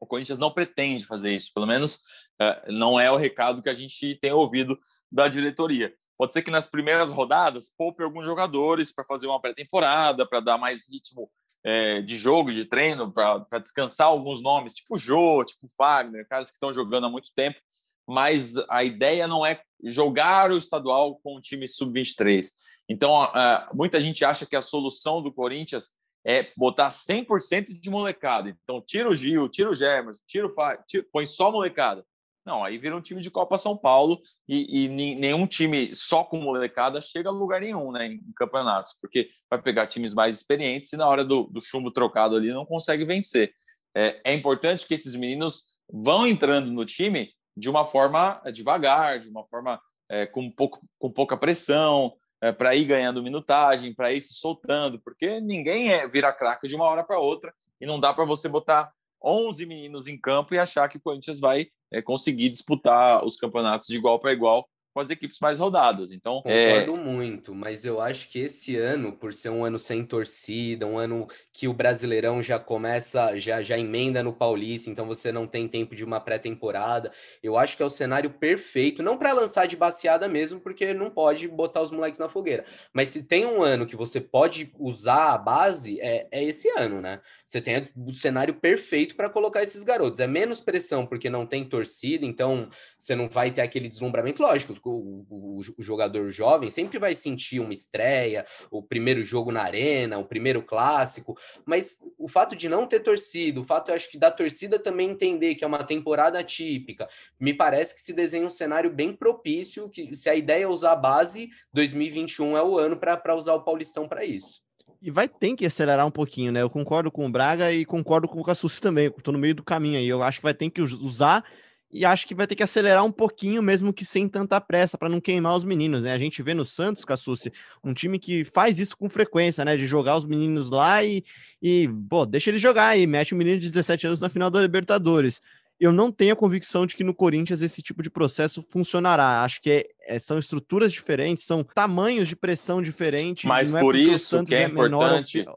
O 0.00 0.06
Corinthians 0.06 0.38
não 0.38 0.54
pretende 0.54 1.04
fazer 1.04 1.34
isso, 1.34 1.50
pelo 1.52 1.66
menos 1.66 1.98
é, 2.40 2.70
não 2.70 3.00
é 3.00 3.10
o 3.10 3.16
recado 3.16 3.60
que 3.60 3.68
a 3.68 3.74
gente 3.74 4.16
tem 4.20 4.30
ouvido 4.30 4.78
da 5.10 5.26
diretoria. 5.26 5.92
Pode 6.18 6.32
ser 6.32 6.42
que 6.42 6.50
nas 6.50 6.66
primeiras 6.66 7.12
rodadas 7.12 7.72
poupe 7.78 8.02
alguns 8.02 8.24
jogadores 8.24 8.92
para 8.92 9.04
fazer 9.04 9.28
uma 9.28 9.40
pré-temporada, 9.40 10.26
para 10.26 10.40
dar 10.40 10.58
mais 10.58 10.84
ritmo 10.88 11.30
é, 11.64 12.02
de 12.02 12.16
jogo, 12.16 12.52
de 12.52 12.64
treino, 12.64 13.12
para 13.12 13.58
descansar 13.60 14.08
alguns 14.08 14.42
nomes, 14.42 14.74
tipo 14.74 14.98
Jô, 14.98 15.44
tipo 15.44 15.68
Fagner, 15.76 16.26
caras 16.28 16.50
que 16.50 16.56
estão 16.56 16.74
jogando 16.74 17.06
há 17.06 17.10
muito 17.10 17.30
tempo. 17.36 17.58
Mas 18.06 18.54
a 18.68 18.82
ideia 18.82 19.28
não 19.28 19.46
é 19.46 19.60
jogar 19.84 20.50
o 20.50 20.58
estadual 20.58 21.20
com 21.22 21.36
o 21.36 21.40
time 21.40 21.68
sub-23. 21.68 22.48
Então, 22.88 23.30
muita 23.74 24.00
gente 24.00 24.24
acha 24.24 24.46
que 24.46 24.56
a 24.56 24.62
solução 24.62 25.22
do 25.22 25.32
Corinthians 25.32 25.90
é 26.26 26.50
botar 26.56 26.88
100% 26.88 27.78
de 27.78 27.90
molecada. 27.90 28.48
Então, 28.48 28.80
tira 28.80 29.08
o 29.08 29.14
Gil, 29.14 29.48
tira 29.48 29.70
o 29.70 29.74
Gemerson, 29.74 30.22
tira 30.26 30.46
o 30.46 30.50
Fá, 30.50 30.76
põe 31.12 31.26
só 31.26 31.52
molecada. 31.52 32.04
Não, 32.48 32.64
aí 32.64 32.78
vira 32.78 32.96
um 32.96 33.00
time 33.02 33.20
de 33.20 33.30
Copa 33.30 33.58
São 33.58 33.76
Paulo 33.76 34.22
e, 34.48 34.86
e 34.86 34.88
nenhum 34.88 35.46
time 35.46 35.94
só 35.94 36.24
com 36.24 36.40
molecada 36.40 36.98
chega 36.98 37.28
a 37.28 37.32
lugar 37.32 37.60
nenhum 37.60 37.92
né, 37.92 38.06
em, 38.06 38.22
campeonatos, 38.34 38.96
porque 39.02 39.28
vai 39.50 39.60
pegar 39.60 39.86
times 39.86 40.14
mais 40.14 40.36
experientes 40.36 40.90
e 40.94 40.96
na 40.96 41.06
hora 41.06 41.22
do, 41.22 41.42
do 41.42 41.60
chumbo 41.60 41.90
trocado 41.90 42.36
ali 42.36 42.50
não 42.50 42.64
consegue 42.64 43.04
vencer. 43.04 43.52
É, 43.94 44.32
é 44.32 44.34
importante 44.34 44.86
que 44.86 44.94
esses 44.94 45.14
meninos 45.14 45.64
vão 45.92 46.26
entrando 46.26 46.72
no 46.72 46.86
time 46.86 47.30
de 47.54 47.68
uma 47.68 47.84
forma 47.84 48.40
devagar, 48.50 49.20
de 49.20 49.28
uma 49.28 49.44
forma 49.44 49.78
é, 50.10 50.24
com, 50.24 50.50
pouco, 50.50 50.80
com 50.98 51.12
pouca 51.12 51.36
pressão, 51.36 52.14
é, 52.40 52.50
para 52.50 52.74
ir 52.74 52.86
ganhando 52.86 53.22
minutagem, 53.22 53.94
para 53.94 54.14
ir 54.14 54.22
se 54.22 54.32
soltando, 54.32 54.98
porque 55.02 55.38
ninguém 55.38 55.92
é 55.92 56.08
vira 56.08 56.32
craque 56.32 56.66
de 56.66 56.74
uma 56.74 56.86
hora 56.86 57.04
para 57.04 57.18
outra 57.18 57.52
e 57.78 57.84
não 57.84 58.00
dá 58.00 58.14
para 58.14 58.24
você 58.24 58.48
botar 58.48 58.90
11 59.22 59.66
meninos 59.66 60.06
em 60.06 60.18
campo 60.18 60.54
e 60.54 60.58
achar 60.58 60.88
que 60.88 60.96
o 60.96 61.00
Corinthians 61.00 61.38
vai 61.38 61.68
é, 61.90 62.02
conseguir 62.02 62.50
disputar 62.50 63.24
os 63.24 63.36
campeonatos 63.36 63.86
de 63.86 63.96
igual 63.96 64.18
para 64.18 64.32
igual 64.32 64.68
com 64.98 65.02
as 65.02 65.10
equipes 65.10 65.38
mais 65.38 65.60
rodadas. 65.60 66.10
Então, 66.10 66.42
concordo 66.42 66.96
é... 66.96 66.98
muito, 66.98 67.54
mas 67.54 67.84
eu 67.84 68.00
acho 68.00 68.28
que 68.28 68.40
esse 68.40 68.76
ano, 68.76 69.12
por 69.12 69.32
ser 69.32 69.50
um 69.50 69.64
ano 69.64 69.78
sem 69.78 70.04
torcida, 70.04 70.86
um 70.86 70.98
ano 70.98 71.28
que 71.52 71.68
o 71.68 71.72
Brasileirão 71.72 72.42
já 72.42 72.58
começa, 72.58 73.38
já 73.38 73.62
já 73.62 73.78
emenda 73.78 74.24
no 74.24 74.32
Paulista, 74.32 74.90
então 74.90 75.06
você 75.06 75.30
não 75.30 75.46
tem 75.46 75.68
tempo 75.68 75.94
de 75.94 76.04
uma 76.04 76.18
pré-temporada. 76.18 77.12
Eu 77.40 77.56
acho 77.56 77.76
que 77.76 77.82
é 77.82 77.86
o 77.86 77.90
cenário 77.90 78.30
perfeito, 78.30 79.00
não 79.00 79.16
para 79.16 79.32
lançar 79.32 79.66
de 79.66 79.76
baseada 79.76 80.28
mesmo, 80.28 80.58
porque 80.58 80.92
não 80.92 81.10
pode 81.10 81.46
botar 81.46 81.82
os 81.82 81.92
moleques 81.92 82.18
na 82.18 82.28
fogueira. 82.28 82.64
Mas 82.92 83.10
se 83.10 83.22
tem 83.22 83.46
um 83.46 83.62
ano 83.62 83.86
que 83.86 83.94
você 83.94 84.20
pode 84.20 84.72
usar 84.80 85.32
a 85.32 85.38
base, 85.38 86.00
é, 86.00 86.26
é 86.32 86.42
esse 86.42 86.68
ano, 86.76 87.00
né? 87.00 87.20
Você 87.46 87.60
tem 87.60 87.88
o 87.96 88.12
cenário 88.12 88.54
perfeito 88.54 89.14
para 89.14 89.30
colocar 89.30 89.62
esses 89.62 89.84
garotos. 89.84 90.18
É 90.18 90.26
menos 90.26 90.60
pressão 90.60 91.06
porque 91.06 91.30
não 91.30 91.46
tem 91.46 91.64
torcida, 91.64 92.26
então 92.26 92.68
você 92.96 93.14
não 93.14 93.28
vai 93.28 93.52
ter 93.52 93.62
aquele 93.62 93.86
deslumbramento. 93.88 94.42
Lógico, 94.42 94.72
o, 94.88 95.58
o, 95.78 95.82
jogador 95.82 96.28
jovem 96.30 96.70
sempre 96.70 96.98
vai 96.98 97.14
sentir 97.14 97.60
uma 97.60 97.72
estreia, 97.72 98.44
o 98.70 98.82
primeiro 98.82 99.24
jogo 99.24 99.52
na 99.52 99.62
arena, 99.62 100.18
o 100.18 100.24
primeiro 100.24 100.62
clássico, 100.62 101.36
mas 101.64 101.98
o 102.18 102.28
fato 102.28 102.56
de 102.56 102.68
não 102.68 102.86
ter 102.86 103.00
torcida, 103.00 103.60
o 103.60 103.64
fato, 103.64 103.90
eu 103.90 103.94
acho 103.94 104.10
que 104.10 104.18
da 104.18 104.30
torcida 104.30 104.78
também 104.78 105.10
entender 105.10 105.54
que 105.54 105.64
é 105.64 105.66
uma 105.66 105.84
temporada 105.84 106.42
típica, 106.42 107.08
me 107.38 107.54
parece 107.54 107.94
que 107.94 108.00
se 108.00 108.12
desenha 108.12 108.46
um 108.46 108.50
cenário 108.50 108.92
bem 108.92 109.12
propício, 109.12 109.88
que 109.88 110.14
se 110.14 110.28
a 110.28 110.34
ideia 110.34 110.64
é 110.64 110.68
usar 110.68 110.92
a 110.92 110.96
base, 110.96 111.48
2021 111.72 112.56
é 112.56 112.62
o 112.62 112.78
ano 112.78 112.96
para 112.96 113.34
usar 113.34 113.54
o 113.54 113.64
Paulistão 113.64 114.08
para 114.08 114.24
isso. 114.24 114.62
E 115.00 115.10
vai 115.10 115.28
ter 115.28 115.54
que 115.54 115.64
acelerar 115.64 116.04
um 116.06 116.10
pouquinho, 116.10 116.50
né? 116.50 116.60
Eu 116.60 116.68
concordo 116.70 117.10
com 117.10 117.24
o 117.24 117.30
Braga 117.30 117.72
e 117.72 117.84
concordo 117.84 118.28
com 118.28 118.40
o 118.40 118.44
Cassus 118.44 118.80
também. 118.80 119.08
Tô 119.10 119.30
no 119.30 119.38
meio 119.38 119.54
do 119.54 119.62
caminho 119.62 119.98
aí. 119.98 120.08
Eu 120.08 120.24
acho 120.24 120.40
que 120.40 120.42
vai 120.42 120.54
ter 120.54 120.68
que 120.70 120.82
usar 120.82 121.44
e 121.90 122.04
acho 122.04 122.26
que 122.26 122.34
vai 122.34 122.46
ter 122.46 122.54
que 122.54 122.62
acelerar 122.62 123.04
um 123.04 123.10
pouquinho, 123.10 123.62
mesmo 123.62 123.92
que 123.92 124.04
sem 124.04 124.28
tanta 124.28 124.60
pressa, 124.60 124.98
para 124.98 125.08
não 125.08 125.20
queimar 125.20 125.56
os 125.56 125.64
meninos, 125.64 126.04
né? 126.04 126.12
A 126.12 126.18
gente 126.18 126.42
vê 126.42 126.52
no 126.52 126.64
Santos, 126.64 127.04
Cassucci, 127.04 127.50
um 127.82 127.94
time 127.94 128.18
que 128.18 128.44
faz 128.44 128.78
isso 128.78 128.96
com 128.96 129.08
frequência, 129.08 129.64
né? 129.64 129.76
De 129.76 129.86
jogar 129.86 130.16
os 130.16 130.24
meninos 130.24 130.70
lá 130.70 131.02
e, 131.02 131.24
e 131.62 131.88
pô, 132.08 132.26
deixa 132.26 132.50
ele 132.50 132.58
jogar 132.58 132.98
e 132.98 133.06
mete 133.06 133.34
um 133.34 133.38
menino 133.38 133.58
de 133.58 133.68
17 133.68 134.06
anos 134.06 134.20
na 134.20 134.28
final 134.28 134.50
da 134.50 134.60
Libertadores. 134.60 135.40
Eu 135.80 135.92
não 135.92 136.12
tenho 136.12 136.32
a 136.32 136.36
convicção 136.36 136.84
de 136.84 136.94
que 136.94 137.04
no 137.04 137.14
Corinthians 137.14 137.62
esse 137.62 137.80
tipo 137.80 138.02
de 138.02 138.10
processo 138.10 138.62
funcionará. 138.68 139.42
Acho 139.42 139.60
que 139.62 139.70
é, 139.70 139.86
é, 140.16 140.18
são 140.18 140.38
estruturas 140.38 140.92
diferentes, 140.92 141.44
são 141.44 141.62
tamanhos 141.62 142.28
de 142.28 142.36
pressão 142.36 142.82
diferentes. 142.82 143.44
Mas 143.44 143.72
é 143.72 143.80
por 143.80 143.96
isso 143.96 144.44
que 144.44 144.54
é, 144.54 144.64
é 144.64 144.66
importante. 144.66 145.44
Que... 145.44 145.50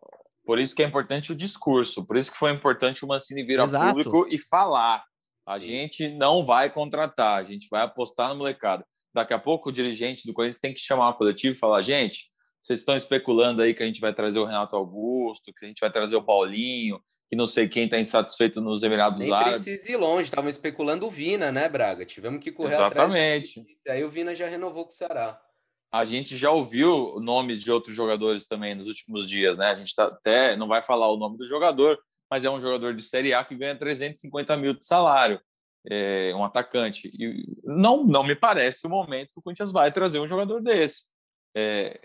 Por 0.46 0.60
isso 0.60 0.76
que 0.76 0.84
é 0.84 0.86
importante 0.86 1.32
o 1.32 1.36
discurso, 1.36 2.06
por 2.06 2.16
isso 2.16 2.32
que 2.32 2.38
foi 2.38 2.52
importante 2.52 3.04
o 3.04 3.08
Mancini 3.08 3.44
vir 3.44 3.60
ao 3.60 3.68
público 3.68 4.28
e 4.30 4.38
falar 4.38 5.04
a 5.46 5.60
Sim. 5.60 5.66
gente 5.66 6.10
não 6.10 6.46
vai 6.46 6.70
contratar, 6.70 7.40
a 7.40 7.44
gente 7.44 7.68
vai 7.70 7.84
apostar 7.84 8.30
no 8.30 8.36
molecada. 8.36 8.86
Daqui 9.14 9.34
a 9.34 9.40
pouco 9.40 9.70
o 9.70 9.72
dirigente 9.72 10.26
do 10.26 10.34
Corinthians 10.34 10.60
tem 10.60 10.74
que 10.74 10.80
chamar 10.80 11.08
uma 11.08 11.14
coletiva 11.18 11.54
e 11.54 11.60
falar: 11.60 11.82
gente, 11.82 12.32
vocês 12.62 12.80
estão 12.80 12.96
especulando 12.96 13.62
aí 13.62 13.74
que 13.74 13.84
a 13.84 13.86
gente 13.86 14.00
vai 14.00 14.14
trazer 14.14 14.40
o 14.40 14.46
Renato 14.46 14.76
Augusto, 14.76 15.52
que 15.54 15.66
a 15.66 15.68
gente 15.68 15.80
vai 15.80 15.92
trazer 15.92 16.16
o 16.16 16.24
Paulinho, 16.24 17.02
que 17.30 17.36
não 17.36 17.48
sei 17.48 17.68
quem 17.68 17.86
está 17.86 18.00
insatisfeito 18.00 18.62
nos 18.62 18.84
Emirados 18.84 19.20
Nem 19.20 19.32
Árabes. 19.32 19.66
Nem 19.66 19.76
precisa 19.76 19.92
ir 19.92 19.98
longe, 19.98 20.24
estavam 20.24 20.50
especulando 20.50 21.08
o 21.08 21.10
Vina, 21.10 21.52
né, 21.52 21.68
Braga? 21.68 22.06
Tivemos 22.06 22.44
que 22.44 22.52
correr 22.52 22.76
Exatamente. 22.76 22.94
atrás. 22.98 23.58
Exatamente. 23.58 23.90
Aí 23.90 24.04
o 24.04 24.10
Vina 24.10 24.36
já 24.36 24.48
renovou 24.48 24.84
com 24.84 24.92
o 24.92 24.94
Ceará. 24.94 25.42
A 25.92 26.06
gente 26.06 26.38
já 26.38 26.52
ouviu 26.52 27.20
nomes 27.20 27.62
de 27.62 27.72
outros 27.72 27.96
jogadores 27.96 28.46
também 28.46 28.76
nos 28.76 28.88
últimos 28.88 29.28
dias, 29.28 29.58
né? 29.58 29.68
A 29.68 29.76
gente 29.76 29.94
tá 29.94 30.06
até 30.06 30.56
não 30.56 30.68
vai 30.68 30.84
falar 30.84 31.12
o 31.12 31.18
nome 31.18 31.38
do 31.38 31.48
jogador, 31.48 32.00
mas 32.32 32.46
é 32.46 32.50
um 32.50 32.62
jogador 32.62 32.96
de 32.96 33.04
Série 33.04 33.34
A 33.34 33.44
que 33.44 33.56
ganha 33.56 33.76
350 33.76 34.56
mil 34.56 34.74
de 34.74 34.86
salário 34.86 35.42
é, 35.90 36.34
um 36.34 36.46
atacante. 36.46 37.12
E 37.14 37.46
não, 37.64 38.06
não 38.06 38.24
me 38.24 38.36
parece 38.36 38.88
o 38.88 38.90
momento 38.90 39.34
que 39.34 39.40
o 39.40 39.42
Corinthians 39.42 39.72
vai 39.72 39.92
trazer 39.92 40.20
um 40.20 40.28
jogador 40.28 40.62
desse. 40.62 41.06
É, 41.56 42.00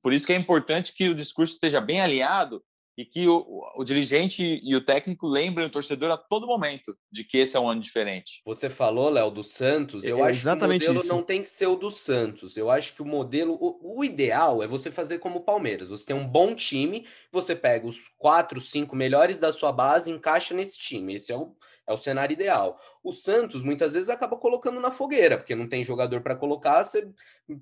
por 0.00 0.12
isso 0.12 0.26
que 0.26 0.32
é 0.32 0.36
importante 0.36 0.94
que 0.94 1.08
o 1.08 1.14
discurso 1.14 1.54
esteja 1.54 1.80
bem 1.80 2.00
alinhado 2.00 2.62
e 2.96 3.04
que 3.04 3.26
o, 3.26 3.64
o, 3.76 3.84
dirigente 3.84 4.60
e 4.62 4.76
o 4.76 4.84
técnico 4.84 5.26
lembrem 5.26 5.66
o 5.66 5.70
torcedor 5.70 6.10
a 6.10 6.16
todo 6.16 6.46
momento 6.46 6.96
de 7.10 7.24
que 7.24 7.38
esse 7.38 7.56
é 7.56 7.60
um 7.60 7.68
ano 7.68 7.80
diferente. 7.80 8.42
Você 8.44 8.68
falou, 8.68 9.08
Léo, 9.08 9.30
do 9.30 9.42
Santos. 9.42 10.04
Eu 10.04 10.18
é 10.18 10.22
acho 10.22 10.40
exatamente 10.40 10.84
que 10.84 10.90
o 10.90 10.94
modelo 10.94 11.04
isso. 11.04 11.14
não 11.14 11.22
tem 11.22 11.42
que 11.42 11.48
ser 11.48 11.66
o 11.66 11.76
do 11.76 11.90
Santos. 11.90 12.56
Eu 12.56 12.70
acho 12.70 12.94
que 12.94 13.02
o 13.02 13.06
modelo, 13.06 13.56
o, 13.60 13.98
o, 13.98 14.04
ideal 14.04 14.62
é 14.62 14.66
você 14.66 14.90
fazer 14.90 15.18
como 15.18 15.38
o 15.38 15.44
Palmeiras. 15.44 15.88
Você 15.88 16.06
tem 16.06 16.16
um 16.16 16.26
bom 16.26 16.54
time, 16.54 17.06
você 17.30 17.56
pega 17.56 17.86
os 17.86 18.10
quatro, 18.18 18.60
cinco 18.60 18.94
melhores 18.94 19.38
da 19.38 19.52
sua 19.52 19.72
base, 19.72 20.10
encaixa 20.10 20.54
nesse 20.54 20.78
time. 20.78 21.14
Esse 21.14 21.32
é 21.32 21.36
o 21.36 21.56
é 21.86 21.92
o 21.92 21.96
cenário 21.96 22.32
ideal. 22.32 22.78
O 23.02 23.10
Santos 23.10 23.62
muitas 23.62 23.94
vezes 23.94 24.08
acaba 24.08 24.36
colocando 24.36 24.80
na 24.80 24.90
fogueira, 24.90 25.36
porque 25.36 25.54
não 25.54 25.68
tem 25.68 25.82
jogador 25.82 26.20
para 26.20 26.36
colocar, 26.36 26.84
você 26.84 27.08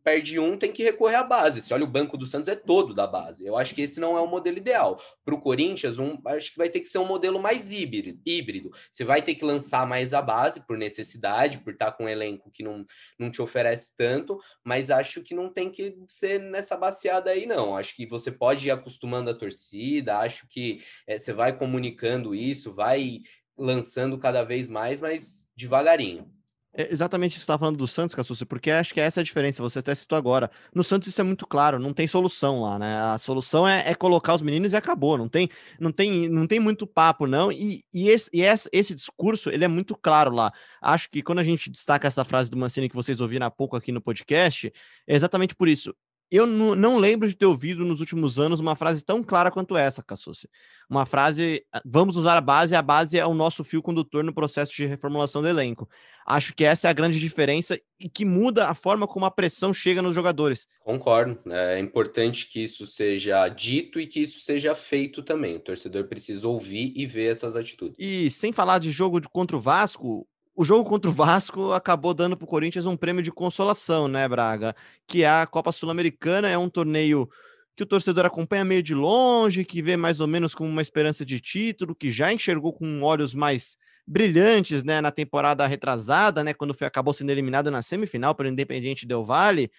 perde 0.04 0.38
um, 0.38 0.58
tem 0.58 0.70
que 0.70 0.82
recorrer 0.82 1.16
à 1.16 1.24
base. 1.24 1.62
Se 1.62 1.72
olha 1.72 1.84
o 1.84 1.90
banco 1.90 2.18
do 2.18 2.26
Santos 2.26 2.48
é 2.48 2.54
todo 2.54 2.92
da 2.92 3.06
base. 3.06 3.46
Eu 3.46 3.56
acho 3.56 3.74
que 3.74 3.82
esse 3.82 3.98
não 3.98 4.18
é 4.18 4.20
o 4.20 4.26
modelo 4.26 4.58
ideal. 4.58 5.00
Para 5.24 5.34
o 5.34 5.40
Corinthians, 5.40 5.98
um, 5.98 6.18
acho 6.26 6.52
que 6.52 6.58
vai 6.58 6.68
ter 6.68 6.80
que 6.80 6.86
ser 6.86 6.98
um 6.98 7.06
modelo 7.06 7.40
mais 7.40 7.72
híbrido. 7.72 8.70
Você 8.90 9.04
vai 9.04 9.22
ter 9.22 9.34
que 9.34 9.44
lançar 9.44 9.86
mais 9.86 10.12
a 10.12 10.20
base 10.20 10.66
por 10.66 10.76
necessidade, 10.76 11.60
por 11.60 11.72
estar 11.72 11.92
com 11.92 12.04
um 12.04 12.08
elenco 12.08 12.50
que 12.50 12.62
não, 12.62 12.84
não 13.18 13.30
te 13.30 13.40
oferece 13.40 13.96
tanto, 13.96 14.38
mas 14.62 14.90
acho 14.90 15.22
que 15.22 15.34
não 15.34 15.50
tem 15.50 15.70
que 15.70 15.96
ser 16.06 16.38
nessa 16.38 16.76
baseada 16.76 17.30
aí, 17.30 17.46
não. 17.46 17.76
Acho 17.76 17.96
que 17.96 18.06
você 18.06 18.30
pode 18.30 18.68
ir 18.68 18.70
acostumando 18.70 19.30
a 19.30 19.34
torcida, 19.34 20.18
acho 20.18 20.46
que 20.48 20.82
é, 21.06 21.18
você 21.18 21.32
vai 21.32 21.56
comunicando 21.56 22.34
isso, 22.34 22.74
vai 22.74 23.20
lançando 23.60 24.18
cada 24.18 24.42
vez 24.42 24.68
mais, 24.68 25.00
mas 25.00 25.52
devagarinho. 25.54 26.26
É 26.72 26.92
exatamente 26.92 27.32
isso 27.32 27.40
que 27.40 27.40
você 27.40 27.44
estava 27.46 27.58
falando 27.58 27.78
do 27.78 27.88
Santos, 27.88 28.14
Cassucci, 28.14 28.44
porque 28.46 28.70
acho 28.70 28.94
que 28.94 29.00
essa 29.00 29.18
é 29.18 29.22
a 29.22 29.24
diferença, 29.24 29.60
você 29.60 29.80
até 29.80 29.92
citou 29.92 30.16
agora. 30.16 30.48
No 30.72 30.84
Santos 30.84 31.08
isso 31.08 31.20
é 31.20 31.24
muito 31.24 31.44
claro, 31.44 31.80
não 31.80 31.92
tem 31.92 32.06
solução 32.06 32.62
lá, 32.62 32.78
né? 32.78 32.96
A 32.96 33.18
solução 33.18 33.66
é, 33.66 33.90
é 33.90 33.94
colocar 33.94 34.34
os 34.34 34.40
meninos 34.40 34.72
e 34.72 34.76
acabou, 34.76 35.18
não 35.18 35.28
tem, 35.28 35.50
não 35.80 35.90
tem, 35.90 36.28
não 36.28 36.46
tem 36.46 36.60
muito 36.60 36.86
papo, 36.86 37.26
não. 37.26 37.50
E, 37.50 37.84
e, 37.92 38.08
esse, 38.08 38.30
e 38.32 38.42
esse, 38.42 38.68
esse 38.72 38.94
discurso, 38.94 39.50
ele 39.50 39.64
é 39.64 39.68
muito 39.68 39.96
claro 39.96 40.32
lá. 40.32 40.52
Acho 40.80 41.10
que 41.10 41.22
quando 41.22 41.40
a 41.40 41.44
gente 41.44 41.68
destaca 41.68 42.06
essa 42.06 42.24
frase 42.24 42.48
do 42.48 42.56
Mancini 42.56 42.88
que 42.88 42.94
vocês 42.94 43.20
ouviram 43.20 43.46
há 43.46 43.50
pouco 43.50 43.76
aqui 43.76 43.90
no 43.90 44.00
podcast, 44.00 44.72
é 45.08 45.14
exatamente 45.16 45.56
por 45.56 45.68
isso 45.68 45.92
eu 46.30 46.46
não 46.46 46.96
lembro 46.96 47.28
de 47.28 47.34
ter 47.34 47.46
ouvido 47.46 47.84
nos 47.84 47.98
últimos 47.98 48.38
anos 48.38 48.60
uma 48.60 48.76
frase 48.76 49.04
tão 49.04 49.22
clara 49.22 49.50
quanto 49.50 49.76
essa, 49.76 50.02
Cassucci. 50.02 50.48
Uma 50.88 51.04
frase, 51.04 51.64
ah, 51.72 51.82
vamos 51.84 52.16
usar 52.16 52.36
a 52.36 52.40
base, 52.40 52.74
a 52.74 52.82
base 52.82 53.18
é 53.18 53.26
o 53.26 53.34
nosso 53.34 53.64
fio 53.64 53.82
condutor 53.82 54.22
no 54.22 54.32
processo 54.32 54.72
de 54.74 54.86
reformulação 54.86 55.42
do 55.42 55.48
elenco. 55.48 55.88
Acho 56.26 56.54
que 56.54 56.64
essa 56.64 56.86
é 56.86 56.90
a 56.90 56.94
grande 56.94 57.18
diferença 57.18 57.80
e 57.98 58.08
que 58.08 58.24
muda 58.24 58.68
a 58.68 58.74
forma 58.74 59.06
como 59.06 59.24
a 59.24 59.30
pressão 59.30 59.74
chega 59.74 60.00
nos 60.00 60.14
jogadores. 60.14 60.68
Concordo. 60.84 61.40
É 61.50 61.78
importante 61.80 62.48
que 62.48 62.62
isso 62.62 62.86
seja 62.86 63.48
dito 63.48 63.98
e 63.98 64.06
que 64.06 64.20
isso 64.20 64.40
seja 64.40 64.74
feito 64.74 65.22
também. 65.22 65.56
O 65.56 65.60
torcedor 65.60 66.04
precisa 66.04 66.46
ouvir 66.46 66.92
e 66.94 67.06
ver 67.06 67.30
essas 67.30 67.56
atitudes. 67.56 67.96
E 67.98 68.30
sem 68.30 68.52
falar 68.52 68.78
de 68.78 68.92
jogo 68.92 69.20
contra 69.30 69.56
o 69.56 69.60
Vasco, 69.60 70.26
o 70.60 70.64
jogo 70.64 70.84
contra 70.84 71.10
o 71.10 71.14
Vasco 71.14 71.72
acabou 71.72 72.12
dando 72.12 72.36
para 72.36 72.44
o 72.44 72.46
Corinthians 72.46 72.84
um 72.84 72.94
prêmio 72.94 73.22
de 73.22 73.32
consolação, 73.32 74.06
né, 74.06 74.28
Braga? 74.28 74.76
Que 75.06 75.22
é 75.22 75.30
a 75.30 75.46
Copa 75.46 75.72
Sul-Americana, 75.72 76.50
é 76.50 76.58
um 76.58 76.68
torneio 76.68 77.30
que 77.74 77.82
o 77.82 77.86
torcedor 77.86 78.26
acompanha 78.26 78.62
meio 78.62 78.82
de 78.82 78.94
longe, 78.94 79.64
que 79.64 79.80
vê 79.80 79.96
mais 79.96 80.20
ou 80.20 80.26
menos 80.26 80.54
com 80.54 80.68
uma 80.68 80.82
esperança 80.82 81.24
de 81.24 81.40
título, 81.40 81.94
que 81.94 82.10
já 82.10 82.30
enxergou 82.30 82.74
com 82.74 83.00
olhos 83.00 83.32
mais 83.32 83.78
brilhantes, 84.06 84.84
né, 84.84 85.00
na 85.00 85.10
temporada 85.10 85.66
retrasada, 85.66 86.44
né, 86.44 86.52
quando 86.52 86.74
foi, 86.74 86.86
acabou 86.86 87.14
sendo 87.14 87.30
eliminado 87.30 87.70
na 87.70 87.80
semifinal 87.80 88.34
pelo 88.34 88.50
Independiente 88.50 89.06
Del 89.06 89.24
Valle. 89.24 89.70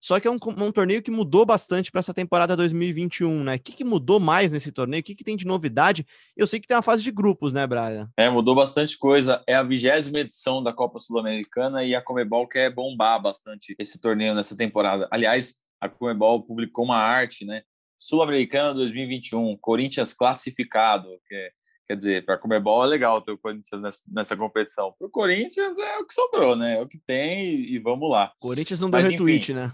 Só 0.00 0.18
que 0.18 0.26
é 0.26 0.30
um, 0.30 0.38
um 0.58 0.72
torneio 0.72 1.02
que 1.02 1.10
mudou 1.10 1.44
bastante 1.44 1.90
para 1.90 1.98
essa 1.98 2.14
temporada 2.14 2.56
2021, 2.56 3.44
né? 3.44 3.56
O 3.56 3.58
que, 3.58 3.72
que 3.72 3.84
mudou 3.84 4.18
mais 4.18 4.50
nesse 4.50 4.72
torneio? 4.72 5.00
O 5.00 5.04
que, 5.04 5.14
que 5.14 5.22
tem 5.22 5.36
de 5.36 5.46
novidade? 5.46 6.06
Eu 6.34 6.46
sei 6.46 6.58
que 6.58 6.66
tem 6.66 6.76
uma 6.76 6.82
fase 6.82 7.02
de 7.02 7.12
grupos, 7.12 7.52
né, 7.52 7.66
Braga? 7.66 8.08
É, 8.16 8.30
mudou 8.30 8.54
bastante 8.54 8.96
coisa. 8.96 9.42
É 9.46 9.54
a 9.54 9.62
vigésima 9.62 10.20
edição 10.20 10.62
da 10.62 10.72
Copa 10.72 10.98
Sul-Americana 10.98 11.84
e 11.84 11.94
a 11.94 12.02
Comebol 12.02 12.48
quer 12.48 12.72
bombar 12.74 13.20
bastante 13.20 13.74
esse 13.78 14.00
torneio 14.00 14.34
nessa 14.34 14.56
temporada. 14.56 15.06
Aliás, 15.10 15.54
a 15.80 15.88
Comebol 15.88 16.42
publicou 16.42 16.84
uma 16.84 16.96
arte, 16.96 17.44
né? 17.44 17.62
Sul-Americana 17.98 18.72
2021, 18.72 19.58
Corinthians 19.58 20.14
classificado, 20.14 21.08
que 21.28 21.34
é 21.34 21.50
Quer 21.90 21.96
dizer, 21.96 22.24
para 22.24 22.36
a 22.36 22.38
Comebol 22.38 22.84
é 22.84 22.86
legal 22.86 23.20
ter 23.20 23.32
o 23.32 23.36
Corinthians 23.36 23.82
nessa, 23.82 24.00
nessa 24.06 24.36
competição. 24.36 24.94
Para 24.96 25.08
o 25.08 25.10
Corinthians 25.10 25.76
é 25.76 25.98
o 25.98 26.06
que 26.06 26.14
sobrou, 26.14 26.54
né? 26.54 26.76
É 26.76 26.80
o 26.80 26.86
que 26.86 26.98
tem 26.98 27.44
e, 27.46 27.74
e 27.74 27.78
vamos 27.80 28.08
lá. 28.08 28.32
Corinthians 28.38 28.80
não 28.80 28.88
Mas, 28.88 29.02
deu 29.02 29.10
retweet, 29.10 29.50
enfim, 29.50 29.54
né? 29.54 29.72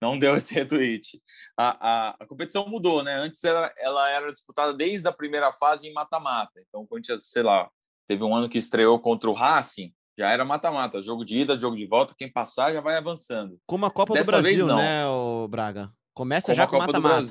Não 0.00 0.18
deu 0.18 0.36
esse 0.36 0.54
retweet. 0.54 1.22
A, 1.56 1.88
a, 1.88 2.16
a, 2.20 2.26
competição 2.26 2.68
mudou, 2.68 3.02
né? 3.02 3.14
Antes 3.14 3.42
ela, 3.44 3.72
ela 3.78 4.10
era 4.10 4.30
disputada 4.30 4.74
desde 4.74 5.06
a 5.08 5.12
primeira 5.12 5.52
fase 5.52 5.88
em 5.88 5.92
mata-mata. 5.92 6.60
Então 6.68 6.82
o 6.82 6.86
Corinthians, 6.86 7.30
sei 7.30 7.42
lá, 7.42 7.68
teve 8.06 8.22
um 8.22 8.34
ano 8.34 8.48
que 8.48 8.58
estreou 8.58 8.98
contra 9.00 9.30
o 9.30 9.34
Racing, 9.34 9.92
já 10.18 10.30
era 10.30 10.44
mata-mata, 10.44 11.02
jogo 11.02 11.24
de 11.24 11.38
ida, 11.38 11.58
jogo 11.58 11.76
de 11.76 11.86
volta, 11.86 12.14
quem 12.16 12.32
passar 12.32 12.72
já 12.72 12.80
vai 12.80 12.96
avançando. 12.96 13.58
Como 13.66 13.84
a 13.84 13.90
Copa 13.90 14.14
Dessa 14.14 14.32
do 14.32 14.42
Brasil, 14.42 14.66
vez, 14.66 14.78
né, 14.78 15.06
o 15.06 15.46
Braga? 15.48 15.92
Começa 16.14 16.46
Como 16.46 16.56
já 16.56 16.66
com 16.66 16.78
mata-mata. 16.78 17.26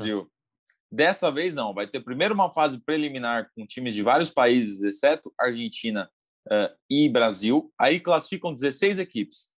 Dessa 0.91 1.31
vez 1.31 1.53
não, 1.53 1.73
vai 1.73 1.87
ter 1.87 1.99
primeiro 2.01 2.33
uma 2.33 2.51
fase 2.51 2.79
preliminar 2.79 3.49
com 3.55 3.65
times 3.65 3.93
de 3.93 4.03
vários 4.03 4.29
países, 4.29 4.83
exceto 4.83 5.33
Argentina 5.39 6.09
uh, 6.47 6.73
e 6.89 7.09
Brasil. 7.09 7.73
Aí 7.77 7.99
classificam 7.99 8.53
16 8.53 8.99
equipes. 8.99 9.49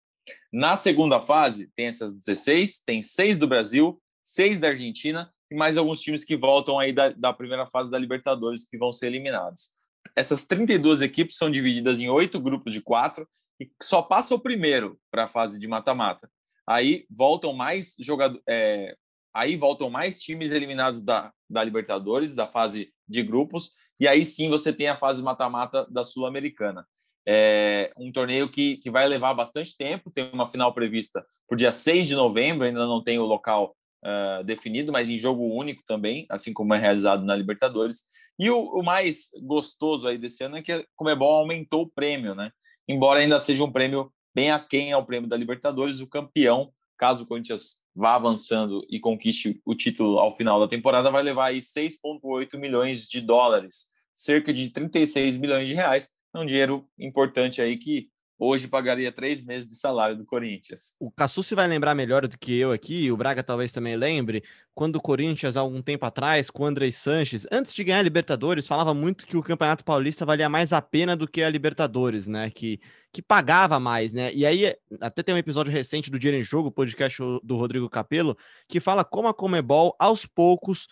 Na 0.52 0.76
segunda 0.76 1.20
fase, 1.20 1.70
tem 1.76 1.86
essas 1.86 2.14
16, 2.14 2.82
tem 2.84 3.02
seis 3.02 3.38
do 3.38 3.46
Brasil, 3.46 4.00
seis 4.22 4.58
da 4.58 4.68
Argentina 4.68 5.32
e 5.50 5.54
mais 5.54 5.76
alguns 5.76 6.00
times 6.00 6.24
que 6.24 6.36
voltam 6.36 6.78
aí 6.78 6.92
da, 6.92 7.10
da 7.10 7.32
primeira 7.32 7.66
fase 7.66 7.90
da 7.90 7.98
Libertadores 7.98 8.64
que 8.68 8.78
vão 8.78 8.92
ser 8.92 9.06
eliminados. 9.06 9.72
Essas 10.14 10.44
32 10.44 11.02
equipes 11.02 11.36
são 11.36 11.50
divididas 11.50 12.00
em 12.00 12.08
oito 12.08 12.40
grupos 12.40 12.72
de 12.72 12.80
quatro 12.80 13.28
e 13.60 13.70
só 13.82 14.02
passa 14.02 14.34
o 14.34 14.40
primeiro 14.40 14.98
para 15.10 15.24
a 15.24 15.28
fase 15.28 15.58
de 15.58 15.68
mata-mata. 15.68 16.30
Aí 16.68 17.06
voltam 17.10 17.52
mais 17.52 17.94
jogadores, 17.98 18.42
é, 18.48 18.96
aí 19.32 19.56
voltam 19.56 19.88
mais 19.88 20.18
times 20.18 20.50
eliminados 20.50 21.02
da, 21.02 21.32
da 21.48 21.62
Libertadores, 21.62 22.34
da 22.34 22.46
fase 22.46 22.92
de 23.08 23.22
grupos, 23.22 23.72
e 24.00 24.08
aí 24.08 24.24
sim 24.24 24.48
você 24.48 24.72
tem 24.72 24.88
a 24.88 24.96
fase 24.96 25.22
mata-mata 25.22 25.86
da 25.90 26.02
Sul-Americana. 26.02 26.86
É 27.28 27.92
um 27.96 28.12
torneio 28.12 28.48
que, 28.48 28.76
que 28.76 28.90
vai 28.90 29.06
levar 29.08 29.34
bastante 29.34 29.76
tempo, 29.76 30.10
tem 30.10 30.30
uma 30.32 30.46
final 30.46 30.72
prevista 30.72 31.24
para 31.48 31.54
o 31.54 31.58
dia 31.58 31.72
6 31.72 32.06
de 32.06 32.14
novembro, 32.14 32.64
ainda 32.64 32.86
não 32.86 33.02
tem 33.02 33.18
o 33.18 33.24
local 33.24 33.74
uh, 34.04 34.44
definido, 34.44 34.92
mas 34.92 35.08
em 35.08 35.18
jogo 35.18 35.42
único 35.44 35.82
também, 35.84 36.26
assim 36.30 36.52
como 36.52 36.74
é 36.74 36.78
realizado 36.78 37.24
na 37.24 37.34
Libertadores. 37.34 38.04
E 38.38 38.50
o, 38.50 38.60
o 38.60 38.82
mais 38.82 39.30
gostoso 39.42 40.06
aí 40.06 40.18
desse 40.18 40.44
ano 40.44 40.58
é 40.58 40.62
que 40.62 40.72
a 40.72 40.84
Comebol 40.94 41.34
aumentou 41.34 41.82
o 41.82 41.90
prêmio, 41.90 42.34
né? 42.34 42.50
Embora 42.88 43.20
ainda 43.20 43.40
seja 43.40 43.64
um 43.64 43.72
prêmio 43.72 44.12
bem 44.34 44.50
aquém 44.50 44.92
ao 44.92 45.04
prêmio 45.04 45.28
da 45.28 45.36
Libertadores, 45.36 46.00
o 46.00 46.06
campeão, 46.06 46.70
caso 46.96 47.24
o 47.24 47.26
Corinthians 47.26 47.76
vá 47.94 48.14
avançando 48.14 48.86
e 48.90 49.00
conquiste 49.00 49.60
o 49.64 49.74
título 49.74 50.18
ao 50.18 50.30
final 50.30 50.60
da 50.60 50.68
temporada, 50.68 51.10
vai 51.10 51.22
levar 51.22 51.46
aí 51.46 51.58
6,8 51.58 52.58
milhões 52.58 53.08
de 53.08 53.20
dólares, 53.22 53.86
cerca 54.14 54.52
de 54.52 54.68
36 54.68 55.38
milhões 55.38 55.66
de 55.66 55.72
reais. 55.72 56.10
É 56.36 56.38
um 56.38 56.44
dinheiro 56.44 56.86
importante 56.98 57.62
aí 57.62 57.78
que 57.78 58.10
hoje 58.38 58.68
pagaria 58.68 59.10
três 59.10 59.42
meses 59.42 59.66
de 59.66 59.74
salário 59.74 60.14
do 60.14 60.26
Corinthians. 60.26 60.94
O 61.00 61.10
Cassucci 61.10 61.54
vai 61.54 61.66
lembrar 61.66 61.94
melhor 61.94 62.28
do 62.28 62.36
que 62.36 62.58
eu 62.58 62.72
aqui, 62.72 63.10
o 63.10 63.16
Braga 63.16 63.42
talvez 63.42 63.72
também 63.72 63.96
lembre, 63.96 64.44
quando 64.74 64.96
o 64.96 65.00
Corinthians, 65.00 65.56
há 65.56 65.60
algum 65.60 65.80
tempo 65.80 66.04
atrás, 66.04 66.50
com 66.50 66.64
o 66.64 66.66
André 66.66 66.90
Sanches, 66.90 67.46
antes 67.50 67.74
de 67.74 67.82
ganhar 67.82 68.00
a 68.00 68.02
Libertadores, 68.02 68.66
falava 68.66 68.92
muito 68.92 69.26
que 69.26 69.38
o 69.38 69.42
Campeonato 69.42 69.82
Paulista 69.82 70.26
valia 70.26 70.46
mais 70.46 70.74
a 70.74 70.82
pena 70.82 71.16
do 71.16 71.26
que 71.26 71.42
a 71.42 71.48
Libertadores, 71.48 72.26
né? 72.26 72.50
Que, 72.50 72.78
que 73.10 73.22
pagava 73.22 73.80
mais, 73.80 74.12
né? 74.12 74.30
E 74.34 74.44
aí, 74.44 74.76
até 75.00 75.22
tem 75.22 75.34
um 75.34 75.38
episódio 75.38 75.72
recente 75.72 76.10
do 76.10 76.18
Dinheiro 76.18 76.38
em 76.38 76.44
Jogo, 76.44 76.70
podcast 76.70 77.18
do 77.42 77.56
Rodrigo 77.56 77.88
Capello, 77.88 78.36
que 78.68 78.78
fala 78.78 79.02
como 79.02 79.28
a 79.28 79.32
Comebol, 79.32 79.96
aos 79.98 80.26
poucos, 80.26 80.86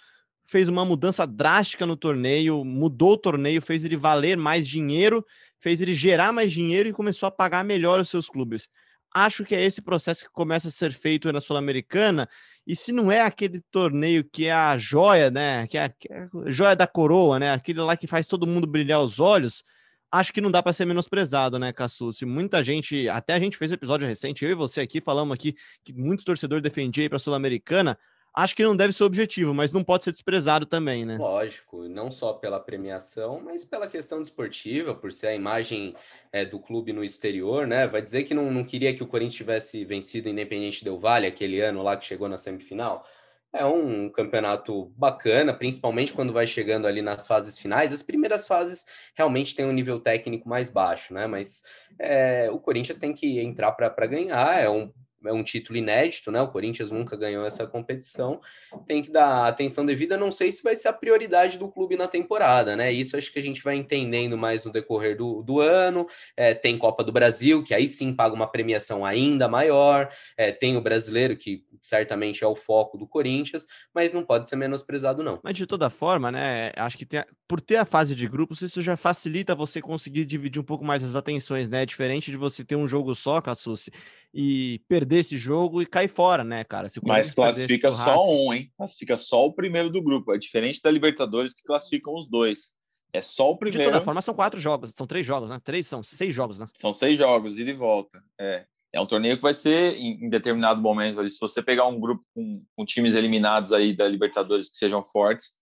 fez 0.44 0.68
uma 0.68 0.84
mudança 0.84 1.26
drástica 1.26 1.86
no 1.86 1.96
torneio, 1.96 2.64
mudou 2.64 3.12
o 3.12 3.18
torneio, 3.18 3.62
fez 3.62 3.84
ele 3.84 3.96
valer 3.96 4.36
mais 4.36 4.68
dinheiro, 4.68 5.24
fez 5.58 5.80
ele 5.80 5.94
gerar 5.94 6.32
mais 6.32 6.52
dinheiro 6.52 6.88
e 6.88 6.92
começou 6.92 7.26
a 7.26 7.30
pagar 7.30 7.64
melhor 7.64 7.98
os 8.00 8.08
seus 8.08 8.28
clubes. 8.28 8.68
Acho 9.12 9.44
que 9.44 9.54
é 9.54 9.62
esse 9.64 9.80
processo 9.80 10.24
que 10.24 10.30
começa 10.30 10.68
a 10.68 10.70
ser 10.70 10.92
feito 10.92 11.32
na 11.32 11.40
Sul-Americana. 11.40 12.28
E 12.66 12.74
se 12.74 12.92
não 12.92 13.10
é 13.10 13.20
aquele 13.20 13.60
torneio 13.70 14.24
que 14.24 14.46
é 14.46 14.52
a 14.52 14.76
joia, 14.76 15.30
né? 15.30 15.66
Que 15.68 15.78
é, 15.78 15.88
que 15.88 16.12
é 16.12 16.24
a 16.24 16.50
joia 16.50 16.74
da 16.74 16.86
coroa, 16.86 17.38
né? 17.38 17.52
Aquele 17.52 17.80
lá 17.80 17.96
que 17.96 18.06
faz 18.06 18.26
todo 18.26 18.46
mundo 18.46 18.66
brilhar 18.66 19.00
os 19.00 19.20
olhos, 19.20 19.64
acho 20.10 20.32
que 20.32 20.40
não 20.40 20.50
dá 20.50 20.62
para 20.62 20.72
ser 20.72 20.84
menosprezado, 20.84 21.58
né, 21.58 21.72
Cassu? 21.72 22.12
Se 22.12 22.24
muita 22.24 22.62
gente, 22.62 23.08
até 23.08 23.34
a 23.34 23.40
gente 23.40 23.56
fez 23.56 23.70
episódio 23.72 24.06
recente, 24.06 24.44
eu 24.44 24.50
e 24.50 24.54
você 24.54 24.80
aqui 24.80 25.00
falamos 25.00 25.34
aqui 25.34 25.54
que 25.84 25.92
muito 25.92 26.24
torcedor 26.24 26.60
defendia 26.60 27.08
para 27.08 27.16
a 27.16 27.20
Sul-Americana 27.20 27.98
acho 28.34 28.56
que 28.56 28.64
não 28.64 28.74
deve 28.74 28.92
ser 28.92 29.04
objetivo, 29.04 29.54
mas 29.54 29.72
não 29.72 29.84
pode 29.84 30.04
ser 30.04 30.10
desprezado 30.10 30.66
também, 30.66 31.04
né? 31.04 31.16
Lógico, 31.16 31.88
não 31.88 32.10
só 32.10 32.32
pela 32.32 32.58
premiação, 32.58 33.40
mas 33.40 33.64
pela 33.64 33.86
questão 33.86 34.20
desportiva, 34.20 34.94
por 34.94 35.12
ser 35.12 35.28
a 35.28 35.34
imagem 35.34 35.94
é, 36.32 36.44
do 36.44 36.58
clube 36.58 36.92
no 36.92 37.04
exterior, 37.04 37.66
né? 37.66 37.86
Vai 37.86 38.02
dizer 38.02 38.24
que 38.24 38.34
não, 38.34 38.50
não 38.50 38.64
queria 38.64 38.92
que 38.92 39.02
o 39.02 39.06
Corinthians 39.06 39.36
tivesse 39.36 39.84
vencido 39.84 40.28
o 40.28 40.32
Independente 40.32 40.84
Del 40.84 40.98
Valle 40.98 41.26
aquele 41.26 41.60
ano 41.60 41.82
lá 41.82 41.96
que 41.96 42.04
chegou 42.04 42.28
na 42.28 42.36
semifinal. 42.36 43.06
É 43.52 43.64
um 43.64 44.10
campeonato 44.10 44.86
bacana, 44.96 45.54
principalmente 45.54 46.12
quando 46.12 46.32
vai 46.32 46.44
chegando 46.44 46.88
ali 46.88 47.00
nas 47.00 47.24
fases 47.24 47.56
finais. 47.56 47.92
As 47.92 48.02
primeiras 48.02 48.44
fases 48.44 48.84
realmente 49.14 49.54
tem 49.54 49.64
um 49.64 49.70
nível 49.70 50.00
técnico 50.00 50.48
mais 50.48 50.68
baixo, 50.68 51.14
né? 51.14 51.28
Mas 51.28 51.62
é, 51.96 52.50
o 52.50 52.58
Corinthians 52.58 52.98
tem 52.98 53.12
que 53.12 53.38
entrar 53.38 53.70
para 53.70 54.06
ganhar. 54.08 54.60
É 54.60 54.68
um 54.68 54.92
é 55.24 55.32
um 55.32 55.42
título 55.42 55.78
inédito, 55.78 56.30
né? 56.30 56.40
O 56.40 56.48
Corinthians 56.48 56.90
nunca 56.90 57.16
ganhou 57.16 57.44
essa 57.44 57.66
competição. 57.66 58.40
Tem 58.86 59.02
que 59.02 59.10
dar 59.10 59.46
atenção 59.46 59.84
devida. 59.84 60.16
Não 60.16 60.30
sei 60.30 60.50
se 60.52 60.62
vai 60.62 60.76
ser 60.76 60.88
a 60.88 60.92
prioridade 60.92 61.58
do 61.58 61.70
clube 61.70 61.96
na 61.96 62.06
temporada, 62.06 62.76
né? 62.76 62.92
Isso 62.92 63.16
acho 63.16 63.32
que 63.32 63.38
a 63.38 63.42
gente 63.42 63.62
vai 63.62 63.76
entendendo 63.76 64.36
mais 64.36 64.64
no 64.64 64.72
decorrer 64.72 65.16
do, 65.16 65.42
do 65.42 65.60
ano. 65.60 66.06
É, 66.36 66.54
tem 66.54 66.78
Copa 66.78 67.02
do 67.02 67.12
Brasil, 67.12 67.62
que 67.62 67.74
aí 67.74 67.86
sim 67.86 68.12
paga 68.12 68.34
uma 68.34 68.46
premiação 68.46 69.04
ainda 69.04 69.48
maior. 69.48 70.10
É, 70.36 70.52
tem 70.52 70.76
o 70.76 70.80
brasileiro, 70.80 71.36
que 71.36 71.64
certamente 71.80 72.42
é 72.42 72.46
o 72.46 72.56
foco 72.56 72.96
do 72.96 73.06
Corinthians, 73.06 73.66
mas 73.94 74.14
não 74.14 74.24
pode 74.24 74.48
ser 74.48 74.56
menosprezado, 74.56 75.22
não. 75.22 75.38
Mas 75.42 75.54
de 75.54 75.66
toda 75.66 75.90
forma, 75.90 76.32
né? 76.32 76.72
Acho 76.76 76.96
que 76.96 77.04
tem, 77.04 77.22
por 77.46 77.60
ter 77.60 77.76
a 77.76 77.84
fase 77.84 78.14
de 78.14 78.26
grupos, 78.26 78.62
isso 78.62 78.80
já 78.80 78.96
facilita 78.96 79.54
você 79.54 79.80
conseguir 79.80 80.24
dividir 80.24 80.60
um 80.60 80.64
pouco 80.64 80.84
mais 80.84 81.04
as 81.04 81.14
atenções, 81.14 81.68
né? 81.68 81.84
Diferente 81.84 82.30
de 82.30 82.36
você 82.36 82.64
ter 82.64 82.76
um 82.76 82.88
jogo 82.88 83.14
só, 83.14 83.40
Cassucci, 83.40 83.92
e 84.34 84.80
perder 84.88 85.20
esse 85.20 85.38
jogo 85.38 85.80
e 85.80 85.86
cair 85.86 86.08
fora, 86.08 86.42
né, 86.42 86.64
cara? 86.64 86.88
Mas 87.04 87.30
classifica 87.30 87.92
só 87.92 88.16
um, 88.28 88.52
hein? 88.52 88.72
Classifica 88.76 89.16
só 89.16 89.46
o 89.46 89.52
primeiro 89.52 89.88
do 89.88 90.02
grupo. 90.02 90.34
É 90.34 90.38
diferente 90.38 90.82
da 90.82 90.90
Libertadores 90.90 91.54
que 91.54 91.62
classificam 91.62 92.14
os 92.14 92.28
dois. 92.28 92.74
É 93.12 93.22
só 93.22 93.52
o 93.52 93.56
primeiro. 93.56 93.84
De 93.84 93.92
toda 93.92 94.04
forma, 94.04 94.20
são 94.20 94.34
quatro 94.34 94.58
jogos, 94.58 94.92
são 94.96 95.06
três 95.06 95.24
jogos, 95.24 95.48
né? 95.48 95.60
Três 95.62 95.86
são 95.86 96.02
seis 96.02 96.34
jogos, 96.34 96.58
né? 96.58 96.66
São 96.74 96.92
seis 96.92 97.16
jogos, 97.16 97.60
ida 97.60 97.70
e 97.70 97.74
volta. 97.74 98.20
É. 98.40 98.66
É 98.92 99.00
um 99.00 99.06
torneio 99.06 99.36
que 99.36 99.42
vai 99.42 99.54
ser 99.54 99.96
em, 99.96 100.24
em 100.24 100.28
determinado 100.28 100.80
momento. 100.80 101.20
Ali, 101.20 101.30
se 101.30 101.40
você 101.40 101.62
pegar 101.62 101.86
um 101.86 101.98
grupo 101.98 102.24
com, 102.34 102.62
com, 102.76 102.84
times 102.84 103.14
eliminados 103.14 103.72
aí 103.72 103.94
da 103.94 104.06
Libertadores 104.06 104.68
que 104.70 104.76
sejam 104.76 105.04
fortes, 105.04 105.52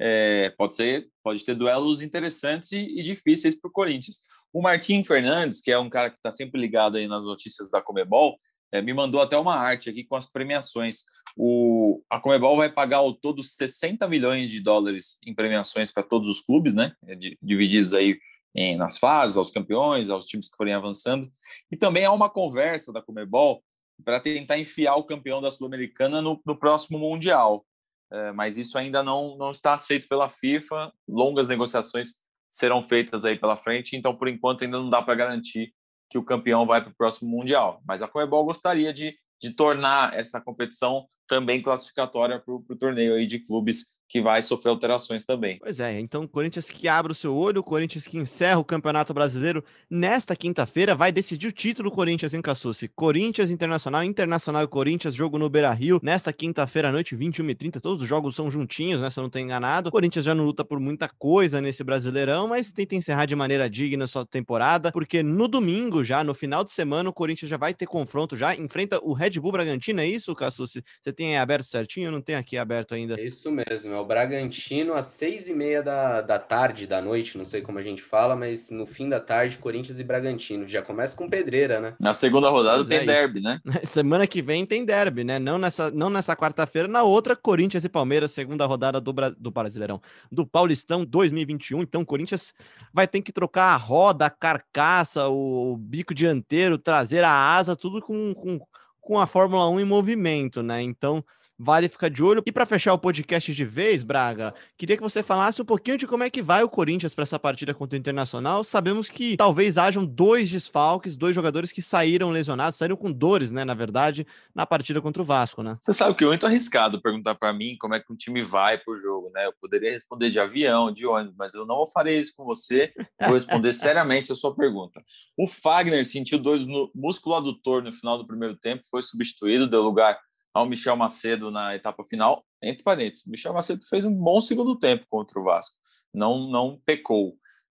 é, 0.00 0.48
pode 0.56 0.74
ser, 0.74 1.08
pode 1.22 1.44
ter 1.44 1.54
duelos 1.54 2.00
interessantes 2.00 2.72
e, 2.72 2.98
e 2.98 3.02
difíceis 3.02 3.54
para 3.54 3.68
o 3.68 3.72
Corinthians. 3.72 4.20
O 4.50 4.62
Martim 4.62 5.04
Fernandes, 5.04 5.60
que 5.60 5.70
é 5.70 5.78
um 5.78 5.90
cara 5.90 6.08
que 6.08 6.16
está 6.16 6.32
sempre 6.32 6.58
ligado 6.58 6.96
aí 6.96 7.06
nas 7.06 7.26
notícias 7.26 7.70
da 7.70 7.82
Comebol, 7.82 8.38
é, 8.72 8.80
me 8.80 8.94
mandou 8.94 9.20
até 9.20 9.36
uma 9.36 9.56
arte 9.56 9.90
aqui 9.90 10.04
com 10.04 10.16
as 10.16 10.26
premiações. 10.26 11.04
O, 11.36 12.02
a 12.08 12.18
Comebol 12.18 12.56
vai 12.56 12.70
pagar 12.70 12.98
ao 12.98 13.12
todo 13.12 13.42
60 13.42 14.08
milhões 14.08 14.48
de 14.48 14.60
dólares 14.60 15.18
em 15.26 15.34
premiações 15.34 15.92
para 15.92 16.02
todos 16.02 16.28
os 16.28 16.40
clubes, 16.40 16.74
né? 16.74 16.92
É, 17.06 17.14
divididos 17.42 17.92
aí 17.92 18.18
em, 18.54 18.76
nas 18.76 18.96
fases, 18.96 19.36
aos 19.36 19.50
campeões, 19.50 20.08
aos 20.08 20.26
times 20.26 20.48
que 20.48 20.56
forem 20.56 20.72
avançando. 20.72 21.28
E 21.70 21.76
também 21.76 22.04
há 22.04 22.12
uma 22.12 22.30
conversa 22.30 22.92
da 22.92 23.02
Comebol 23.02 23.62
para 24.04 24.18
tentar 24.18 24.58
enfiar 24.58 24.96
o 24.96 25.04
campeão 25.04 25.42
da 25.42 25.50
Sul-Americana 25.50 26.22
no, 26.22 26.40
no, 26.46 26.58
próximo 26.58 26.98
Mundial. 26.98 27.66
É, 28.12 28.32
mas 28.32 28.58
isso 28.58 28.76
ainda 28.76 29.02
não, 29.02 29.36
não 29.36 29.50
está 29.50 29.74
aceito 29.74 30.08
pela 30.08 30.28
FIFA. 30.28 30.92
Longas 31.08 31.48
negociações 31.48 32.14
serão 32.48 32.82
feitas 32.82 33.24
aí 33.24 33.38
pela 33.38 33.56
frente, 33.56 33.96
então 33.96 34.16
por 34.16 34.28
enquanto 34.28 34.64
ainda 34.64 34.78
não 34.78 34.90
dá 34.90 35.00
para 35.00 35.14
garantir 35.14 35.72
que 36.10 36.18
o 36.18 36.24
campeão 36.24 36.66
vai 36.66 36.82
para 36.82 36.90
o 36.90 36.96
próximo 36.96 37.30
Mundial. 37.30 37.80
Mas 37.86 38.02
a 38.02 38.08
Comebol 38.08 38.44
gostaria 38.44 38.92
de, 38.92 39.16
de 39.40 39.54
tornar 39.54 40.12
essa 40.14 40.40
competição 40.40 41.06
também 41.28 41.62
classificatória 41.62 42.40
para 42.40 42.52
o 42.52 42.76
torneio 42.76 43.14
aí 43.14 43.26
de 43.26 43.38
clubes 43.38 43.86
que 44.10 44.20
vai 44.20 44.42
sofrer 44.42 44.70
alterações 44.70 45.24
também. 45.24 45.58
Pois 45.60 45.78
é, 45.78 46.00
então 46.00 46.24
o 46.24 46.28
Corinthians 46.28 46.68
que 46.68 46.88
abre 46.88 47.12
o 47.12 47.14
seu 47.14 47.34
olho, 47.34 47.60
o 47.60 47.62
Corinthians 47.62 48.08
que 48.08 48.18
encerra 48.18 48.58
o 48.58 48.64
Campeonato 48.64 49.14
Brasileiro 49.14 49.64
nesta 49.88 50.34
quinta-feira 50.34 50.96
vai 50.96 51.12
decidir 51.12 51.46
o 51.46 51.52
título 51.52 51.88
do 51.88 51.94
Corinthians 51.94 52.34
em 52.34 52.42
Cassucci. 52.42 52.88
Corinthians 52.88 53.52
Internacional, 53.52 54.02
Internacional 54.02 54.64
e 54.64 54.66
Corinthians, 54.66 55.14
jogo 55.14 55.38
no 55.38 55.48
Beira-Rio, 55.48 56.00
nesta 56.02 56.32
quinta-feira 56.32 56.88
à 56.88 56.92
noite, 56.92 57.16
21h30, 57.16 57.80
todos 57.80 58.02
os 58.02 58.08
jogos 58.08 58.34
são 58.34 58.50
juntinhos, 58.50 59.00
né, 59.00 59.08
se 59.08 59.18
eu 59.18 59.22
não 59.22 59.28
estou 59.28 59.40
enganado. 59.40 59.90
O 59.90 59.92
Corinthians 59.92 60.24
já 60.24 60.34
não 60.34 60.44
luta 60.44 60.64
por 60.64 60.80
muita 60.80 61.08
coisa 61.08 61.60
nesse 61.60 61.84
Brasileirão, 61.84 62.48
mas 62.48 62.72
tenta 62.72 62.96
encerrar 62.96 63.26
de 63.26 63.36
maneira 63.36 63.70
digna 63.70 64.08
sua 64.08 64.26
temporada, 64.26 64.90
porque 64.90 65.22
no 65.22 65.46
domingo, 65.46 66.02
já 66.02 66.24
no 66.24 66.34
final 66.34 66.64
de 66.64 66.72
semana, 66.72 67.08
o 67.08 67.12
Corinthians 67.12 67.48
já 67.48 67.56
vai 67.56 67.72
ter 67.72 67.86
confronto, 67.86 68.36
já 68.36 68.56
enfrenta 68.56 68.98
o 69.04 69.12
Red 69.12 69.38
Bull 69.38 69.52
Bragantino, 69.52 70.00
é 70.00 70.06
isso, 70.06 70.34
Cassucci? 70.34 70.82
Você 71.00 71.12
tem 71.12 71.38
aberto 71.38 71.62
certinho? 71.62 72.08
Eu 72.08 72.12
não 72.12 72.20
tenho 72.20 72.40
aqui 72.40 72.56
aberto 72.56 72.92
ainda. 72.92 73.14
É 73.14 73.24
isso 73.24 73.52
mesmo, 73.52 73.99
o 74.00 74.04
Bragantino 74.04 74.94
às 74.94 75.06
seis 75.06 75.48
e 75.48 75.54
meia 75.54 75.82
da, 75.82 76.20
da 76.20 76.38
tarde, 76.38 76.86
da 76.86 77.00
noite, 77.00 77.38
não 77.38 77.44
sei 77.44 77.62
como 77.62 77.78
a 77.78 77.82
gente 77.82 78.02
fala, 78.02 78.34
mas 78.34 78.70
no 78.70 78.86
fim 78.86 79.08
da 79.08 79.20
tarde, 79.20 79.58
Corinthians 79.58 80.00
e 80.00 80.04
Bragantino. 80.04 80.68
Já 80.68 80.82
começa 80.82 81.16
com 81.16 81.28
pedreira, 81.28 81.80
né? 81.80 81.94
Na 82.00 82.12
segunda 82.12 82.50
rodada 82.50 82.78
mas 82.78 82.88
tem 82.88 82.98
é 82.98 83.04
derby, 83.04 83.40
né? 83.40 83.60
Semana 83.84 84.26
que 84.26 84.42
vem 84.42 84.66
tem 84.66 84.84
derby, 84.84 85.24
né? 85.24 85.38
Não 85.38 85.58
nessa, 85.58 85.90
não 85.90 86.10
nessa 86.10 86.34
quarta-feira, 86.34 86.88
na 86.88 87.02
outra, 87.02 87.36
Corinthians 87.36 87.84
e 87.84 87.88
Palmeiras, 87.88 88.32
segunda 88.32 88.66
rodada 88.66 89.00
do, 89.00 89.12
do 89.12 89.50
Brasileirão, 89.50 90.00
do 90.30 90.46
Paulistão 90.46 91.04
2021. 91.04 91.82
Então, 91.82 92.04
Corinthians 92.04 92.54
vai 92.92 93.06
ter 93.06 93.22
que 93.22 93.32
trocar 93.32 93.74
a 93.74 93.76
roda, 93.76 94.26
a 94.26 94.30
carcaça, 94.30 95.28
o, 95.28 95.72
o 95.72 95.76
bico 95.76 96.14
dianteiro, 96.14 96.78
trazer 96.78 97.24
a 97.24 97.32
asa, 97.32 97.76
tudo 97.76 98.00
com, 98.00 98.34
com, 98.34 98.60
com 99.00 99.18
a 99.18 99.26
Fórmula 99.26 99.68
1 99.68 99.80
em 99.80 99.84
movimento, 99.84 100.62
né? 100.62 100.82
Então 100.82 101.24
vale 101.60 101.90
ficar 101.90 102.08
de 102.08 102.22
olho. 102.22 102.42
E 102.46 102.50
para 102.50 102.64
fechar 102.64 102.94
o 102.94 102.98
podcast 102.98 103.52
de 103.52 103.64
vez, 103.66 104.02
Braga, 104.02 104.54
queria 104.78 104.96
que 104.96 105.02
você 105.02 105.22
falasse 105.22 105.60
um 105.60 105.64
pouquinho 105.64 105.98
de 105.98 106.06
como 106.06 106.24
é 106.24 106.30
que 106.30 106.40
vai 106.40 106.62
o 106.62 106.68
Corinthians 106.68 107.14
para 107.14 107.24
essa 107.24 107.38
partida 107.38 107.74
contra 107.74 107.96
o 107.96 108.00
Internacional. 108.00 108.64
Sabemos 108.64 109.10
que 109.10 109.36
talvez 109.36 109.76
hajam 109.76 110.06
dois 110.06 110.50
desfalques, 110.50 111.18
dois 111.18 111.34
jogadores 111.34 111.70
que 111.70 111.82
saíram 111.82 112.30
lesionados, 112.30 112.78
saíram 112.78 112.96
com 112.96 113.12
dores, 113.12 113.50
né, 113.50 113.62
na 113.62 113.74
verdade, 113.74 114.26
na 114.54 114.64
partida 114.64 115.02
contra 115.02 115.20
o 115.20 115.24
Vasco, 115.24 115.62
né? 115.62 115.76
Você 115.80 115.92
sabe 115.92 116.16
que 116.16 116.24
é 116.24 116.26
muito 116.26 116.46
arriscado 116.46 117.02
perguntar 117.02 117.34
para 117.34 117.52
mim 117.52 117.76
como 117.78 117.94
é 117.94 118.00
que 118.00 118.10
um 118.10 118.16
time 118.16 118.42
vai 118.42 118.78
pro 118.78 118.98
jogo, 118.98 119.30
né? 119.34 119.46
Eu 119.46 119.52
poderia 119.60 119.90
responder 119.90 120.30
de 120.30 120.40
avião, 120.40 120.90
de 120.90 121.06
ônibus, 121.06 121.36
mas 121.36 121.52
eu 121.52 121.66
não 121.66 121.86
farei 121.86 122.18
isso 122.18 122.32
com 122.34 122.44
você. 122.44 122.90
Vou 123.20 123.34
responder 123.34 123.72
seriamente 123.74 124.32
a 124.32 124.34
sua 124.34 124.54
pergunta. 124.54 125.02
O 125.36 125.46
Fagner 125.46 126.06
sentiu 126.06 126.38
dores 126.38 126.66
no 126.66 126.90
músculo 126.94 127.34
adutor 127.34 127.82
no 127.82 127.92
final 127.92 128.16
do 128.16 128.26
primeiro 128.26 128.56
tempo, 128.56 128.82
foi 128.90 129.02
substituído, 129.02 129.68
deu 129.68 129.82
lugar 129.82 130.18
ao 130.52 130.66
Michel 130.66 130.96
Macedo 130.96 131.50
na 131.50 131.74
etapa 131.74 132.04
final. 132.04 132.44
Entre 132.62 132.82
parênteses, 132.82 133.24
Michel 133.26 133.54
Macedo 133.54 133.84
fez 133.88 134.04
um 134.04 134.14
bom 134.14 134.40
segundo 134.40 134.78
tempo 134.78 135.06
contra 135.08 135.40
o 135.40 135.44
Vasco, 135.44 135.76
não, 136.12 136.50
não 136.50 136.80
pecou. 136.84 137.30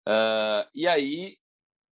Uh, 0.08 0.64
e 0.74 0.86
aí, 0.86 1.36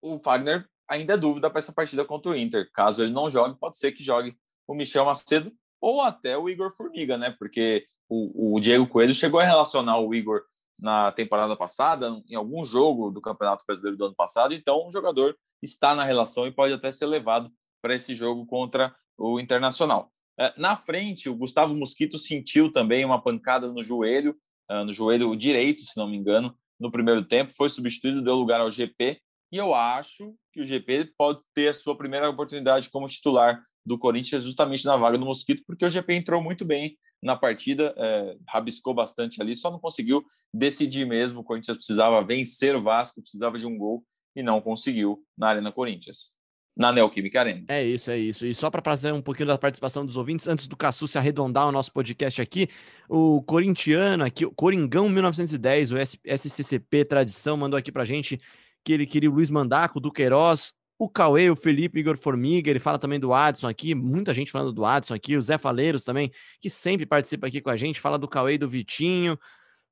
o 0.01 0.19
Wagner 0.19 0.67
ainda 0.89 1.15
é 1.15 1.17
dúvida 1.17 1.51
para 1.51 1.59
essa 1.59 1.73
partida 1.73 2.05
contra 2.05 2.33
o 2.33 2.37
Inter. 2.37 2.71
Caso 2.73 3.03
ele 3.03 3.13
não 3.13 3.31
jogue, 3.31 3.59
pode 3.59 3.79
ser 3.79 3.93
que 3.93 4.03
jogue 4.03 4.37
o 4.67 4.75
Michel 4.75 5.05
Macedo 5.05 5.53
ou 5.81 6.01
até 6.01 6.39
o 6.39 6.49
Igor 6.49 6.75
Formiga, 6.75 7.19
né? 7.19 7.35
Porque 7.39 7.87
o, 8.09 8.55
o 8.57 8.61
Diego 8.61 8.87
Coelho 8.87 9.15
chegou 9.15 9.41
a 9.41 9.45
relacionar 9.45 9.99
o 9.99 10.15
Igor 10.15 10.43
na 10.81 11.11
temporada 11.13 11.57
passada, 11.57 12.23
em 12.29 12.35
algum 12.35 12.65
jogo 12.65 13.11
do 13.11 13.21
Campeonato 13.21 13.65
Brasileiro 13.67 13.97
do 13.97 14.05
ano 14.07 14.15
passado, 14.15 14.53
então 14.53 14.87
o 14.87 14.93
jogador 14.93 15.37
está 15.63 15.95
na 15.95 16.05
relação 16.05 16.47
e 16.47 16.53
pode 16.53 16.75
até 16.75 16.93
ser 16.93 17.07
levado 17.07 17.51
para 17.81 17.95
esse 17.95 18.15
jogo 18.15 18.47
contra 18.47 18.95
o 19.17 19.41
Internacional. 19.41 20.13
É, 20.39 20.53
na 20.57 20.77
frente, 20.77 21.29
o 21.29 21.37
Gustavo 21.37 21.75
Mosquito 21.75 22.19
sentiu 22.19 22.71
também 22.71 23.05
uma 23.05 23.21
pancada 23.21 23.73
no 23.73 23.83
joelho, 23.83 24.37
ah, 24.69 24.85
no 24.85 24.93
joelho 24.93 25.35
direito, 25.37 25.83
se 25.83 25.97
não 25.97 26.09
me 26.09 26.17
engano, 26.17 26.57
no 26.79 26.91
primeiro 26.91 27.25
tempo, 27.25 27.53
foi 27.53 27.69
substituído, 27.69 28.23
deu 28.23 28.35
lugar 28.35 28.61
ao 28.61 28.71
GP, 28.71 29.19
e 29.51 29.57
eu 29.57 29.75
acho 29.75 30.35
que 30.53 30.61
o 30.61 30.67
GP 30.67 31.13
pode 31.17 31.41
ter 31.55 31.69
a 31.69 31.75
sua 31.75 31.97
primeira 31.97 32.29
oportunidade 32.29 32.91
como 32.91 33.09
titular 33.09 33.63
do 33.85 33.99
Corinthians 33.99 34.45
justamente 34.45 34.85
na 34.85 34.97
vaga 34.97 35.17
do 35.17 35.25
Mosquito, 35.25 35.63
porque 35.67 35.85
o 35.85 35.91
GP 35.91 36.15
entrou 36.15 36.43
muito 36.43 36.65
bem 36.65 36.99
na 37.23 37.37
partida, 37.37 37.95
é, 37.97 38.37
rabiscou 38.47 38.93
bastante 38.93 39.41
ali, 39.41 39.57
só 39.57 39.71
não 39.71 39.79
conseguiu 39.79 40.25
decidir 40.53 41.07
mesmo. 41.07 41.41
O 41.41 41.45
Corinthians 41.45 41.79
precisava 41.79 42.23
vencer 42.23 42.77
o 42.77 42.83
Vasco, 42.83 43.23
precisava 43.23 43.59
de 43.59 43.67
um 43.67 43.79
gol 43.79 44.05
e 44.35 44.43
não 44.43 44.61
conseguiu 44.61 45.25
na 45.39 45.49
Arena 45.49 45.73
Corinthians 45.73 46.36
na 46.77 46.93
Neoquímica 46.93 47.41
Arena. 47.41 47.65
É 47.69 47.83
isso, 47.83 48.11
é 48.11 48.19
isso. 48.19 48.45
E 48.45 48.55
só 48.55 48.71
para 48.71 48.83
trazer 48.83 49.13
um 49.13 49.23
pouquinho 49.23 49.49
da 49.49 49.57
participação 49.57 50.05
dos 50.05 50.17
ouvintes, 50.17 50.47
antes 50.47 50.67
do 50.67 50.77
Cassu 50.77 51.09
se 51.09 51.17
arredondar 51.17 51.67
o 51.67 51.73
nosso 51.73 51.91
podcast 51.91 52.43
aqui, 52.43 52.69
o 53.09 53.43
corintiano 53.43 54.25
aqui, 54.25 54.45
o 54.45 54.51
Coringão 54.51 55.09
1910, 55.09 55.93
o 55.93 55.97
SCCP 55.99 57.05
Tradição, 57.07 57.57
mandou 57.57 57.79
aqui 57.79 57.91
para 57.91 58.05
gente 58.05 58.39
que 58.85 58.93
ele 58.93 59.07
queria 59.07 59.31
o 59.31 59.35
Luiz 59.35 59.49
Mandaco, 59.49 59.99
do 59.99 60.13
Queiroz, 60.13 60.75
o 60.99 61.09
Cauê, 61.09 61.51
o 61.51 61.57
Felipe, 61.57 61.99
Igor 61.99 62.17
Formiga, 62.17 62.71
ele 62.71 62.79
fala 62.79 62.99
também 62.99 63.19
do 63.19 63.33
Adson 63.33 63.69
aqui, 63.69 63.95
muita 63.95 64.33
gente 64.33 64.51
falando 64.51 64.73
do 64.73 64.85
Adson 64.85 65.15
aqui, 65.15 65.37
o 65.37 65.43
Zé 65.43 65.59
Faleiros 65.59 66.05
também, 66.05 66.31
que 66.61 66.71
sempre 66.71 67.05
participa 67.05 67.47
aqui 67.47 67.61
com 67.61 67.71
a 67.71 67.77
gente, 67.77 68.01
fala 68.01 68.19
do 68.19 68.29
Cauê 68.29 68.55
e 68.55 68.59
do 68.59 68.69
Vitinho, 68.69 69.39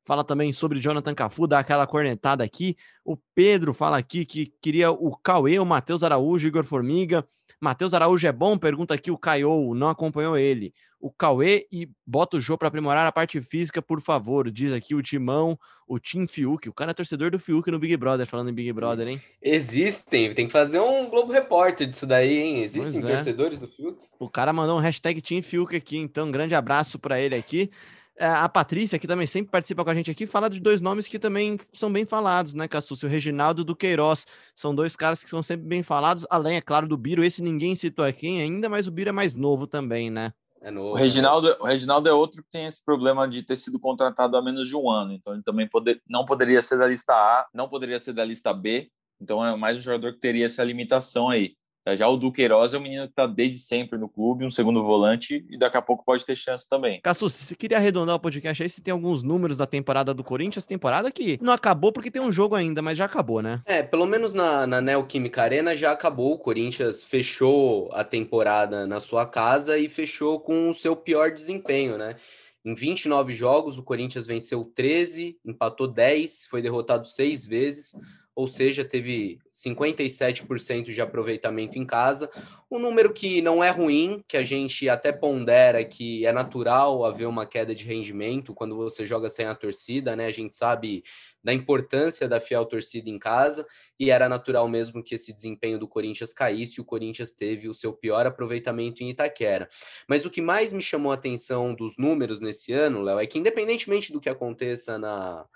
fala 0.05 0.23
também 0.23 0.53
sobre 0.53 0.81
Jonathan 0.81 1.15
Cafu, 1.15 1.47
dá 1.47 1.59
aquela 1.59 1.87
cornetada 1.87 2.45
aqui. 2.45 2.77
O 3.05 3.17
Pedro 3.35 3.73
fala 3.73 3.97
aqui 3.99 4.25
que 4.25 4.53
queria 4.61 4.91
o 4.91 5.17
Cauê, 5.17 5.59
o 5.59 5.65
Matheus 5.65 6.03
Araújo, 6.03 6.47
Igor 6.47 6.65
Formiga. 6.65 7.27
Matheus 7.61 7.95
Araújo 7.95 8.27
é 8.27 8.33
bom? 8.33 8.59
Pergunta 8.59 8.95
aqui 8.95 9.11
o 9.11 9.19
Caio, 9.19 9.75
não 9.75 9.89
acompanhou 9.89 10.37
ele. 10.37 10.75
O 11.01 11.11
Cauê 11.11 11.67
e 11.71 11.89
bota 12.07 12.37
o 12.37 12.41
Jô 12.41 12.57
para 12.57 12.69
aprimorar 12.69 13.07
a 13.07 13.13
parte 13.13 13.41
física, 13.41 13.83
por 13.83 14.01
favor. 14.01 14.51
Diz 14.51 14.73
aqui 14.73 14.95
o 14.95 15.03
Timão, 15.03 15.59
o 15.87 15.99
Tim 15.99 16.27
Fiuk. 16.27 16.69
O 16.69 16.73
cara 16.73 16.93
é 16.93 16.95
torcedor 16.95 17.31
do 17.31 17.39
Fiuk 17.39 17.71
no 17.71 17.79
Big 17.79 17.97
Brother, 17.97 18.27
falando 18.27 18.51
em 18.51 18.55
Big 18.55 18.73
Brother, 18.73 19.09
hein? 19.09 19.21
Existem, 19.43 20.33
tem 20.33 20.47
que 20.47 20.53
fazer 20.53 20.81
um 20.81 21.09
Globo 21.09 21.33
Repórter 21.33 21.87
disso 21.87 22.07
daí, 22.07 22.39
hein? 22.39 22.63
Existem 22.63 23.03
é. 23.03 23.07
torcedores 23.07 23.61
do 23.61 23.69
Fiuk. 23.69 23.99
O 24.19 24.31
cara 24.31 24.53
mandou 24.53 24.79
um 24.79 24.81
hashtag 24.81 25.21
Tim 25.21 25.43
Fiuk 25.43 25.77
aqui, 25.77 25.99
então 25.99 26.31
grande 26.31 26.55
abraço 26.55 26.99
para 26.99 27.21
ele 27.21 27.35
aqui. 27.35 27.71
É, 28.17 28.27
a 28.27 28.49
Patrícia, 28.49 28.99
que 28.99 29.09
também 29.09 29.27
sempre 29.27 29.51
participa 29.51 29.85
com 29.85 29.91
a 29.91 29.95
gente 29.95 30.11
aqui, 30.11 30.27
fala 30.27 30.49
de 30.49 30.61
dois 30.61 30.81
nomes 30.81 31.09
que 31.09 31.19
também 31.19 31.59
são 31.73 31.93
bem 31.93 32.05
falados, 32.05 32.55
né, 32.55 32.69
Cassucci? 32.69 33.05
O 33.05 33.09
Reginaldo 33.09 33.65
do 33.65 33.75
Queiroz. 33.75 34.25
São 34.55 34.73
dois 34.73 34.95
caras 34.95 35.23
que 35.25 35.29
são 35.29 35.43
sempre 35.43 35.67
bem 35.67 35.83
falados, 35.83 36.25
além, 36.31 36.57
é 36.57 36.61
claro, 36.61 36.87
do 36.87 36.97
Biro. 36.97 37.25
Esse 37.25 37.43
ninguém 37.43 37.75
citou 37.75 38.05
aqui 38.05 38.41
ainda, 38.41 38.69
mas 38.69 38.87
o 38.87 38.93
Biro 38.93 39.11
é 39.11 39.13
mais 39.13 39.35
novo 39.35 39.67
também, 39.67 40.11
né? 40.11 40.33
É 40.63 40.71
novo, 40.71 40.93
o, 40.93 40.95
Reginaldo, 40.95 41.49
né? 41.49 41.57
o 41.61 41.67
Reginaldo 41.67 42.09
é 42.09 42.13
outro 42.13 42.43
que 42.43 42.51
tem 42.51 42.67
esse 42.67 42.83
problema 42.83 43.29
de 43.29 43.43
ter 43.43 43.57
sido 43.57 43.79
contratado 43.79 44.37
há 44.37 44.43
menos 44.43 44.69
de 44.69 44.77
um 44.77 44.89
ano. 44.89 45.13
Então, 45.13 45.35
ele 45.35 45.43
também 45.43 45.69
poder, 45.69 46.01
não 46.09 46.25
poderia 46.25 46.63
ser 46.63 46.79
da 46.79 46.87
lista 46.87 47.13
A, 47.13 47.47
não 47.53 47.69
poderia 47.69 47.99
ser 47.99 48.13
da 48.13 48.25
lista 48.25 48.55
B. 48.55 48.89
Então, 49.21 49.45
é 49.45 49.55
mais 49.57 49.77
um 49.77 49.81
jogador 49.81 50.13
que 50.13 50.21
teria 50.21 50.47
essa 50.47 50.65
limitação 50.65 51.29
aí. 51.29 51.55
É, 51.87 51.97
já 51.97 52.09
o 52.09 52.17
Duqueiroz 52.17 52.73
é 52.73 52.79
um 52.79 52.81
menino 52.81 53.05
que 53.05 53.11
está 53.13 53.27
desde 53.27 53.59
sempre 53.59 53.99
no 53.99 54.09
clube, 54.09 54.47
um 54.47 54.51
segundo 54.51 54.83
volante, 54.83 55.45
e 55.51 55.59
daqui 55.59 55.77
a 55.77 55.83
pouco 55.83 56.03
pode 56.03 56.25
ter 56.25 56.35
chance 56.35 56.67
também. 56.67 57.01
Cassu, 57.03 57.29
se 57.29 57.45
você 57.45 57.55
queria 57.55 57.77
arredondar 57.77 58.17
o 58.17 58.21
podcast 58.21 58.63
aí, 58.63 58.71
se 58.71 58.83
tem 58.83 58.93
alguns 58.93 59.23
números 59.23 59.59
da 59.59 59.67
temporada 59.67 60.15
do 60.15 60.25
Corinthians, 60.25 60.65
temporada 60.65 61.11
que 61.11 61.39
não 61.43 61.53
acabou 61.53 61.93
porque 61.93 62.11
tem 62.11 62.23
um 62.23 62.33
jogo 62.33 62.55
ainda, 62.55 62.81
mas 62.81 62.97
já 62.97 63.05
acabou, 63.05 63.43
né? 63.43 63.61
É, 63.67 63.83
pelo 63.83 64.07
menos 64.07 64.33
na, 64.33 64.67
na 64.67 64.81
Neoquímica 64.81 65.43
Arena 65.43 65.77
já 65.77 65.93
acabou. 65.93 66.33
O 66.33 66.39
Corinthians 66.39 67.05
fechou 67.05 67.91
a 67.93 68.03
temporada 68.03 68.87
na 68.87 68.99
sua 68.99 69.27
casa 69.27 69.77
e 69.77 69.87
fechou 69.87 70.41
com 70.41 70.71
o 70.71 70.75
seu 70.75 70.97
pior 70.97 71.31
desempenho, 71.31 71.99
né? 71.99 72.17
Em 72.65 72.75
29 72.75 73.35
jogos, 73.35 73.77
o 73.77 73.83
Corinthians 73.83 74.27
venceu 74.27 74.65
13, 74.75 75.39
empatou 75.45 75.87
10, 75.87 76.47
foi 76.47 76.63
derrotado 76.63 77.07
seis 77.07 77.45
vezes, 77.45 77.95
ou 78.35 78.49
seja, 78.49 78.85
teve 78.85 79.39
57% 79.53 80.93
de 80.93 81.01
aproveitamento 81.01 81.79
em 81.79 81.87
casa, 81.87 82.29
um 82.69 82.79
número 82.79 83.13
que 83.13 83.41
não 83.41 83.63
é 83.63 83.71
ruim, 83.71 84.25
que 84.27 84.37
a 84.37 84.43
gente 84.43 84.89
até 84.89 85.13
pondera 85.13 85.85
que 85.85 86.27
é 86.27 86.33
natural 86.33 87.05
haver 87.05 87.29
uma 87.29 87.47
queda 87.47 87.73
de 87.73 87.85
rendimento 87.85 88.53
quando 88.53 88.75
você 88.75 89.05
joga 89.05 89.31
sem 89.31 89.47
a 89.47 89.55
torcida, 89.55 90.17
né? 90.17 90.27
A 90.27 90.33
gente 90.33 90.57
sabe 90.57 91.05
da 91.43 91.53
importância 91.53 92.27
da 92.27 92.41
fiel 92.41 92.65
torcida 92.65 93.09
em 93.09 93.19
casa 93.19 93.65
e 94.01 94.11
era 94.11 94.29
natural 94.29 94.67
mesmo 94.67 95.05
que 95.05 95.15
esse 95.15 95.33
desempenho 95.33 95.79
do 95.79 95.87
Corinthians 95.87 96.33
caísse 96.33 96.81
o 96.81 96.85
Corinthians 96.85 97.33
teve 97.33 97.69
o 97.69 97.75
seu 97.75 97.93
pior 97.93 98.27
aproveitamento 98.27 99.05
em 99.05 99.11
Itaquera. 99.11 99.69
Mas 100.09 100.25
o 100.25 100.31
que 100.31 100.43
mais 100.43 100.73
me 100.73 100.83
chamou 100.83 101.13
a 101.13 101.15
atenção 101.15 101.73
dos 101.75 101.97
números 101.97 102.41
nesse 102.41 102.73
ano, 102.73 103.03
Léo, 103.03 103.21
é 103.21 103.27
que 103.27 103.39
independentemente 103.39 104.13
do 104.13 104.21
que 104.21 104.29
aconteça 104.29 104.99
na 104.99 105.47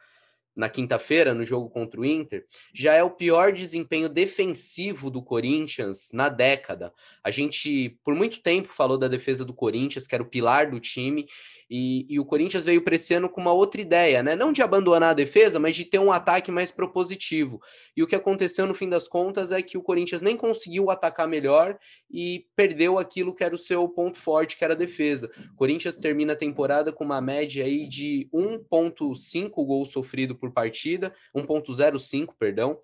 na 0.59 0.69
quinta-feira, 0.69 1.33
no 1.33 1.45
jogo 1.45 1.71
contra 1.71 2.01
o 2.01 2.05
Inter, 2.05 2.45
já 2.75 2.93
é 2.93 3.03
o 3.03 3.13
pior 3.13 3.53
desempenho 3.53 4.09
defensivo 4.09 5.09
do 5.09 5.23
Corinthians 5.23 6.09
na 6.13 6.29
década. 6.29 6.93
A 7.23 7.31
gente, 7.31 7.97
por 8.03 8.13
muito 8.17 8.43
tempo, 8.43 8.73
falou 8.73 8.99
da 8.99 9.07
defesa 9.07 9.45
do 9.45 9.55
Corinthians, 9.55 10.09
que 10.09 10.17
era 10.17 10.25
o 10.25 10.29
pilar 10.29 10.69
do 10.69 10.81
time, 10.81 11.27
e, 11.71 12.07
e, 12.09 12.19
o 12.19 12.25
Corinthians 12.25 12.65
veio 12.65 12.83
para 12.83 12.95
esse 12.95 13.13
ano 13.13 13.29
com 13.29 13.41
uma 13.41 13.53
outra 13.53 13.81
ideia, 13.81 14.23
né? 14.23 14.35
Não 14.35 14.53
de 14.53 14.63
abandonar 14.63 15.11
a 15.11 15.15
defesa, 15.15 15.59
mas 15.59 15.77
de 15.77 15.85
ter 15.85 15.99
um 15.99 16.11
ataque 16.11 16.51
mais 16.51 16.71
propositivo. 16.71 17.61
E 17.97 18.03
o 18.03 18.07
que 18.07 18.17
aconteceu 18.17 18.67
no 18.67 18.75
fim 18.75 18.89
das 18.89 19.07
contas 19.07 19.53
é 19.53 19.61
que 19.61 19.77
o 19.77 19.83
Corinthians 19.83 20.23
nem 20.23 20.37
conseguiu 20.37 20.91
atacar 20.91 21.29
melhor 21.29 21.79
e 22.11 22.47
perdeu 22.57 22.99
aquilo 22.99 23.35
que 23.35 23.45
era 23.45 23.55
o 23.55 23.59
seu 23.59 23.87
ponto 23.89 24.17
forte, 24.17 24.57
que 24.57 24.65
era 24.65 24.73
a 24.73 24.77
defesa. 24.77 25.31
O 25.53 25.57
Corinthians 25.57 25.99
termina 25.99 26.33
a 26.33 26.37
temporada 26.37 26.93
com 26.93 27.05
uma 27.05 27.21
média 27.21 27.65
aí 27.65 27.87
de 27.87 28.29
1,5 28.33 29.51
gols 29.67 29.91
sofrido 29.91 30.35
por 30.35 30.51
partida, 30.53 31.13
1,05, 31.35 32.35
perdão. 32.39 32.79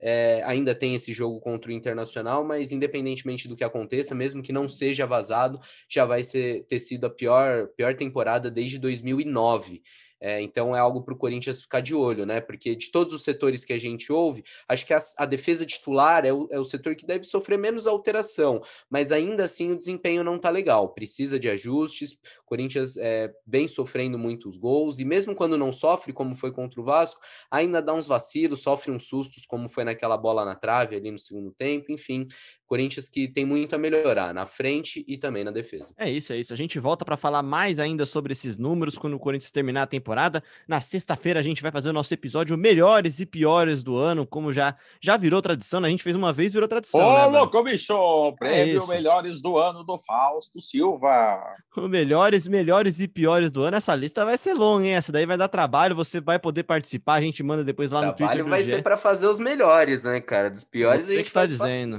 É, 0.00 0.42
ainda 0.44 0.74
tem 0.74 0.94
esse 0.94 1.12
jogo 1.12 1.40
contra 1.40 1.70
o 1.70 1.74
Internacional, 1.74 2.44
mas 2.44 2.72
independentemente 2.72 3.48
do 3.48 3.56
que 3.56 3.64
aconteça, 3.64 4.14
mesmo 4.14 4.42
que 4.42 4.52
não 4.52 4.68
seja 4.68 5.06
vazado, 5.06 5.58
já 5.88 6.04
vai 6.04 6.22
ser, 6.22 6.64
ter 6.64 6.78
sido 6.78 7.06
a 7.06 7.10
pior, 7.10 7.68
pior 7.76 7.94
temporada 7.94 8.50
desde 8.50 8.78
2009. 8.78 9.82
É, 10.20 10.40
então 10.42 10.74
é 10.74 10.78
algo 10.78 11.02
para 11.02 11.14
o 11.14 11.16
Corinthians 11.16 11.62
ficar 11.62 11.80
de 11.80 11.94
olho, 11.94 12.26
né? 12.26 12.40
Porque 12.40 12.74
de 12.74 12.90
todos 12.90 13.14
os 13.14 13.22
setores 13.22 13.64
que 13.64 13.72
a 13.72 13.78
gente 13.78 14.12
ouve, 14.12 14.44
acho 14.68 14.84
que 14.84 14.92
a, 14.92 14.98
a 15.18 15.24
defesa 15.24 15.64
titular 15.64 16.26
é 16.26 16.32
o, 16.32 16.48
é 16.50 16.58
o, 16.58 16.64
setor 16.64 16.96
que 16.96 17.06
deve 17.06 17.24
sofrer 17.24 17.58
menos 17.58 17.86
alteração, 17.86 18.60
mas 18.90 19.12
ainda 19.12 19.44
assim 19.44 19.70
o 19.70 19.76
desempenho 19.76 20.24
não 20.24 20.36
está 20.36 20.50
legal, 20.50 20.88
precisa 20.88 21.38
de 21.38 21.48
ajustes. 21.48 22.12
O 22.12 22.46
Corinthians 22.46 22.96
é, 22.96 23.32
vem 23.46 23.68
sofrendo 23.68 24.18
muitos 24.18 24.56
gols, 24.56 24.98
e 24.98 25.04
mesmo 25.04 25.34
quando 25.34 25.56
não 25.56 25.72
sofre, 25.72 26.12
como 26.12 26.34
foi 26.34 26.50
contra 26.50 26.80
o 26.80 26.84
Vasco, 26.84 27.20
ainda 27.50 27.80
dá 27.80 27.94
uns 27.94 28.06
vacilos, 28.06 28.62
sofre 28.62 28.90
uns 28.90 29.06
sustos, 29.06 29.46
como 29.46 29.68
foi 29.68 29.84
naquela 29.84 30.16
bola 30.16 30.44
na 30.44 30.54
trave 30.54 30.96
ali 30.96 31.10
no 31.10 31.18
segundo 31.18 31.52
tempo, 31.52 31.92
enfim. 31.92 32.26
Corinthians 32.68 33.08
que 33.08 33.26
tem 33.26 33.46
muito 33.46 33.74
a 33.74 33.78
melhorar 33.78 34.34
na 34.34 34.44
frente 34.44 35.02
e 35.08 35.16
também 35.16 35.42
na 35.42 35.50
defesa. 35.50 35.94
É 35.96 36.08
isso, 36.08 36.34
é 36.34 36.36
isso. 36.36 36.52
A 36.52 36.56
gente 36.56 36.78
volta 36.78 37.02
para 37.02 37.16
falar 37.16 37.42
mais 37.42 37.78
ainda 37.78 38.04
sobre 38.04 38.32
esses 38.32 38.58
números 38.58 38.98
quando 38.98 39.14
o 39.14 39.18
Corinthians 39.18 39.50
terminar 39.50 39.84
a 39.84 39.86
temporada. 39.86 40.42
Na 40.68 40.80
sexta-feira 40.80 41.40
a 41.40 41.42
gente 41.42 41.62
vai 41.62 41.72
fazer 41.72 41.88
o 41.88 41.92
nosso 41.94 42.12
episódio 42.12 42.58
melhores 42.58 43.20
e 43.20 43.26
piores 43.26 43.82
do 43.82 43.96
ano, 43.96 44.26
como 44.26 44.52
já 44.52 44.76
já 45.00 45.16
virou 45.16 45.40
tradição, 45.40 45.80
né? 45.80 45.88
A 45.88 45.90
gente 45.90 46.02
fez 46.02 46.14
uma 46.14 46.30
vez, 46.30 46.52
virou 46.52 46.68
tradição. 46.68 47.00
Ô, 47.00 47.30
né, 47.30 47.38
louco, 47.38 47.62
bicho! 47.62 47.96
Prêmio 48.38 48.82
é 48.82 48.86
melhores 48.86 49.40
do 49.40 49.56
ano 49.56 49.82
do 49.82 49.98
Fausto 49.98 50.60
Silva. 50.60 51.40
O 51.74 51.88
melhores, 51.88 52.46
melhores 52.46 53.00
e 53.00 53.08
piores 53.08 53.50
do 53.50 53.62
ano. 53.62 53.76
Essa 53.76 53.94
lista 53.94 54.24
vai 54.24 54.36
ser 54.36 54.52
longa, 54.52 54.84
hein? 54.84 54.94
Essa 54.94 55.10
daí 55.10 55.24
vai 55.24 55.38
dar 55.38 55.48
trabalho, 55.48 55.96
você 55.96 56.20
vai 56.20 56.38
poder 56.38 56.64
participar, 56.64 57.14
a 57.14 57.20
gente 57.20 57.42
manda 57.42 57.64
depois 57.64 57.90
lá 57.90 58.00
trabalho 58.00 58.12
no 58.12 58.16
Twitter. 58.16 58.44
Trabalho 58.44 58.50
vai 58.50 58.62
ser 58.64 58.82
para 58.82 58.96
fazer 58.96 59.26
os 59.26 59.40
melhores, 59.40 60.04
né, 60.04 60.20
cara? 60.20 60.50
Dos 60.50 60.64
piores 60.64 61.06
você 61.06 61.12
a 61.12 61.16
gente 61.16 61.26
que 61.26 61.32
tá 61.32 61.46
dizendo. 61.46 61.98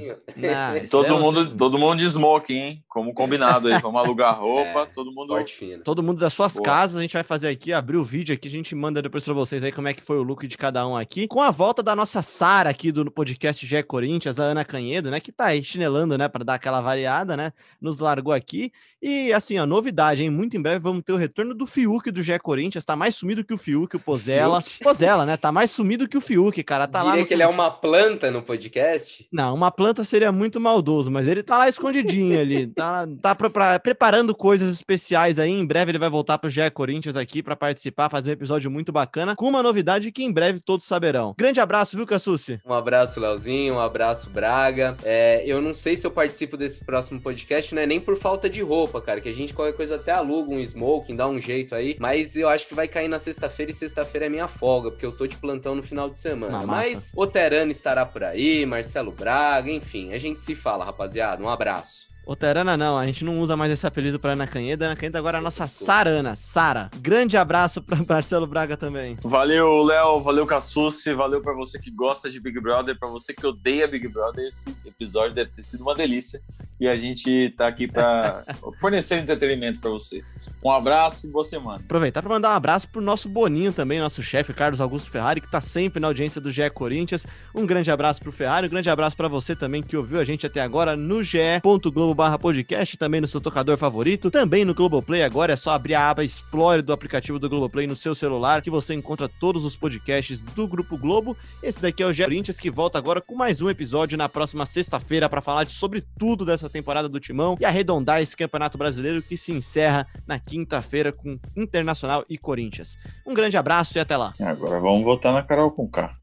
Ah, 0.59 0.73
todo, 0.89 1.17
mundo, 1.17 1.55
todo 1.55 1.77
mundo 1.77 1.99
de 1.99 2.05
smoking, 2.05 2.53
hein? 2.53 2.83
Como 2.87 3.13
combinado 3.13 3.67
aí. 3.67 3.79
Vamos 3.81 4.01
alugar 4.03 4.35
roupa, 4.39 4.81
é, 4.81 4.85
todo 4.87 5.11
mundo. 5.13 5.35
Fino. 5.47 5.83
Todo 5.83 6.03
mundo 6.03 6.19
das 6.19 6.33
suas 6.33 6.55
Boa. 6.55 6.65
casas, 6.65 6.97
a 6.97 7.01
gente 7.01 7.13
vai 7.13 7.23
fazer 7.23 7.47
aqui, 7.47 7.71
abrir 7.71 7.97
o 7.97 8.03
vídeo 8.03 8.35
aqui, 8.35 8.47
a 8.47 8.51
gente 8.51 8.75
manda 8.75 9.01
depois 9.01 9.23
para 9.23 9.33
vocês 9.33 9.63
aí 9.63 9.71
como 9.71 9.87
é 9.87 9.93
que 9.93 10.01
foi 10.01 10.17
o 10.17 10.23
look 10.23 10.45
de 10.45 10.57
cada 10.57 10.85
um 10.85 10.97
aqui. 10.97 11.27
Com 11.27 11.41
a 11.41 11.51
volta 11.51 11.81
da 11.81 11.95
nossa 11.95 12.21
Sara 12.21 12.69
aqui 12.69 12.91
do 12.91 13.09
podcast 13.09 13.65
Gé 13.65 13.81
Corinthians, 13.81 14.39
a 14.39 14.43
Ana 14.43 14.65
Canhedo, 14.65 15.09
né? 15.09 15.19
Que 15.19 15.31
tá 15.31 15.45
aí 15.45 15.63
chinelando, 15.63 16.17
né? 16.17 16.27
Para 16.27 16.43
dar 16.43 16.55
aquela 16.55 16.81
variada, 16.81 17.37
né? 17.37 17.53
Nos 17.79 17.99
largou 17.99 18.33
aqui. 18.33 18.71
E 19.01 19.31
assim, 19.31 19.57
a 19.57 19.65
novidade, 19.65 20.23
hein? 20.23 20.29
Muito 20.29 20.57
em 20.57 20.61
breve 20.61 20.79
vamos 20.79 21.03
ter 21.03 21.13
o 21.13 21.17
retorno 21.17 21.53
do 21.53 21.65
Fiuk 21.65 22.11
do 22.11 22.21
Gé 22.21 22.37
Corinthians. 22.37 22.83
Tá 22.83 22.95
mais 22.95 23.15
sumido 23.15 23.43
que 23.43 23.53
o 23.53 23.57
Fiuk, 23.57 23.95
o 23.95 23.99
Pozella. 23.99 24.61
Pozella, 24.83 25.25
né? 25.25 25.37
Tá 25.37 25.51
mais 25.51 25.71
sumido 25.71 26.07
que 26.07 26.17
o 26.17 26.21
Fiuk, 26.21 26.61
cara. 26.63 26.87
Tá 26.87 26.99
Diria 26.99 27.13
lá. 27.13 27.19
No... 27.21 27.25
que 27.25 27.33
ele 27.33 27.43
é 27.43 27.47
uma 27.47 27.71
planta 27.71 28.29
no 28.29 28.41
podcast? 28.41 29.27
Não, 29.31 29.53
uma 29.53 29.71
planta 29.71 30.03
seria 30.03 30.31
muito 30.31 30.59
maldoso, 30.59 31.09
mas 31.09 31.27
ele 31.27 31.43
tá 31.43 31.57
lá 31.57 31.69
escondidinho 31.69 32.39
ali. 32.39 32.69
Tá, 32.79 33.05
tá 33.21 33.35
pra, 33.35 33.49
pra, 33.49 33.79
preparando 33.79 34.33
coisas 34.33 34.73
especiais 34.73 35.37
aí. 35.37 35.51
Em 35.51 35.65
breve 35.65 35.91
ele 35.91 35.99
vai 35.99 36.09
voltar 36.09 36.37
pro 36.37 36.49
Gé 36.49 36.69
Corinthians 36.69 37.17
aqui 37.17 37.43
para 37.43 37.55
participar, 37.55 38.09
fazer 38.09 38.29
um 38.29 38.33
episódio 38.33 38.71
muito 38.71 38.91
bacana, 38.91 39.35
com 39.35 39.49
uma 39.49 39.61
novidade 39.61 40.11
que 40.11 40.23
em 40.23 40.31
breve 40.31 40.59
todos 40.61 40.85
saberão. 40.85 41.35
Grande 41.37 41.59
abraço, 41.59 41.97
viu, 41.97 42.05
Cassucci? 42.05 42.61
Um 42.65 42.73
abraço, 42.73 43.19
Leozinho. 43.19 43.75
Um 43.75 43.79
abraço, 43.79 44.29
Braga. 44.29 44.97
É, 45.03 45.43
eu 45.45 45.61
não 45.61 45.73
sei 45.73 45.97
se 45.97 46.07
eu 46.07 46.11
participo 46.11 46.55
desse 46.55 46.85
próximo 46.85 47.19
podcast, 47.19 47.75
não 47.75 47.81
é 47.81 47.85
nem 47.85 47.99
por 47.99 48.17
falta 48.17 48.49
de 48.49 48.61
roupa, 48.61 48.88
cara, 49.01 49.21
que 49.21 49.29
a 49.29 49.33
gente 49.33 49.53
qualquer 49.53 49.75
coisa 49.75 49.95
até 49.95 50.11
aluga 50.11 50.53
um 50.53 50.59
smoking, 50.59 51.15
dá 51.15 51.27
um 51.27 51.39
jeito 51.39 51.75
aí, 51.75 51.95
mas 51.99 52.35
eu 52.35 52.49
acho 52.49 52.67
que 52.67 52.73
vai 52.73 52.87
cair 52.87 53.07
na 53.07 53.19
sexta-feira 53.19 53.71
e 53.71 53.75
sexta-feira 53.75 54.25
é 54.25 54.29
minha 54.29 54.47
folga, 54.47 54.91
porque 54.91 55.05
eu 55.05 55.11
tô 55.11 55.27
de 55.27 55.37
plantão 55.37 55.75
no 55.75 55.83
final 55.83 56.09
de 56.09 56.19
semana. 56.19 56.65
mas 56.65 57.13
o 57.15 57.27
Terano 57.27 57.71
estará 57.71 58.05
por 58.05 58.23
aí, 58.23 58.65
Marcelo 58.65 59.11
Braga, 59.11 59.71
enfim, 59.71 60.13
a 60.13 60.17
gente 60.17 60.41
se 60.41 60.55
fala, 60.55 60.83
rapaziada. 60.85 61.43
Um 61.43 61.49
abraço. 61.49 62.07
Oterana 62.29 62.77
não, 62.77 62.95
a 62.95 63.07
gente 63.07 63.25
não 63.25 63.39
usa 63.39 63.57
mais 63.57 63.71
esse 63.71 63.87
apelido 63.87 64.19
para 64.19 64.33
Ana 64.33 64.45
Canheda. 64.45 64.85
Ana 64.85 64.95
Canheda 64.95 65.17
agora 65.17 65.37
é 65.37 65.39
a 65.39 65.41
nossa 65.41 65.65
Sarana, 65.65 66.35
Sara. 66.35 66.91
Grande 66.97 67.35
abraço 67.35 67.81
para 67.81 67.97
Marcelo 68.07 68.45
Braga 68.45 68.77
também. 68.77 69.17
Valeu, 69.23 69.81
Léo, 69.81 70.21
valeu, 70.21 70.45
Cassucci, 70.45 71.11
valeu 71.11 71.41
para 71.41 71.55
você 71.55 71.79
que 71.79 71.89
gosta 71.89 72.29
de 72.29 72.39
Big 72.39 72.59
Brother, 72.59 72.99
para 72.99 73.09
você 73.09 73.33
que 73.33 73.47
odeia 73.47 73.87
Big 73.87 74.07
Brother. 74.07 74.47
Esse 74.47 74.69
episódio 74.85 75.33
deve 75.33 75.49
ter 75.49 75.63
sido 75.63 75.81
uma 75.81 75.95
delícia 75.95 76.39
e 76.79 76.87
a 76.87 76.95
gente 76.95 77.49
tá 77.57 77.67
aqui 77.67 77.87
para 77.87 78.43
fornecer 78.79 79.17
entretenimento 79.17 79.79
para 79.79 79.89
você. 79.89 80.23
Um 80.63 80.69
abraço 80.69 81.25
e 81.25 81.31
boa 81.31 81.43
semana. 81.43 81.79
Aproveitar 81.79 82.21
para 82.21 82.29
mandar 82.29 82.49
um 82.49 82.53
abraço 82.53 82.87
pro 82.89 83.01
nosso 83.01 83.27
Boninho 83.27 83.73
também, 83.73 83.99
nosso 83.99 84.21
chefe 84.21 84.53
Carlos 84.53 84.79
Augusto 84.79 85.09
Ferrari, 85.09 85.41
que 85.41 85.49
tá 85.49 85.61
sempre 85.61 85.99
na 85.99 86.07
audiência 86.07 86.39
do 86.39 86.51
GE 86.51 86.69
Corinthians. 86.69 87.25
Um 87.55 87.65
grande 87.65 87.89
abraço 87.89 88.21
pro 88.21 88.31
Ferrari, 88.31 88.67
um 88.67 88.69
grande 88.69 88.89
abraço 88.89 89.17
para 89.17 89.27
você 89.27 89.55
também 89.55 89.81
que 89.81 89.97
ouviu 89.97 90.19
a 90.19 90.23
gente 90.23 90.45
até 90.45 90.61
agora 90.61 90.95
no 90.95 91.23
ge.globo 91.23 92.18
barra 92.19 92.37
podcast, 92.37 92.97
também 92.97 93.21
no 93.21 93.27
seu 93.29 93.39
tocador 93.39 93.77
favorito, 93.77 94.29
também 94.29 94.65
no 94.65 94.75
Globoplay. 94.75 95.23
Agora 95.23 95.53
é 95.53 95.55
só 95.55 95.71
abrir 95.71 95.95
a 95.95 96.09
aba 96.09 96.21
Explore 96.21 96.81
do 96.81 96.91
aplicativo 96.91 97.39
do 97.39 97.47
Globoplay 97.49 97.87
no 97.87 97.95
seu 97.95 98.13
celular, 98.13 98.61
que 98.61 98.69
você 98.69 98.93
encontra 98.93 99.29
todos 99.29 99.63
os 99.63 99.77
podcasts 99.77 100.41
do 100.41 100.67
Grupo 100.67 100.97
Globo. 100.97 101.37
Esse 101.63 101.81
daqui 101.81 102.03
é 102.03 102.05
o 102.05 102.11
Gé 102.11 102.25
Corinthians, 102.25 102.59
que 102.59 102.69
volta 102.69 102.97
agora 102.97 103.21
com 103.21 103.35
mais 103.35 103.61
um 103.61 103.69
episódio 103.69 104.17
na 104.17 104.27
próxima 104.27 104.65
sexta-feira 104.65 105.29
para 105.29 105.39
falar 105.39 105.65
sobre 105.67 106.01
tudo 106.01 106.43
dessa 106.43 106.69
temporada 106.69 107.07
do 107.07 107.21
Timão 107.21 107.55
e 107.57 107.63
arredondar 107.63 108.21
esse 108.21 108.35
Campeonato 108.35 108.77
Brasileiro 108.77 109.23
que 109.23 109.37
se 109.37 109.53
encerra 109.53 110.05
na 110.27 110.37
quinta-feira 110.37 111.13
com 111.13 111.39
Internacional 111.55 112.25
e 112.29 112.37
Corinthians. 112.37 112.97
Um 113.25 113.33
grande 113.33 113.55
abraço 113.55 113.97
e 113.97 114.01
até 114.01 114.17
lá. 114.17 114.33
Agora 114.41 114.77
vamos 114.77 115.05
voltar 115.05 115.31
na 115.31 115.41
Carol 115.41 115.71
com 115.71 115.87
K. 115.87 116.19